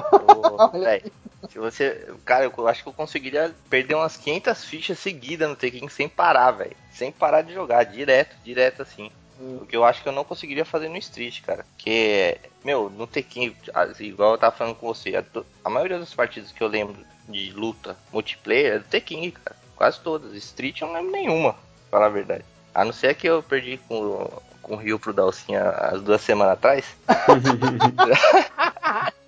[0.78, 1.02] Véi,
[1.48, 2.08] se você.
[2.24, 6.52] Cara, eu acho que eu conseguiria perder umas 500 fichas seguidas no Tekken sem parar,
[6.52, 6.76] velho.
[6.92, 9.10] Sem parar de jogar, direto, direto assim.
[9.40, 11.64] O que eu acho que eu não conseguiria fazer no Street, cara.
[11.76, 13.54] Que, meu, no Tekken,
[14.00, 15.24] igual eu tava falando com você, a,
[15.64, 16.96] a maioria das partidas que eu lembro
[17.28, 19.56] de luta multiplayer é do Tekken, cara.
[19.76, 20.34] Quase todas.
[20.34, 22.44] Street eu não lembro nenhuma, pra falar a verdade.
[22.74, 24.28] A não ser que eu perdi com,
[24.60, 26.84] com o Rio pro Dalcinha as duas semanas atrás.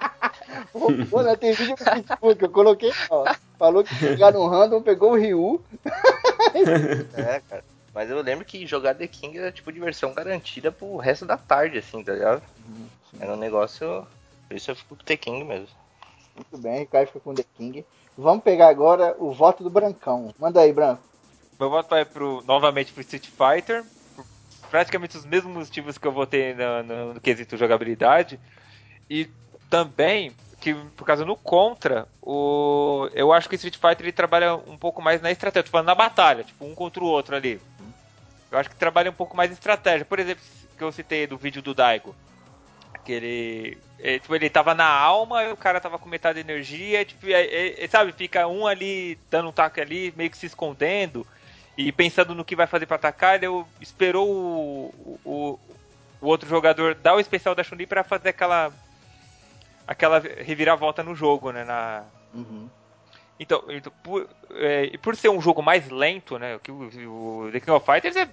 [0.73, 3.25] Pô, pô, né, tem vídeo no Facebook, eu coloquei, ó.
[3.59, 5.63] Falou que pegar no random, pegou o Ryu.
[7.15, 7.65] É, cara.
[7.93, 11.79] Mas eu lembro que jogar The King era tipo diversão garantida pro resto da tarde,
[11.79, 12.43] assim, tá ligado?
[13.19, 14.07] Era um negócio.
[14.49, 15.69] Por isso eu fico com The King mesmo.
[16.35, 17.85] Muito bem, Ricardo fica com o The King.
[18.17, 20.33] Vamos pegar agora o voto do Brancão.
[20.39, 21.03] Manda aí, Branco.
[21.59, 23.85] Meu voto vai pro, novamente pro Street Fighter.
[24.15, 24.25] por
[24.71, 28.39] praticamente os mesmos motivos que eu votei no, no- no quesito jogabilidade.
[29.09, 29.29] E
[29.71, 34.77] também que, por causa no Contra, o, eu acho que Street Fighter ele trabalha um
[34.77, 35.71] pouco mais na estratégia.
[35.71, 37.59] Falando na batalha, tipo, um contra o outro ali.
[38.51, 40.05] Eu acho que trabalha um pouco mais estratégia.
[40.05, 40.45] Por exemplo,
[40.77, 42.15] que eu citei do vídeo do Daigo.
[43.05, 46.53] Que ele, é, tipo, ele tava na alma e o cara tava com metade da
[46.53, 47.05] energia.
[47.05, 51.27] Tipo, é- é, sabe, fica um ali dando um taco ali, meio que se escondendo
[51.79, 53.43] e pensando no que vai fazer pra atacar.
[53.43, 55.59] Ele esperou o, o,
[56.21, 58.71] o outro jogador dar o especial da Chun-Li pra fazer aquela
[59.91, 61.65] aquela reviravolta no jogo, né?
[61.65, 62.05] Na,
[63.41, 66.61] então, então, por, é, por ser um jogo mais lento, né?
[66.63, 68.29] Que o, o The King of Fighters é,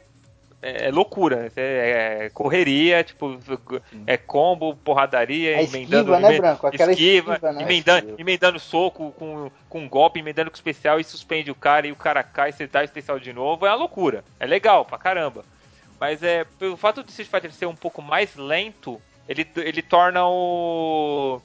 [0.61, 3.39] é loucura, né, é, é correria, tipo,
[4.05, 6.67] é combo, porradaria, A emendando, esquiva, né, Branco?
[6.67, 7.61] Aquela esquiva, esquiva, né?
[7.63, 11.95] emendando, emendando soco com, com golpe, emendando com especial e suspende o cara e o
[11.95, 14.23] cara cai, você dá o especial de novo, é uma loucura.
[14.39, 15.43] É legal pra caramba.
[15.99, 20.25] Mas é pelo fato de Street Fighter ser um pouco mais lento, ele, ele torna
[20.27, 21.41] o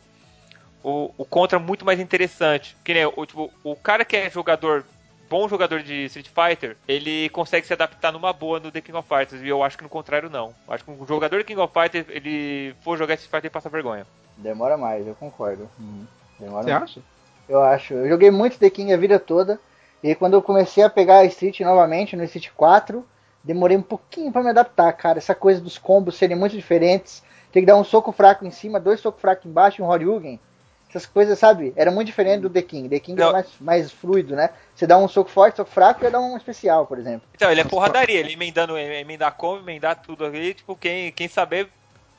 [0.83, 2.77] o, o contra muito mais interessante.
[2.85, 4.85] Que nem o, tipo, o cara que é jogador
[5.33, 9.09] bom jogador de Street Fighter, ele consegue se adaptar numa boa no The King of
[9.09, 9.41] Fighters.
[9.41, 10.55] E eu acho que no contrário, não.
[10.69, 13.55] Eu acho que um jogador de King of Fighters, ele for jogar Street Fighter, ele
[13.55, 14.07] passa vergonha.
[14.37, 15.71] Demora mais, eu concordo.
[15.79, 16.07] Uhum.
[16.39, 16.83] Demora Você mais.
[16.83, 17.01] acha?
[17.49, 17.95] Eu acho.
[17.95, 19.59] Eu joguei muito The King a vida toda.
[20.03, 23.03] E quando eu comecei a pegar a Street novamente, no Street 4,
[23.43, 25.17] demorei um pouquinho pra me adaptar, cara.
[25.17, 27.23] Essa coisa dos combos serem muito diferentes.
[27.53, 30.41] Tem que dar um soco fraco em cima, dois socos fracos embaixo e um Horyugen.
[30.89, 31.73] Essas coisas, sabe?
[31.75, 32.89] Era muito diferente do The King.
[32.89, 33.31] The King Não.
[33.31, 34.51] é mais, mais fluido, né?
[34.75, 37.27] Você dá um soco forte, soco fraco e dá um especial, por exemplo.
[37.35, 41.69] Então, ele é porradaria, ele emendando, emendar combo, emendar tudo ali, tipo, quem, quem saber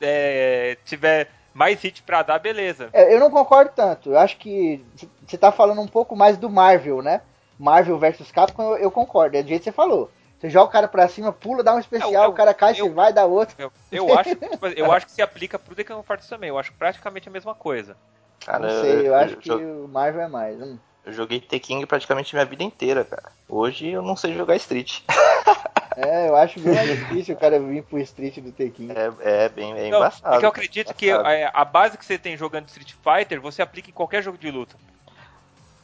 [0.00, 2.88] é, tiver mais hit pra dar, beleza.
[2.92, 4.10] É, eu não concordo tanto.
[4.10, 4.84] Eu acho que
[5.24, 7.20] você tá falando um pouco mais do Marvel, né?
[7.56, 9.36] Marvel versus Capcom, eu, eu concordo.
[9.36, 10.10] É do jeito que você falou.
[10.44, 12.72] Você joga o cara pra cima, pula, dá um especial, Eu- eu- o cara cai,
[12.72, 13.54] eu- você vai, dá outro.
[13.58, 16.70] Eu, eu acho, tipo, eu acho que se aplica pro of Fighters também, eu acho
[16.74, 17.96] praticamente a mesma coisa.
[18.44, 20.60] Cara, não sei, eu acho que jo- o Marvel é mais.
[20.60, 20.76] Hum.
[21.06, 23.32] eu joguei Tekken praticamente minha vida inteira, cara.
[23.48, 25.00] Hoje eu não sei jogar Street.
[25.96, 28.88] É, eu acho bem mais difícil o cara vir pro Street do Tekken.
[28.90, 30.34] É, é bem é Não, embaçado.
[30.34, 33.62] é que eu acredito que a, a base que você tem jogando Street Fighter, você
[33.62, 34.74] aplica em qualquer jogo de luta.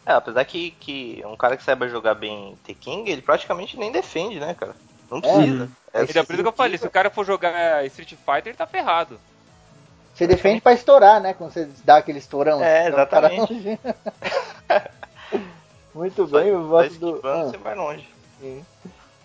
[0.07, 4.41] É, apesar que, que um cara que saiba jogar bem Tekken, ele praticamente nem defende,
[4.41, 4.75] né, cara?
[5.11, 5.69] Não precisa.
[5.93, 8.57] É, Então, por isso que eu falei, se o cara for jogar Street Fighter, ele
[8.57, 9.21] tá ferrado.
[10.15, 11.35] Você defende pra estourar, né?
[11.35, 12.63] Quando você dá aquele estourão.
[12.63, 13.79] É, exatamente.
[15.95, 17.21] Muito Só- bem, o voto do.
[17.25, 18.09] Ah, você vai longe.
[18.41, 18.65] sim.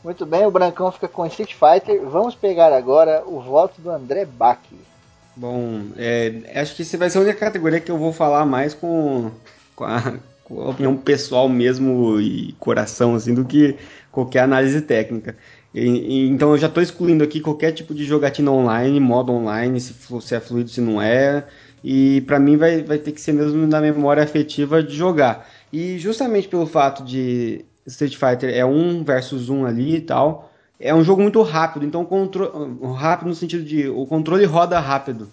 [0.03, 1.99] Muito bem, o Brancão fica com Street Fighter.
[2.06, 4.60] Vamos pegar agora o voto do André Bach.
[5.35, 8.76] Bom, é, acho que esse vai ser a única categoria que eu vou falar mais
[8.76, 9.31] com,
[9.76, 10.14] com a
[10.50, 13.76] opinião pessoal mesmo e coração, assim, do que
[14.12, 15.36] qualquer análise técnica.
[15.74, 19.80] E- e- então eu já estou excluindo aqui qualquer tipo de jogatina online, modo online,
[19.80, 21.46] se, se é fluido, se não é.
[21.84, 25.48] E pra mim vai, vai ter que ser mesmo na memória afetiva de jogar.
[25.72, 30.94] E justamente pelo fato de Street Fighter é um versus um ali e tal, é
[30.96, 35.28] um jogo muito rápido, então contro- rápido no sentido de o controle roda rápido.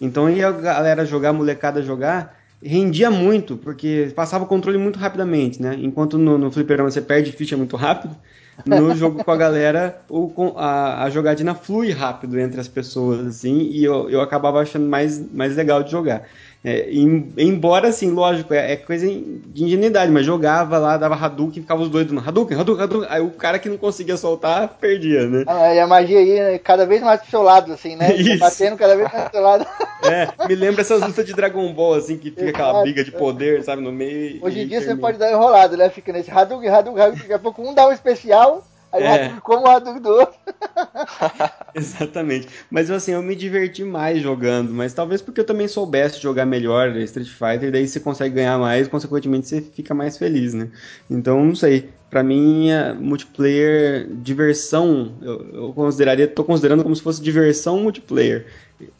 [0.00, 4.98] Então ia a galera jogar, a molecada jogar, rendia muito, porque passava o controle muito
[4.98, 5.74] rapidamente, né?
[5.80, 8.16] Enquanto no, no fliperama você perde ficha muito rápido,
[8.64, 13.26] no jogo com a galera o, com- a, a jogatina flui rápido entre as pessoas,
[13.26, 16.28] assim, e eu, eu acabava achando mais, mais legal de jogar.
[16.62, 21.62] É, em- embora, assim, lógico, é, é coisa de ingenuidade, mas jogava lá, dava Hadouken,
[21.62, 25.26] ficava os doidos no Hadouken, Hadouken, Hadouken, aí o cara que não conseguia soltar, perdia,
[25.26, 25.44] né?
[25.46, 28.12] Ah, e a magia aí é cada vez mais pro seu lado, assim, né?
[28.16, 28.38] Isso.
[28.38, 29.66] Batendo cada vez mais pro seu lado.
[30.02, 33.62] É, me lembra essas lutas de Dragon Ball, assim, que fica aquela briga de poder,
[33.62, 34.42] sabe, no meio.
[34.42, 35.06] Hoje em dia você termina.
[35.06, 35.90] pode dar enrolado, né?
[35.90, 37.20] Fica nesse Hadouken, Hadouken, Hadouken.
[37.20, 39.32] Daqui a pouco um dá um especial, aí É.
[39.42, 40.38] Como o Hadouken do outro.
[41.74, 42.48] Exatamente.
[42.70, 46.96] Mas assim, eu me diverti mais jogando, mas talvez porque eu também soubesse jogar melhor
[46.96, 50.70] Street Fighter, daí você consegue ganhar mais, consequentemente você fica mais feliz, né?
[51.08, 51.90] Então, não sei.
[52.10, 58.46] Pra mim, a multiplayer, diversão, eu, eu consideraria, tô considerando como se fosse diversão multiplayer.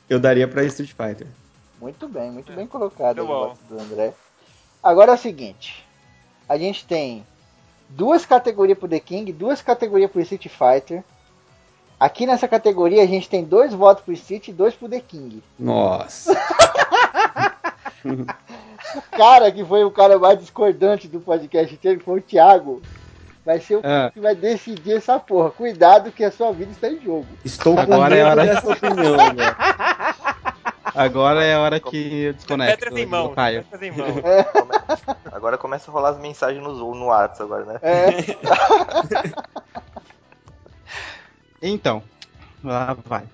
[0.09, 1.27] Eu daria pra Street Fighter.
[1.81, 4.13] Muito bem, muito bem colocado o do André.
[4.83, 5.85] Agora é o seguinte:
[6.49, 7.25] a gente tem
[7.91, 11.03] duas categorias pro The King, duas categorias pro Street Fighter.
[11.99, 15.43] Aqui nessa categoria a gente tem dois votos pro Street e dois pro The King.
[15.59, 16.33] Nossa.
[18.05, 22.81] O cara que foi o cara mais discordante do podcast inteiro, foi o Thiago,
[23.45, 24.11] vai ser o É.
[24.11, 25.51] que vai decidir essa porra.
[25.51, 27.27] Cuidado que a sua vida está em jogo.
[27.45, 29.37] Estou com Agora é medo hora- dessa opinião, velho.
[30.95, 32.79] Agora é a hora que eu desconecto.
[32.79, 33.35] Pedras em mão.
[33.35, 34.09] Pedras em mão.
[35.33, 37.79] Agora começa a rolar as mensagens no, no WhatsApp agora, né?
[37.83, 38.11] É,
[41.63, 42.03] Então,
[42.65, 43.25] lá vai.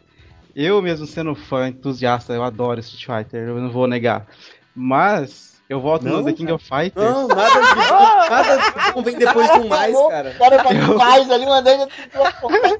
[0.54, 4.26] Eu mesmo sendo fã, entusiasta, eu adoro Street Fighter, eu não vou negar.
[4.74, 7.04] Mas eu volto Não, no The King of Fighters.
[7.04, 8.56] Não, nada de nada
[8.86, 10.30] de bom vem depois com mais, cara.
[10.30, 11.88] O cara vai mais ali mandando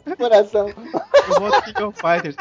[0.07, 0.69] no coração.
[0.69, 2.37] Eu volto no King of Fighters.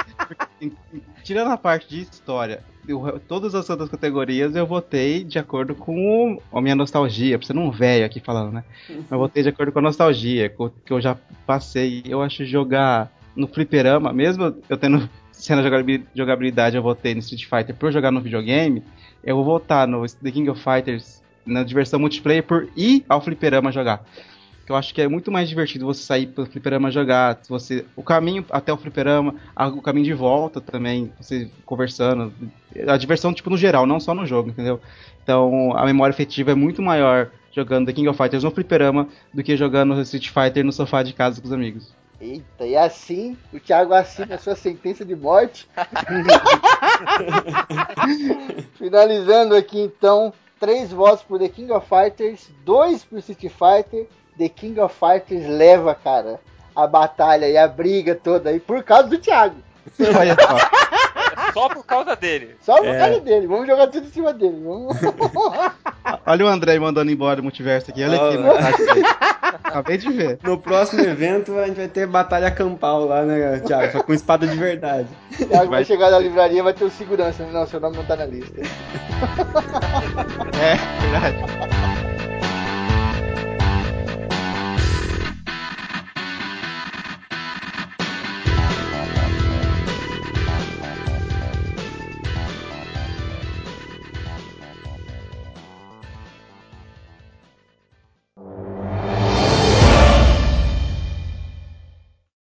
[1.23, 6.39] tirando a parte de história, eu- todas as outras categorias eu votei de acordo com
[6.53, 8.63] a minha nostalgia, pra ser um velho aqui falando, né?
[9.09, 10.49] Eu votei de acordo com a nostalgia,
[10.85, 11.17] que eu já
[11.47, 12.03] passei.
[12.07, 17.45] Eu acho jogar no fliperama, mesmo eu tendo de jogabil- jogabilidade, eu votei no Street
[17.45, 18.83] Fighter por jogar no videogame,
[19.23, 23.71] eu vou votar no The King of Fighters na diversão multiplayer por ir ao fliperama
[23.71, 24.03] jogar.
[24.67, 28.43] Eu acho que é muito mais divertido você sair pelo fliperama jogar, você o caminho
[28.49, 32.33] até o fliperama, a- o caminho de volta também, você conversando,
[32.87, 34.81] a diversão tipo no geral, não só no jogo, entendeu?
[35.23, 39.43] Então, a memória efetiva é muito maior jogando The King of Fighters no fliperama do
[39.43, 41.93] que jogando Street Fighter no sofá de casa com os amigos.
[42.26, 45.68] Eita, e assim o Thiago assina a sua sentença de morte.
[48.77, 54.07] Finalizando aqui então, três votos pro The King of Fighters, dois pro Street Fighter
[54.38, 56.39] The King of Fighters leva, cara,
[56.76, 59.56] a batalha e a briga toda aí por causa do Thiago.
[60.18, 60.57] Olha só.
[61.53, 62.56] Só por causa dele.
[62.61, 62.99] Só por É.
[62.99, 63.47] causa dele.
[63.47, 64.60] Vamos jogar tudo em cima dele.
[64.61, 64.97] Vamos...
[66.26, 68.03] Olha o André mandando embora o multiverso aqui.
[68.03, 69.34] Olha aqui, Olha.
[69.64, 70.38] Acabei de ver.
[70.44, 73.91] No próximo evento a gente vai ter batalha campal lá, né, Thiago?
[73.91, 75.07] Só com espada de verdade.
[75.38, 77.45] Thiago vai Vai- chegar na livraria vai ter o segurança.
[77.52, 78.61] Não, seu nome não tá na lista.
[80.61, 82.05] É, verdade.